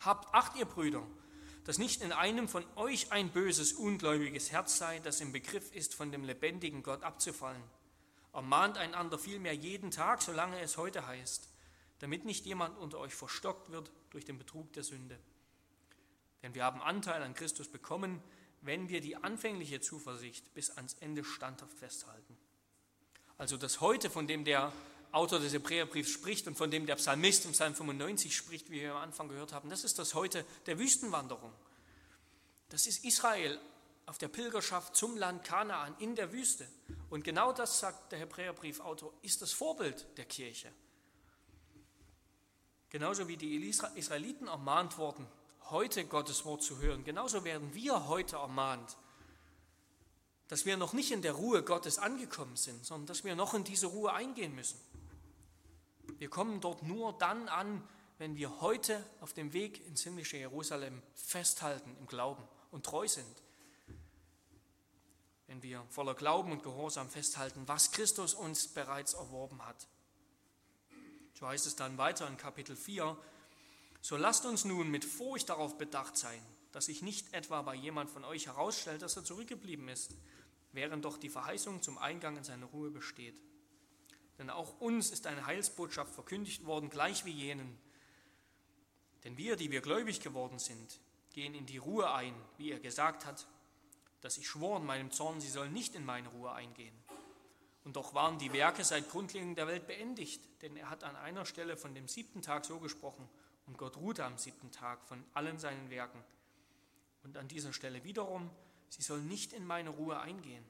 Habt 0.00 0.34
Acht, 0.34 0.56
ihr 0.56 0.64
Brüder, 0.64 1.06
dass 1.64 1.78
nicht 1.78 2.02
in 2.02 2.12
einem 2.12 2.48
von 2.48 2.64
euch 2.76 3.12
ein 3.12 3.30
böses, 3.30 3.72
ungläubiges 3.72 4.50
Herz 4.50 4.78
sei, 4.78 4.98
das 5.00 5.20
im 5.20 5.32
Begriff 5.32 5.72
ist, 5.72 5.94
von 5.94 6.10
dem 6.10 6.24
lebendigen 6.24 6.82
Gott 6.82 7.02
abzufallen. 7.04 7.62
Ermahnt 8.32 8.78
einander 8.78 9.18
vielmehr 9.18 9.54
jeden 9.54 9.90
Tag, 9.90 10.22
solange 10.22 10.60
es 10.60 10.76
heute 10.76 11.06
heißt, 11.06 11.48
damit 11.98 12.24
nicht 12.24 12.46
jemand 12.46 12.78
unter 12.78 12.98
euch 12.98 13.14
verstockt 13.14 13.70
wird 13.70 13.90
durch 14.10 14.24
den 14.24 14.38
Betrug 14.38 14.72
der 14.72 14.82
Sünde. 14.82 15.18
Denn 16.42 16.54
wir 16.54 16.64
haben 16.64 16.80
Anteil 16.80 17.22
an 17.22 17.34
Christus 17.34 17.68
bekommen, 17.68 18.22
wenn 18.62 18.88
wir 18.88 19.00
die 19.00 19.16
anfängliche 19.16 19.80
Zuversicht 19.80 20.54
bis 20.54 20.70
ans 20.70 20.94
Ende 20.94 21.24
standhaft 21.24 21.78
festhalten. 21.78 22.36
Also 23.38 23.56
das 23.56 23.80
Heute, 23.80 24.08
von 24.08 24.26
dem 24.26 24.44
der 24.44 24.72
Autor 25.10 25.40
des 25.40 25.52
Hebräerbriefs 25.52 26.10
spricht 26.10 26.46
und 26.46 26.56
von 26.56 26.70
dem 26.70 26.86
der 26.86 26.96
Psalmist 26.96 27.44
im 27.44 27.52
Psalm 27.52 27.74
95 27.74 28.34
spricht, 28.34 28.70
wie 28.70 28.80
wir 28.80 28.94
am 28.94 29.02
Anfang 29.02 29.28
gehört 29.28 29.52
haben, 29.52 29.68
das 29.68 29.84
ist 29.84 29.98
das 29.98 30.14
heute 30.14 30.44
der 30.66 30.78
Wüstenwanderung. 30.78 31.52
Das 32.70 32.86
ist 32.86 33.04
Israel 33.04 33.60
auf 34.06 34.18
der 34.18 34.28
Pilgerschaft 34.28 34.96
zum 34.96 35.16
Land 35.16 35.44
Kanaan 35.44 35.94
in 35.98 36.14
der 36.14 36.32
Wüste. 36.32 36.66
Und 37.10 37.24
genau 37.24 37.52
das, 37.52 37.80
sagt 37.80 38.12
der 38.12 38.18
Hebräerbriefautor, 38.18 39.12
ist 39.22 39.42
das 39.42 39.52
Vorbild 39.52 40.06
der 40.16 40.24
Kirche. 40.24 40.72
Genauso 42.90 43.28
wie 43.28 43.36
die 43.36 43.56
Israeliten 43.68 44.48
ermahnt 44.48 44.98
wurden, 44.98 45.26
heute 45.70 46.04
Gottes 46.04 46.44
Wort 46.44 46.62
zu 46.62 46.78
hören, 46.78 47.04
genauso 47.04 47.44
werden 47.44 47.72
wir 47.74 48.08
heute 48.08 48.36
ermahnt, 48.36 48.96
dass 50.48 50.66
wir 50.66 50.76
noch 50.76 50.92
nicht 50.92 51.12
in 51.12 51.22
der 51.22 51.32
Ruhe 51.32 51.62
Gottes 51.62 51.98
angekommen 51.98 52.56
sind, 52.56 52.84
sondern 52.84 53.06
dass 53.06 53.24
wir 53.24 53.34
noch 53.34 53.54
in 53.54 53.64
diese 53.64 53.86
Ruhe 53.86 54.12
eingehen 54.12 54.54
müssen. 54.54 54.78
Wir 56.18 56.28
kommen 56.28 56.60
dort 56.60 56.82
nur 56.82 57.14
dann 57.14 57.48
an, 57.48 57.82
wenn 58.18 58.36
wir 58.36 58.60
heute 58.60 59.04
auf 59.20 59.32
dem 59.32 59.52
Weg 59.54 59.84
ins 59.86 60.02
himmlische 60.02 60.36
Jerusalem 60.36 61.02
festhalten 61.14 61.96
im 61.98 62.06
Glauben 62.06 62.46
und 62.70 62.84
treu 62.84 63.08
sind. 63.08 63.41
Wenn 65.52 65.62
wir 65.62 65.84
voller 65.90 66.14
Glauben 66.14 66.50
und 66.50 66.62
Gehorsam 66.62 67.10
festhalten, 67.10 67.68
was 67.68 67.92
Christus 67.92 68.32
uns 68.32 68.68
bereits 68.68 69.12
erworben 69.12 69.62
hat. 69.66 69.86
So 71.34 71.46
heißt 71.46 71.66
es 71.66 71.76
dann 71.76 71.98
weiter 71.98 72.26
in 72.26 72.38
Kapitel 72.38 72.74
4, 72.74 73.18
so 74.00 74.16
lasst 74.16 74.46
uns 74.46 74.64
nun 74.64 74.90
mit 74.90 75.04
Furcht 75.04 75.50
darauf 75.50 75.76
bedacht 75.76 76.16
sein, 76.16 76.40
dass 76.72 76.86
sich 76.86 77.02
nicht 77.02 77.34
etwa 77.34 77.60
bei 77.60 77.74
jemand 77.74 78.08
von 78.08 78.24
euch 78.24 78.46
herausstellt, 78.46 79.02
dass 79.02 79.18
er 79.18 79.24
zurückgeblieben 79.24 79.90
ist, 79.90 80.14
während 80.72 81.04
doch 81.04 81.18
die 81.18 81.28
Verheißung 81.28 81.82
zum 81.82 81.98
Eingang 81.98 82.38
in 82.38 82.44
seine 82.44 82.64
Ruhe 82.64 82.90
besteht. 82.90 83.38
Denn 84.38 84.48
auch 84.48 84.80
uns 84.80 85.10
ist 85.10 85.26
eine 85.26 85.44
Heilsbotschaft 85.44 86.14
verkündigt 86.14 86.64
worden, 86.64 86.88
gleich 86.88 87.26
wie 87.26 87.30
jenen. 87.30 87.78
Denn 89.24 89.36
wir, 89.36 89.56
die 89.56 89.70
wir 89.70 89.82
gläubig 89.82 90.20
geworden 90.20 90.58
sind, 90.58 90.98
gehen 91.34 91.54
in 91.54 91.66
die 91.66 91.76
Ruhe 91.76 92.10
ein, 92.10 92.34
wie 92.56 92.70
er 92.70 92.80
gesagt 92.80 93.26
hat, 93.26 93.46
dass 94.22 94.38
ich 94.38 94.48
schwor 94.48 94.78
in 94.78 94.86
meinem 94.86 95.10
Zorn, 95.10 95.40
sie 95.40 95.50
sollen 95.50 95.72
nicht 95.72 95.94
in 95.94 96.06
meine 96.06 96.28
Ruhe 96.28 96.52
eingehen. 96.52 96.94
Und 97.84 97.96
doch 97.96 98.14
waren 98.14 98.38
die 98.38 98.52
Werke 98.52 98.84
seit 98.84 99.10
Grundlegung 99.10 99.54
der 99.54 99.66
Welt 99.66 99.86
beendigt, 99.86 100.40
denn 100.62 100.76
er 100.76 100.88
hat 100.88 101.04
an 101.04 101.16
einer 101.16 101.44
Stelle 101.44 101.76
von 101.76 101.94
dem 101.94 102.08
siebten 102.08 102.40
Tag 102.40 102.64
so 102.64 102.78
gesprochen, 102.78 103.28
und 103.66 103.78
Gott 103.78 103.96
ruhte 103.96 104.24
am 104.24 104.38
siebten 104.38 104.70
Tag 104.70 105.04
von 105.04 105.22
allen 105.34 105.58
seinen 105.58 105.90
Werken. 105.90 106.22
Und 107.22 107.36
an 107.36 107.48
dieser 107.48 107.72
Stelle 107.72 108.02
wiederum, 108.04 108.50
sie 108.88 109.02
sollen 109.02 109.28
nicht 109.28 109.52
in 109.52 109.66
meine 109.66 109.90
Ruhe 109.90 110.18
eingehen. 110.20 110.64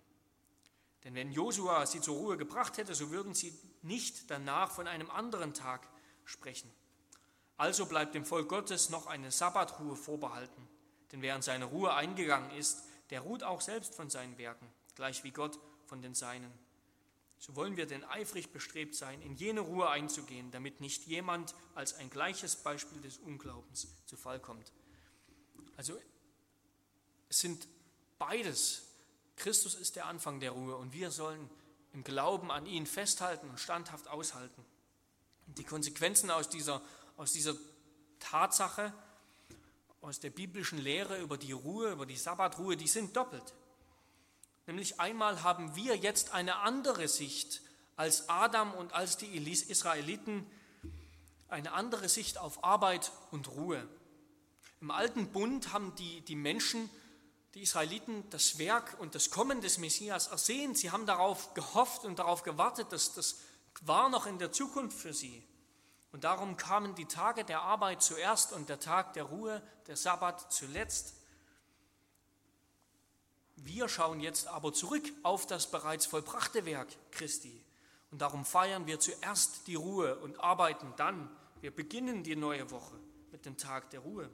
Denn 1.04 1.14
wenn 1.14 1.32
Josua 1.32 1.86
sie 1.86 2.00
zur 2.00 2.16
Ruhe 2.16 2.36
gebracht 2.36 2.76
hätte, 2.76 2.94
so 2.94 3.10
würden 3.10 3.34
sie 3.34 3.58
nicht 3.82 4.30
danach 4.30 4.70
von 4.70 4.86
einem 4.86 5.10
anderen 5.10 5.54
Tag 5.54 5.88
sprechen. 6.24 6.70
Also 7.56 7.86
bleibt 7.86 8.14
dem 8.14 8.24
Volk 8.24 8.48
Gottes 8.48 8.90
noch 8.90 9.06
eine 9.06 9.30
Sabbatruhe 9.30 9.96
vorbehalten. 9.96 10.68
Denn 11.10 11.22
wer 11.22 11.36
in 11.36 11.42
seine 11.42 11.66
Ruhe 11.66 11.94
eingegangen 11.94 12.50
ist, 12.52 12.84
der 13.12 13.20
ruht 13.20 13.44
auch 13.44 13.60
selbst 13.60 13.94
von 13.94 14.10
seinen 14.10 14.36
Werken, 14.38 14.66
gleich 14.96 15.22
wie 15.22 15.30
Gott 15.30 15.60
von 15.86 16.02
den 16.02 16.14
Seinen. 16.14 16.52
So 17.38 17.54
wollen 17.54 17.76
wir 17.76 17.86
denn 17.86 18.02
eifrig 18.04 18.52
bestrebt 18.52 18.96
sein, 18.96 19.22
in 19.22 19.36
jene 19.36 19.60
Ruhe 19.60 19.88
einzugehen, 19.88 20.50
damit 20.50 20.80
nicht 20.80 21.06
jemand 21.06 21.54
als 21.76 21.94
ein 21.94 22.10
gleiches 22.10 22.56
Beispiel 22.56 23.00
des 23.02 23.18
Unglaubens 23.18 23.86
zu 24.06 24.16
Fall 24.16 24.40
kommt. 24.40 24.72
Also 25.76 25.96
es 27.28 27.38
sind 27.38 27.68
beides 28.18 28.88
Christus 29.36 29.74
ist 29.74 29.96
der 29.96 30.06
Anfang 30.06 30.40
der 30.40 30.52
Ruhe 30.52 30.76
und 30.76 30.92
wir 30.92 31.10
sollen 31.10 31.50
im 31.92 32.04
Glauben 32.04 32.50
an 32.50 32.66
ihn 32.66 32.86
festhalten 32.86 33.48
und 33.48 33.58
standhaft 33.58 34.08
aushalten. 34.08 34.64
Die 35.46 35.64
Konsequenzen 35.64 36.30
aus 36.30 36.48
dieser, 36.48 36.80
aus 37.16 37.32
dieser 37.32 37.54
Tatsache 38.20 38.92
aus 40.02 40.18
der 40.18 40.30
biblischen 40.30 40.78
Lehre 40.78 41.18
über 41.20 41.38
die 41.38 41.52
Ruhe, 41.52 41.92
über 41.92 42.06
die 42.06 42.16
Sabbatruhe, 42.16 42.76
die 42.76 42.88
sind 42.88 43.16
doppelt. 43.16 43.54
Nämlich 44.66 45.00
einmal 45.00 45.42
haben 45.42 45.74
wir 45.76 45.96
jetzt 45.96 46.32
eine 46.32 46.56
andere 46.56 47.08
Sicht 47.08 47.62
als 47.96 48.28
Adam 48.28 48.74
und 48.74 48.92
als 48.92 49.16
die 49.16 49.36
Israeliten, 49.36 50.46
eine 51.48 51.72
andere 51.72 52.08
Sicht 52.08 52.38
auf 52.38 52.64
Arbeit 52.64 53.12
und 53.30 53.48
Ruhe. 53.48 53.86
Im 54.80 54.90
alten 54.90 55.28
Bund 55.28 55.72
haben 55.72 55.94
die, 55.94 56.22
die 56.22 56.34
Menschen, 56.34 56.90
die 57.54 57.62
Israeliten, 57.62 58.28
das 58.30 58.58
Werk 58.58 58.96
und 58.98 59.14
das 59.14 59.30
Kommen 59.30 59.60
des 59.60 59.78
Messias 59.78 60.28
ersehen. 60.28 60.74
Sie 60.74 60.90
haben 60.90 61.06
darauf 61.06 61.54
gehofft 61.54 62.04
und 62.04 62.18
darauf 62.18 62.42
gewartet, 62.42 62.90
dass 62.90 63.14
das 63.14 63.38
war 63.82 64.08
noch 64.08 64.26
in 64.26 64.38
der 64.38 64.50
Zukunft 64.50 64.98
für 64.98 65.14
sie. 65.14 65.44
Und 66.12 66.24
darum 66.24 66.58
kamen 66.58 66.94
die 66.94 67.06
Tage 67.06 67.42
der 67.42 67.62
Arbeit 67.62 68.02
zuerst 68.02 68.52
und 68.52 68.68
der 68.68 68.78
Tag 68.78 69.14
der 69.14 69.24
Ruhe, 69.24 69.62
der 69.86 69.96
Sabbat 69.96 70.52
zuletzt. 70.52 71.14
Wir 73.56 73.88
schauen 73.88 74.20
jetzt 74.20 74.46
aber 74.46 74.74
zurück 74.74 75.04
auf 75.22 75.46
das 75.46 75.70
bereits 75.70 76.04
vollbrachte 76.04 76.66
Werk 76.66 76.88
Christi. 77.12 77.64
Und 78.10 78.20
darum 78.20 78.44
feiern 78.44 78.86
wir 78.86 79.00
zuerst 79.00 79.66
die 79.66 79.74
Ruhe 79.74 80.18
und 80.18 80.38
arbeiten 80.38 80.92
dann. 80.96 81.34
Wir 81.62 81.74
beginnen 81.74 82.22
die 82.22 82.36
neue 82.36 82.70
Woche 82.70 82.98
mit 83.30 83.46
dem 83.46 83.56
Tag 83.56 83.88
der 83.90 84.00
Ruhe. 84.00 84.28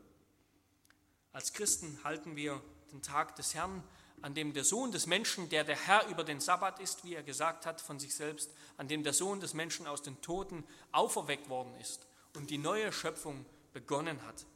Als 1.32 1.52
Christen 1.52 2.00
halten 2.02 2.34
wir 2.34 2.60
den 2.90 3.02
Tag 3.02 3.36
des 3.36 3.54
Herrn, 3.54 3.84
an 4.22 4.34
dem 4.34 4.52
der 4.52 4.64
Sohn 4.64 4.92
des 4.92 5.06
Menschen, 5.06 5.48
der 5.48 5.64
der 5.64 5.76
Herr 5.76 6.06
über 6.08 6.24
den 6.24 6.40
Sabbat 6.40 6.80
ist, 6.80 7.04
wie 7.04 7.14
er 7.14 7.22
gesagt 7.22 7.66
hat 7.66 7.80
von 7.80 7.98
sich 7.98 8.14
selbst, 8.14 8.52
an 8.76 8.88
dem 8.88 9.02
der 9.02 9.12
Sohn 9.12 9.40
des 9.40 9.54
Menschen 9.54 9.86
aus 9.86 10.02
den 10.02 10.20
Toten 10.20 10.64
auferweckt 10.92 11.48
worden 11.48 11.74
ist 11.80 12.06
und 12.34 12.50
die 12.50 12.58
neue 12.58 12.92
Schöpfung 12.92 13.46
begonnen 13.72 14.22
hat. 14.22 14.46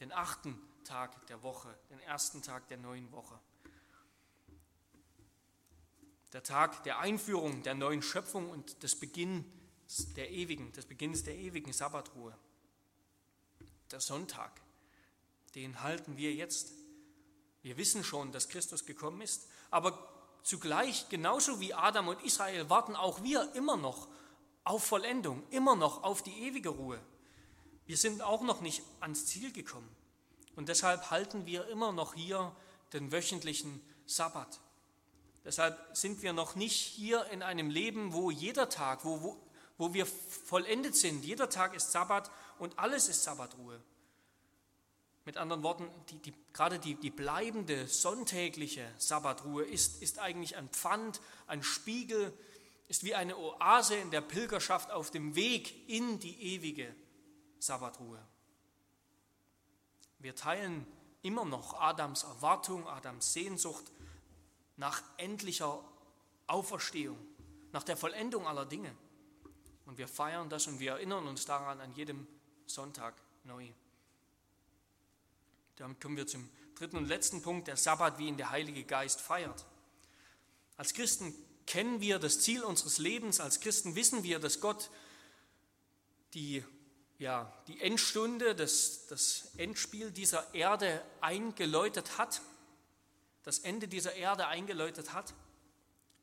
Den 0.00 0.12
achten 0.12 0.60
Tag 0.84 1.26
der 1.26 1.42
Woche, 1.42 1.76
den 1.90 2.00
ersten 2.00 2.42
Tag 2.42 2.68
der 2.68 2.76
neuen 2.78 3.10
Woche. 3.12 3.38
Der 6.32 6.42
Tag 6.42 6.82
der 6.84 6.98
Einführung 6.98 7.62
der 7.62 7.74
neuen 7.74 8.02
Schöpfung 8.02 8.50
und 8.50 8.82
des 8.82 8.98
Beginns 8.98 9.44
der 10.14 10.30
ewigen, 10.30 10.72
des 10.72 10.86
Beginns 10.86 11.22
der 11.22 11.36
ewigen 11.36 11.72
Sabbatruhe. 11.72 12.36
Der 13.90 14.00
Sonntag, 14.00 14.60
den 15.54 15.82
halten 15.82 16.16
wir 16.16 16.34
jetzt. 16.34 16.72
Wir 17.66 17.76
wissen 17.78 18.04
schon, 18.04 18.30
dass 18.30 18.48
Christus 18.48 18.86
gekommen 18.86 19.22
ist, 19.22 19.48
aber 19.72 19.98
zugleich, 20.44 21.08
genauso 21.08 21.58
wie 21.58 21.74
Adam 21.74 22.06
und 22.06 22.22
Israel, 22.22 22.70
warten 22.70 22.94
auch 22.94 23.24
wir 23.24 23.52
immer 23.56 23.76
noch 23.76 24.06
auf 24.62 24.84
Vollendung, 24.84 25.42
immer 25.50 25.74
noch 25.74 26.04
auf 26.04 26.22
die 26.22 26.44
ewige 26.44 26.68
Ruhe. 26.68 27.00
Wir 27.86 27.96
sind 27.96 28.22
auch 28.22 28.42
noch 28.42 28.60
nicht 28.60 28.84
ans 29.00 29.26
Ziel 29.26 29.50
gekommen. 29.50 29.88
Und 30.54 30.68
deshalb 30.68 31.10
halten 31.10 31.44
wir 31.44 31.66
immer 31.66 31.90
noch 31.90 32.14
hier 32.14 32.54
den 32.92 33.10
wöchentlichen 33.10 33.80
Sabbat. 34.06 34.60
Deshalb 35.44 35.76
sind 35.92 36.22
wir 36.22 36.32
noch 36.32 36.54
nicht 36.54 36.76
hier 36.76 37.26
in 37.32 37.42
einem 37.42 37.68
Leben, 37.68 38.12
wo 38.12 38.30
jeder 38.30 38.68
Tag, 38.68 39.04
wo, 39.04 39.22
wo, 39.22 39.36
wo 39.76 39.92
wir 39.92 40.06
vollendet 40.06 40.94
sind, 40.94 41.24
jeder 41.24 41.50
Tag 41.50 41.74
ist 41.74 41.90
Sabbat 41.90 42.30
und 42.60 42.78
alles 42.78 43.08
ist 43.08 43.24
Sabbatruhe. 43.24 43.82
Mit 45.26 45.38
anderen 45.38 45.64
Worten, 45.64 45.90
die, 46.08 46.18
die, 46.20 46.34
gerade 46.52 46.78
die, 46.78 46.94
die 46.94 47.10
bleibende 47.10 47.88
sonntägliche 47.88 48.88
Sabbatruhe 48.96 49.64
ist, 49.64 50.00
ist 50.00 50.20
eigentlich 50.20 50.56
ein 50.56 50.68
Pfand, 50.68 51.20
ein 51.48 51.64
Spiegel, 51.64 52.32
ist 52.86 53.02
wie 53.02 53.16
eine 53.16 53.36
Oase 53.36 53.96
in 53.96 54.12
der 54.12 54.20
Pilgerschaft 54.20 54.92
auf 54.92 55.10
dem 55.10 55.34
Weg 55.34 55.88
in 55.88 56.20
die 56.20 56.54
ewige 56.54 56.94
Sabbatruhe. 57.58 58.24
Wir 60.20 60.36
teilen 60.36 60.86
immer 61.22 61.44
noch 61.44 61.74
Adams 61.74 62.22
Erwartung, 62.22 62.86
Adams 62.86 63.32
Sehnsucht 63.32 63.90
nach 64.76 65.02
endlicher 65.16 65.82
Auferstehung, 66.46 67.18
nach 67.72 67.82
der 67.82 67.96
Vollendung 67.96 68.46
aller 68.46 68.64
Dinge. 68.64 68.94
Und 69.86 69.98
wir 69.98 70.06
feiern 70.06 70.48
das 70.48 70.68
und 70.68 70.78
wir 70.78 70.92
erinnern 70.92 71.26
uns 71.26 71.46
daran 71.46 71.80
an 71.80 71.92
jedem 71.94 72.28
Sonntag 72.66 73.14
neu. 73.42 73.72
Damit 75.76 76.00
kommen 76.00 76.16
wir 76.16 76.26
zum 76.26 76.48
dritten 76.74 76.96
und 76.96 77.06
letzten 77.06 77.42
Punkt, 77.42 77.68
der 77.68 77.76
Sabbat, 77.76 78.18
wie 78.18 78.28
ihn 78.28 78.36
der 78.36 78.50
Heilige 78.50 78.84
Geist 78.84 79.20
feiert. 79.20 79.66
Als 80.76 80.94
Christen 80.94 81.34
kennen 81.66 82.00
wir 82.00 82.18
das 82.18 82.40
Ziel 82.40 82.62
unseres 82.62 82.98
Lebens, 82.98 83.40
als 83.40 83.60
Christen 83.60 83.94
wissen 83.94 84.22
wir, 84.22 84.38
dass 84.38 84.60
Gott 84.60 84.90
die, 86.34 86.64
ja, 87.18 87.52
die 87.66 87.80
Endstunde, 87.80 88.54
das, 88.54 89.06
das 89.06 89.52
Endspiel 89.56 90.10
dieser 90.10 90.54
Erde 90.54 91.02
eingeläutet 91.20 92.18
hat, 92.18 92.40
das 93.42 93.58
Ende 93.58 93.88
dieser 93.88 94.14
Erde 94.14 94.46
eingeläutet 94.46 95.12
hat. 95.12 95.34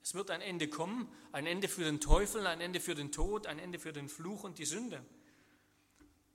Es 0.02 0.14
wird 0.14 0.32
ein 0.32 0.42
Ende 0.42 0.68
kommen, 0.68 1.08
ein 1.32 1.46
Ende 1.46 1.68
für 1.68 1.84
den 1.84 2.02
Teufel, 2.02 2.46
ein 2.48 2.60
Ende 2.60 2.80
für 2.80 2.96
den 2.96 3.12
Tod, 3.12 3.48
ein 3.48 3.60
Ende 3.60 3.80
für 3.80 3.94
den 3.94 4.10
Fluch 4.10 4.44
und 4.44 4.58
die 4.58 4.66
Sünde. 4.66 5.04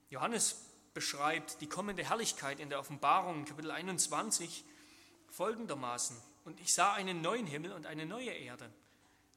Johannes 0.08 0.67
beschreibt 0.98 1.60
die 1.60 1.68
kommende 1.68 2.02
Herrlichkeit 2.02 2.58
in 2.58 2.70
der 2.70 2.80
Offenbarung, 2.80 3.44
Kapitel 3.44 3.70
21, 3.70 4.64
folgendermaßen. 5.28 6.16
Und 6.44 6.58
ich 6.58 6.74
sah 6.74 6.92
einen 6.92 7.22
neuen 7.22 7.46
Himmel 7.46 7.70
und 7.70 7.86
eine 7.86 8.04
neue 8.04 8.32
Erde. 8.32 8.68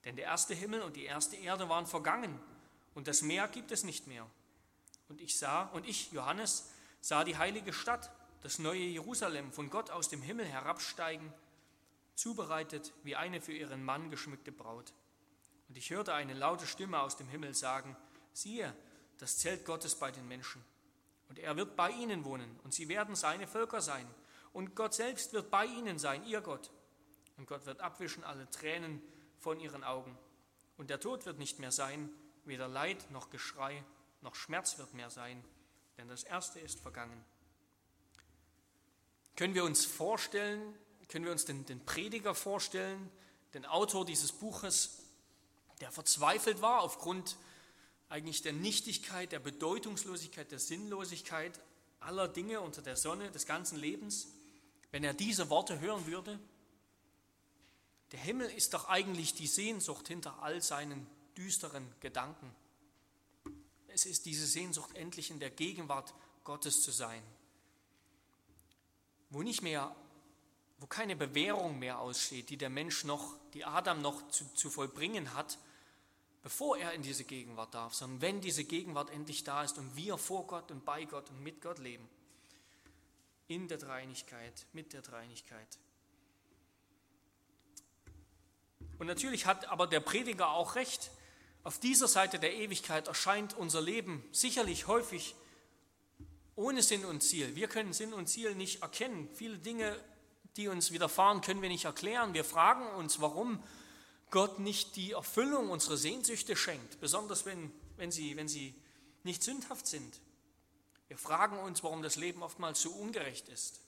Denn 0.03 0.15
der 0.15 0.25
erste 0.25 0.55
Himmel 0.55 0.81
und 0.81 0.95
die 0.95 1.05
erste 1.05 1.35
Erde 1.35 1.69
waren 1.69 1.85
vergangen 1.85 2.39
und 2.95 3.07
das 3.07 3.21
Meer 3.21 3.47
gibt 3.47 3.71
es 3.71 3.83
nicht 3.83 4.07
mehr. 4.07 4.25
Und 5.07 5.21
ich 5.21 5.37
sah, 5.37 5.65
und 5.65 5.87
ich, 5.87 6.11
Johannes, 6.11 6.71
sah 6.99 7.23
die 7.23 7.37
heilige 7.37 7.73
Stadt, 7.73 8.09
das 8.41 8.57
neue 8.57 8.79
Jerusalem, 8.79 9.51
von 9.51 9.69
Gott 9.69 9.91
aus 9.91 10.09
dem 10.09 10.23
Himmel 10.23 10.47
herabsteigen, 10.47 11.31
zubereitet 12.15 12.91
wie 13.03 13.15
eine 13.15 13.39
für 13.39 13.53
ihren 13.53 13.83
Mann 13.83 14.09
geschmückte 14.09 14.51
Braut. 14.51 14.93
Und 15.69 15.77
ich 15.77 15.91
hörte 15.91 16.15
eine 16.15 16.33
laute 16.33 16.65
Stimme 16.65 17.01
aus 17.01 17.17
dem 17.17 17.27
Himmel 17.27 17.53
sagen, 17.53 17.95
siehe, 18.33 18.73
das 19.19 19.37
Zelt 19.37 19.63
Gottes 19.63 19.93
bei 19.93 20.09
den 20.09 20.27
Menschen. 20.27 20.65
Und 21.31 21.39
er 21.39 21.55
wird 21.55 21.77
bei 21.77 21.91
ihnen 21.91 22.25
wohnen 22.25 22.59
und 22.65 22.73
sie 22.73 22.89
werden 22.89 23.15
seine 23.15 23.47
Völker 23.47 23.79
sein. 23.79 24.05
Und 24.51 24.75
Gott 24.75 24.93
selbst 24.93 25.31
wird 25.31 25.49
bei 25.49 25.65
ihnen 25.65 25.97
sein, 25.97 26.25
ihr 26.25 26.41
Gott. 26.41 26.69
Und 27.37 27.47
Gott 27.47 27.65
wird 27.65 27.79
abwischen 27.79 28.25
alle 28.25 28.49
Tränen 28.49 29.01
von 29.39 29.57
ihren 29.61 29.85
Augen. 29.85 30.17
Und 30.75 30.89
der 30.89 30.99
Tod 30.99 31.25
wird 31.25 31.39
nicht 31.39 31.57
mehr 31.57 31.71
sein, 31.71 32.09
weder 32.43 32.67
Leid 32.67 33.09
noch 33.11 33.29
Geschrei 33.29 33.81
noch 34.19 34.35
Schmerz 34.35 34.77
wird 34.77 34.93
mehr 34.93 35.09
sein, 35.09 35.41
denn 35.97 36.09
das 36.09 36.23
Erste 36.23 36.59
ist 36.59 36.81
vergangen. 36.81 37.23
Können 39.37 39.55
wir 39.55 39.63
uns 39.63 39.85
vorstellen, 39.85 40.61
können 41.07 41.23
wir 41.23 41.31
uns 41.31 41.45
den, 41.45 41.65
den 41.65 41.85
Prediger 41.85 42.35
vorstellen, 42.35 43.09
den 43.53 43.65
Autor 43.65 44.03
dieses 44.03 44.33
Buches, 44.33 44.99
der 45.79 45.93
verzweifelt 45.93 46.61
war 46.61 46.81
aufgrund 46.81 47.37
eigentlich 48.11 48.41
der 48.41 48.53
Nichtigkeit, 48.53 49.31
der 49.31 49.39
Bedeutungslosigkeit, 49.39 50.51
der 50.51 50.59
Sinnlosigkeit 50.59 51.59
aller 52.01 52.27
Dinge 52.27 52.59
unter 52.59 52.81
der 52.81 52.97
Sonne 52.97 53.31
des 53.31 53.45
ganzen 53.45 53.77
Lebens, 53.77 54.27
wenn 54.91 55.05
er 55.05 55.13
diese 55.13 55.49
Worte 55.49 55.79
hören 55.79 56.05
würde? 56.05 56.37
Der 58.11 58.19
Himmel 58.19 58.49
ist 58.49 58.73
doch 58.73 58.89
eigentlich 58.89 59.33
die 59.33 59.47
Sehnsucht 59.47 60.09
hinter 60.09 60.43
all 60.43 60.61
seinen 60.61 61.07
düsteren 61.37 61.87
Gedanken. 62.01 62.53
Es 63.87 64.05
ist 64.05 64.25
diese 64.25 64.45
Sehnsucht, 64.45 64.93
endlich 64.95 65.31
in 65.31 65.39
der 65.39 65.49
Gegenwart 65.49 66.13
Gottes 66.43 66.81
zu 66.81 66.91
sein, 66.91 67.23
wo 69.29 69.41
nicht 69.41 69.61
mehr, 69.61 69.95
wo 70.79 70.85
keine 70.85 71.15
Bewährung 71.15 71.79
mehr 71.79 71.99
aussteht, 71.99 72.49
die 72.49 72.57
der 72.57 72.69
Mensch 72.69 73.05
noch, 73.05 73.37
die 73.53 73.63
Adam 73.63 74.01
noch 74.01 74.27
zu, 74.29 74.45
zu 74.53 74.69
vollbringen 74.69 75.33
hat, 75.33 75.57
bevor 76.43 76.77
er 76.77 76.93
in 76.93 77.03
diese 77.03 77.23
Gegenwart 77.23 77.73
darf, 77.73 77.93
sondern 77.93 78.21
wenn 78.21 78.41
diese 78.41 78.63
Gegenwart 78.63 79.09
endlich 79.11 79.43
da 79.43 79.63
ist 79.63 79.77
und 79.77 79.95
wir 79.95 80.17
vor 80.17 80.47
Gott 80.47 80.71
und 80.71 80.85
bei 80.85 81.05
Gott 81.05 81.29
und 81.29 81.41
mit 81.43 81.61
Gott 81.61 81.79
leben. 81.79 82.07
In 83.47 83.67
der 83.67 83.77
Dreinigkeit, 83.77 84.65
mit 84.73 84.93
der 84.93 85.01
Dreinigkeit. 85.01 85.77
Und 88.97 89.07
natürlich 89.07 89.45
hat 89.45 89.65
aber 89.65 89.87
der 89.87 89.99
Prediger 89.99 90.51
auch 90.51 90.75
recht. 90.75 91.11
Auf 91.63 91.79
dieser 91.79 92.07
Seite 92.07 92.39
der 92.39 92.53
Ewigkeit 92.53 93.07
erscheint 93.07 93.55
unser 93.55 93.81
Leben 93.81 94.23
sicherlich 94.31 94.87
häufig 94.87 95.35
ohne 96.55 96.81
Sinn 96.81 97.05
und 97.05 97.21
Ziel. 97.21 97.55
Wir 97.55 97.67
können 97.67 97.93
Sinn 97.93 98.13
und 98.13 98.27
Ziel 98.27 98.55
nicht 98.55 98.81
erkennen. 98.81 99.29
Viele 99.33 99.57
Dinge, 99.57 99.95
die 100.55 100.67
uns 100.67 100.91
widerfahren, 100.91 101.41
können 101.41 101.61
wir 101.61 101.69
nicht 101.69 101.85
erklären. 101.85 102.33
Wir 102.33 102.43
fragen 102.43 102.87
uns, 102.95 103.21
warum 103.21 103.63
Gott 104.31 104.59
nicht 104.59 104.95
die 104.95 105.11
Erfüllung 105.11 105.69
unserer 105.69 105.97
Sehnsüchte 105.97 106.55
schenkt, 106.55 106.99
besonders 106.99 107.45
wenn, 107.45 107.71
wenn, 107.97 108.11
sie, 108.11 108.35
wenn 108.37 108.47
sie 108.47 108.73
nicht 109.23 109.43
sündhaft 109.43 109.85
sind. 109.85 110.19
Wir 111.09 111.17
fragen 111.17 111.59
uns, 111.59 111.83
warum 111.83 112.01
das 112.01 112.15
Leben 112.15 112.41
oftmals 112.41 112.81
so 112.81 112.89
ungerecht 112.91 113.49
ist. 113.49 113.81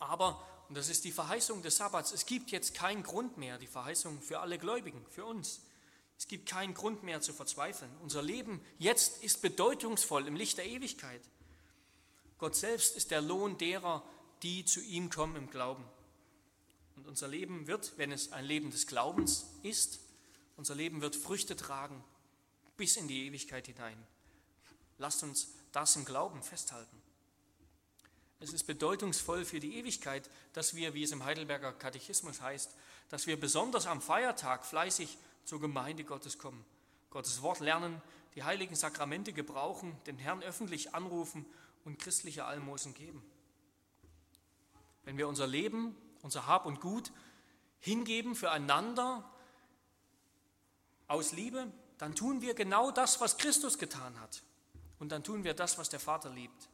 Aber, 0.00 0.44
und 0.68 0.76
das 0.76 0.88
ist 0.88 1.04
die 1.04 1.12
Verheißung 1.12 1.62
des 1.62 1.76
Sabbats, 1.76 2.12
es 2.12 2.26
gibt 2.26 2.50
jetzt 2.50 2.74
keinen 2.74 3.04
Grund 3.04 3.38
mehr, 3.38 3.58
die 3.58 3.68
Verheißung 3.68 4.20
für 4.20 4.40
alle 4.40 4.58
Gläubigen, 4.58 5.06
für 5.08 5.24
uns. 5.24 5.60
Es 6.18 6.26
gibt 6.26 6.48
keinen 6.48 6.74
Grund 6.74 7.04
mehr 7.04 7.20
zu 7.20 7.32
verzweifeln. 7.32 7.90
Unser 8.02 8.22
Leben 8.22 8.60
jetzt 8.78 9.22
ist 9.22 9.42
bedeutungsvoll 9.42 10.26
im 10.26 10.34
Licht 10.34 10.58
der 10.58 10.66
Ewigkeit. 10.66 11.22
Gott 12.38 12.56
selbst 12.56 12.96
ist 12.96 13.12
der 13.12 13.22
Lohn 13.22 13.58
derer, 13.58 14.02
die 14.42 14.64
zu 14.64 14.80
ihm 14.80 15.10
kommen 15.10 15.36
im 15.36 15.50
Glauben. 15.50 15.84
Und 16.96 17.06
unser 17.06 17.28
Leben 17.28 17.66
wird, 17.66 17.92
wenn 17.96 18.10
es 18.10 18.32
ein 18.32 18.44
Leben 18.44 18.70
des 18.70 18.86
Glaubens 18.86 19.46
ist, 19.62 20.00
unser 20.56 20.74
Leben 20.74 21.00
wird 21.02 21.14
Früchte 21.14 21.54
tragen 21.54 22.02
bis 22.76 22.96
in 22.96 23.08
die 23.08 23.26
Ewigkeit 23.26 23.66
hinein. 23.66 23.96
Lasst 24.98 25.22
uns 25.22 25.48
das 25.72 25.96
im 25.96 26.04
Glauben 26.04 26.42
festhalten. 26.42 27.02
Es 28.38 28.52
ist 28.52 28.64
bedeutungsvoll 28.64 29.44
für 29.44 29.60
die 29.60 29.76
Ewigkeit, 29.78 30.28
dass 30.52 30.74
wir, 30.74 30.92
wie 30.92 31.02
es 31.02 31.12
im 31.12 31.24
Heidelberger 31.24 31.72
Katechismus 31.72 32.42
heißt, 32.42 32.74
dass 33.08 33.26
wir 33.26 33.40
besonders 33.40 33.86
am 33.86 34.02
Feiertag 34.02 34.66
fleißig 34.66 35.16
zur 35.44 35.60
Gemeinde 35.60 36.04
Gottes 36.04 36.38
kommen, 36.38 36.64
Gottes 37.10 37.40
Wort 37.40 37.60
lernen, 37.60 38.02
die 38.34 38.42
heiligen 38.42 38.74
Sakramente 38.74 39.32
gebrauchen, 39.32 39.96
den 40.06 40.18
Herrn 40.18 40.42
öffentlich 40.42 40.94
anrufen 40.94 41.46
und 41.84 41.98
christliche 41.98 42.44
Almosen 42.44 42.92
geben. 42.92 43.22
Wenn 45.04 45.16
wir 45.16 45.28
unser 45.28 45.46
Leben, 45.46 45.96
unser 46.22 46.46
Hab 46.46 46.66
und 46.66 46.80
Gut 46.80 47.12
hingeben 47.78 48.34
füreinander 48.34 49.28
aus 51.08 51.32
Liebe, 51.32 51.72
dann 51.98 52.14
tun 52.14 52.42
wir 52.42 52.54
genau 52.54 52.90
das, 52.90 53.20
was 53.20 53.38
Christus 53.38 53.78
getan 53.78 54.18
hat. 54.20 54.42
Und 54.98 55.12
dann 55.12 55.22
tun 55.22 55.44
wir 55.44 55.54
das, 55.54 55.78
was 55.78 55.88
der 55.88 56.00
Vater 56.00 56.30
liebt. 56.30 56.68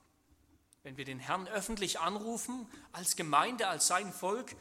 Wenn 0.82 0.97
wir 0.97 1.05
den 1.05 1.18
Herrn 1.18 1.47
öffentlich 1.49 2.01
anrufen, 2.01 2.66
als 2.93 3.16
Gemeinde, 3.16 3.68
als 3.68 3.86
sein 3.86 4.12
Volk, 4.12 4.57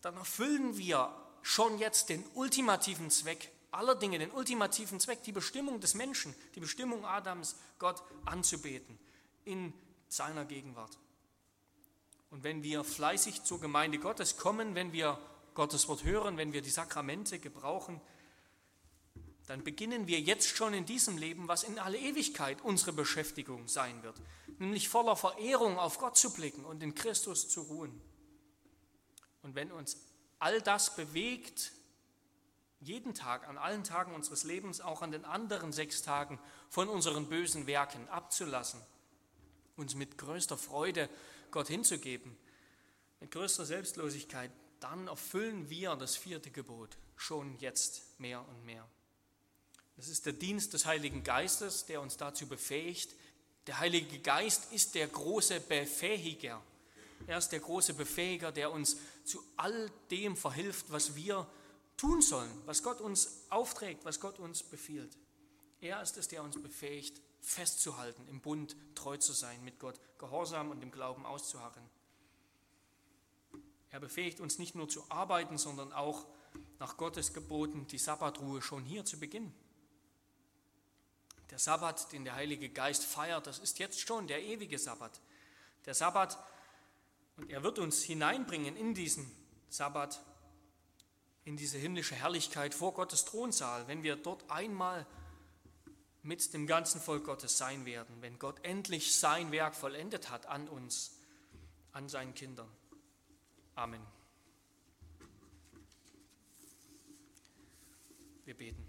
dann 0.00 0.16
erfüllen 0.16 0.76
wir 0.78 1.14
schon 1.42 1.78
jetzt 1.78 2.08
den 2.08 2.24
ultimativen 2.34 3.10
Zweck 3.10 3.50
aller 3.72 3.94
Dinge, 3.94 4.18
den 4.18 4.30
ultimativen 4.30 5.00
Zweck, 5.00 5.22
die 5.22 5.32
Bestimmung 5.32 5.80
des 5.80 5.94
Menschen, 5.94 6.34
die 6.54 6.60
Bestimmung 6.60 7.04
Adams, 7.04 7.56
Gott 7.78 8.02
anzubeten 8.24 8.98
in 9.44 9.72
seiner 10.08 10.44
Gegenwart. 10.44 10.98
Und 12.36 12.44
wenn 12.44 12.62
wir 12.62 12.84
fleißig 12.84 13.44
zur 13.44 13.62
Gemeinde 13.62 13.98
Gottes 13.98 14.36
kommen, 14.36 14.74
wenn 14.74 14.92
wir 14.92 15.18
Gottes 15.54 15.88
Wort 15.88 16.04
hören, 16.04 16.36
wenn 16.36 16.52
wir 16.52 16.60
die 16.60 16.68
Sakramente 16.68 17.38
gebrauchen, 17.38 17.98
dann 19.46 19.64
beginnen 19.64 20.06
wir 20.06 20.20
jetzt 20.20 20.54
schon 20.54 20.74
in 20.74 20.84
diesem 20.84 21.16
Leben, 21.16 21.48
was 21.48 21.62
in 21.62 21.78
alle 21.78 21.96
Ewigkeit 21.96 22.60
unsere 22.60 22.92
Beschäftigung 22.92 23.68
sein 23.68 24.02
wird, 24.02 24.20
nämlich 24.58 24.90
voller 24.90 25.16
Verehrung 25.16 25.78
auf 25.78 25.96
Gott 25.96 26.18
zu 26.18 26.30
blicken 26.30 26.66
und 26.66 26.82
in 26.82 26.94
Christus 26.94 27.48
zu 27.48 27.62
ruhen. 27.62 27.98
Und 29.40 29.54
wenn 29.54 29.72
uns 29.72 29.96
all 30.38 30.60
das 30.60 30.94
bewegt, 30.94 31.72
jeden 32.80 33.14
Tag, 33.14 33.48
an 33.48 33.56
allen 33.56 33.82
Tagen 33.82 34.14
unseres 34.14 34.44
Lebens, 34.44 34.82
auch 34.82 35.00
an 35.00 35.10
den 35.10 35.24
anderen 35.24 35.72
sechs 35.72 36.02
Tagen 36.02 36.38
von 36.68 36.90
unseren 36.90 37.30
bösen 37.30 37.66
Werken 37.66 38.06
abzulassen, 38.10 38.82
uns 39.76 39.94
mit 39.94 40.18
größter 40.18 40.58
Freude 40.58 41.08
Gott 41.50 41.68
hinzugeben, 41.68 42.36
mit 43.20 43.30
größter 43.30 43.64
Selbstlosigkeit, 43.64 44.50
dann 44.80 45.08
erfüllen 45.08 45.70
wir 45.70 45.96
das 45.96 46.16
vierte 46.16 46.50
Gebot 46.50 46.96
schon 47.16 47.56
jetzt 47.58 48.20
mehr 48.20 48.46
und 48.46 48.64
mehr. 48.64 48.86
Das 49.96 50.08
ist 50.08 50.26
der 50.26 50.34
Dienst 50.34 50.74
des 50.74 50.84
Heiligen 50.84 51.24
Geistes, 51.24 51.86
der 51.86 52.00
uns 52.02 52.16
dazu 52.18 52.46
befähigt. 52.46 53.14
Der 53.66 53.78
Heilige 53.78 54.18
Geist 54.18 54.72
ist 54.72 54.94
der 54.94 55.08
große 55.08 55.60
Befähiger. 55.60 56.62
Er 57.26 57.38
ist 57.38 57.48
der 57.48 57.60
große 57.60 57.94
Befähiger, 57.94 58.52
der 58.52 58.70
uns 58.70 58.98
zu 59.24 59.42
all 59.56 59.90
dem 60.10 60.36
verhilft, 60.36 60.86
was 60.90 61.16
wir 61.16 61.48
tun 61.96 62.20
sollen, 62.20 62.50
was 62.66 62.82
Gott 62.82 63.00
uns 63.00 63.44
aufträgt, 63.48 64.04
was 64.04 64.20
Gott 64.20 64.38
uns 64.38 64.62
befiehlt. 64.62 65.16
Er 65.80 66.02
ist 66.02 66.18
es, 66.18 66.28
der 66.28 66.42
uns 66.42 66.60
befähigt, 66.60 67.20
festzuhalten, 67.46 68.26
im 68.28 68.40
Bund 68.40 68.76
treu 68.96 69.16
zu 69.16 69.32
sein 69.32 69.62
mit 69.64 69.78
Gott, 69.78 70.00
gehorsam 70.18 70.70
und 70.70 70.82
im 70.82 70.90
Glauben 70.90 71.24
auszuharren. 71.24 71.88
Er 73.90 74.00
befähigt 74.00 74.40
uns 74.40 74.58
nicht 74.58 74.74
nur 74.74 74.88
zu 74.88 75.04
arbeiten, 75.10 75.56
sondern 75.56 75.92
auch 75.92 76.26
nach 76.80 76.96
Gottes 76.96 77.32
Geboten 77.32 77.86
die 77.86 77.98
Sabbatruhe 77.98 78.60
schon 78.60 78.84
hier 78.84 79.04
zu 79.04 79.20
beginnen. 79.20 79.54
Der 81.50 81.60
Sabbat, 81.60 82.12
den 82.12 82.24
der 82.24 82.34
Heilige 82.34 82.68
Geist 82.68 83.04
feiert, 83.04 83.46
das 83.46 83.60
ist 83.60 83.78
jetzt 83.78 84.00
schon 84.00 84.26
der 84.26 84.42
ewige 84.42 84.78
Sabbat. 84.78 85.20
Der 85.86 85.94
Sabbat, 85.94 86.36
und 87.36 87.48
er 87.48 87.62
wird 87.62 87.78
uns 87.78 88.02
hineinbringen 88.02 88.76
in 88.76 88.92
diesen 88.92 89.30
Sabbat, 89.68 90.20
in 91.44 91.56
diese 91.56 91.78
himmlische 91.78 92.16
Herrlichkeit 92.16 92.74
vor 92.74 92.92
Gottes 92.92 93.24
Thronsaal, 93.24 93.86
wenn 93.86 94.02
wir 94.02 94.16
dort 94.16 94.50
einmal 94.50 95.06
mit 96.26 96.52
dem 96.52 96.66
ganzen 96.66 97.00
Volk 97.00 97.24
Gottes 97.24 97.56
sein 97.56 97.86
werden, 97.86 98.20
wenn 98.20 98.38
Gott 98.38 98.58
endlich 98.64 99.14
sein 99.14 99.52
Werk 99.52 99.76
vollendet 99.76 100.28
hat 100.28 100.46
an 100.46 100.68
uns, 100.68 101.16
an 101.92 102.08
seinen 102.08 102.34
Kindern. 102.34 102.68
Amen. 103.76 104.04
Wir 108.44 108.54
beten. 108.54 108.84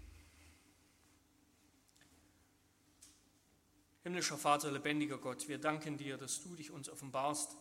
Himmlischer 4.02 4.38
Vater, 4.38 4.72
lebendiger 4.72 5.18
Gott, 5.18 5.46
wir 5.48 5.58
danken 5.58 5.96
dir, 5.96 6.16
dass 6.16 6.42
du 6.42 6.56
dich 6.56 6.70
uns 6.72 6.88
offenbarst, 6.88 7.56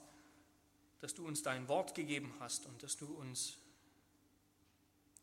dass 1.00 1.14
du 1.14 1.28
uns 1.28 1.44
dein 1.44 1.68
Wort 1.68 1.94
gegeben 1.94 2.34
hast 2.40 2.66
und 2.66 2.82
dass 2.82 2.98
du 2.98 3.14
uns 3.14 3.58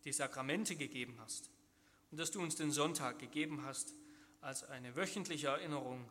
die 0.05 0.12
Sakramente 0.12 0.76
gegeben 0.76 1.16
hast 1.18 1.50
und 2.12 2.18
dass 2.18 2.30
du 2.30 2.40
uns 2.40 2.55
den 2.55 2.70
Sonntag 2.70 3.18
gegeben 3.18 3.64
hast 3.64 3.94
als 4.45 4.62
eine 4.64 4.95
wöchentliche 4.95 5.49
Erinnerung, 5.49 6.09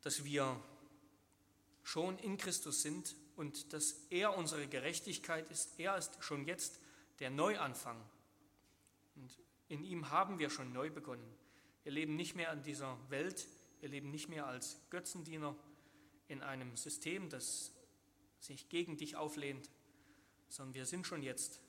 dass 0.00 0.24
wir 0.24 0.58
schon 1.82 2.18
in 2.18 2.38
Christus 2.38 2.82
sind 2.82 3.14
und 3.36 3.72
dass 3.72 4.06
er 4.08 4.36
unsere 4.36 4.66
Gerechtigkeit 4.66 5.50
ist. 5.50 5.78
Er 5.78 5.96
ist 5.96 6.16
schon 6.20 6.46
jetzt 6.46 6.80
der 7.18 7.30
Neuanfang. 7.30 8.00
Und 9.16 9.38
in 9.68 9.84
ihm 9.84 10.10
haben 10.10 10.38
wir 10.38 10.48
schon 10.48 10.72
neu 10.72 10.90
begonnen. 10.90 11.30
Wir 11.82 11.92
leben 11.92 12.16
nicht 12.16 12.34
mehr 12.34 12.52
in 12.52 12.62
dieser 12.62 12.96
Welt, 13.10 13.46
wir 13.80 13.90
leben 13.90 14.10
nicht 14.10 14.28
mehr 14.28 14.46
als 14.46 14.78
Götzendiener 14.88 15.54
in 16.28 16.42
einem 16.42 16.76
System, 16.76 17.28
das 17.28 17.72
sich 18.38 18.68
gegen 18.70 18.96
dich 18.96 19.16
auflehnt, 19.16 19.70
sondern 20.48 20.74
wir 20.74 20.86
sind 20.86 21.06
schon 21.06 21.22
jetzt 21.22 21.60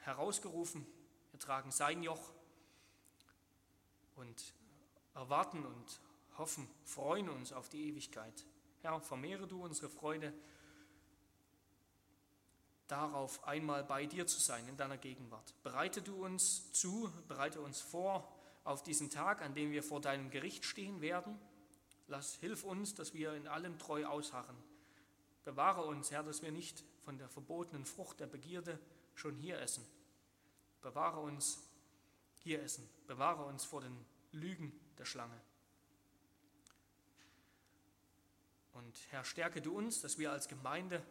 herausgerufen, 0.00 0.86
wir 1.32 1.40
tragen 1.40 1.70
sein 1.70 2.02
Joch 2.02 2.32
und 4.16 4.54
erwarten 5.14 5.64
und 5.64 6.00
hoffen, 6.38 6.68
freuen 6.84 7.28
uns 7.28 7.52
auf 7.52 7.68
die 7.68 7.88
Ewigkeit. 7.88 8.44
Herr, 8.82 9.00
vermehre 9.00 9.46
du 9.46 9.62
unsere 9.62 9.88
Freude 9.88 10.32
darauf, 12.86 13.42
einmal 13.44 13.84
bei 13.84 14.06
dir 14.06 14.26
zu 14.26 14.40
sein 14.40 14.66
in 14.68 14.76
deiner 14.76 14.98
Gegenwart. 14.98 15.54
Bereite 15.62 16.02
du 16.02 16.24
uns 16.24 16.72
zu, 16.72 17.10
bereite 17.28 17.60
uns 17.60 17.80
vor 17.80 18.32
auf 18.64 18.82
diesen 18.82 19.10
Tag, 19.10 19.42
an 19.42 19.54
dem 19.54 19.70
wir 19.70 19.82
vor 19.82 20.00
deinem 20.00 20.30
Gericht 20.30 20.64
stehen 20.64 21.00
werden. 21.00 21.38
Lass, 22.08 22.36
hilf 22.36 22.64
uns, 22.64 22.94
dass 22.94 23.14
wir 23.14 23.34
in 23.34 23.48
allem 23.48 23.78
treu 23.78 24.06
ausharren. 24.06 24.56
Bewahre 25.44 25.82
uns, 25.82 26.10
Herr, 26.10 26.22
dass 26.22 26.42
wir 26.42 26.52
nicht 26.52 26.84
von 27.04 27.18
der 27.18 27.28
verbotenen 27.28 27.86
Frucht 27.86 28.20
der 28.20 28.26
Begierde 28.26 28.78
schon 29.14 29.36
hier 29.36 29.60
essen, 29.60 29.86
Bewahre 30.82 31.18
uns 31.18 31.65
hier 32.46 32.62
essen. 32.62 32.88
Bewahre 33.08 33.44
uns 33.44 33.64
vor 33.64 33.80
den 33.80 34.06
Lügen 34.30 34.72
der 34.98 35.04
Schlange. 35.04 35.38
Und 38.72 38.96
Herr, 39.10 39.24
stärke 39.24 39.60
du 39.60 39.76
uns, 39.76 40.00
dass 40.00 40.16
wir 40.16 40.30
als 40.30 40.46
Gemeinde 40.46 41.02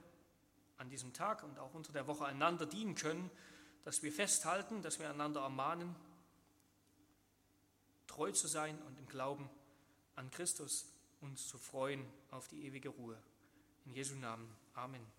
an 0.78 0.90
diesem 0.90 1.12
Tag 1.12 1.44
und 1.44 1.60
auch 1.60 1.74
unter 1.74 1.92
der 1.92 2.08
Woche 2.08 2.26
einander 2.26 2.66
dienen 2.66 2.96
können, 2.96 3.30
dass 3.84 4.02
wir 4.02 4.14
festhalten, 4.14 4.82
dass 4.82 4.98
wir 5.00 5.10
einander 5.10 5.42
ermahnen, 5.42 5.94
treu 8.08 8.32
zu 8.32 8.48
sein 8.48 8.82
und 8.84 8.98
im 8.98 9.08
Glauben 9.08 9.50
an 10.16 10.32
Christus 10.32 10.88
uns 11.20 11.50
zu 11.50 11.58
freuen 11.58 12.06
auf 12.32 12.48
die 12.48 12.66
ewige 12.66 12.90
Ruhe. 12.90 13.22
In 13.86 13.94
Jesu 13.94 14.16
Namen. 14.16 14.50
Amen. 14.74 15.15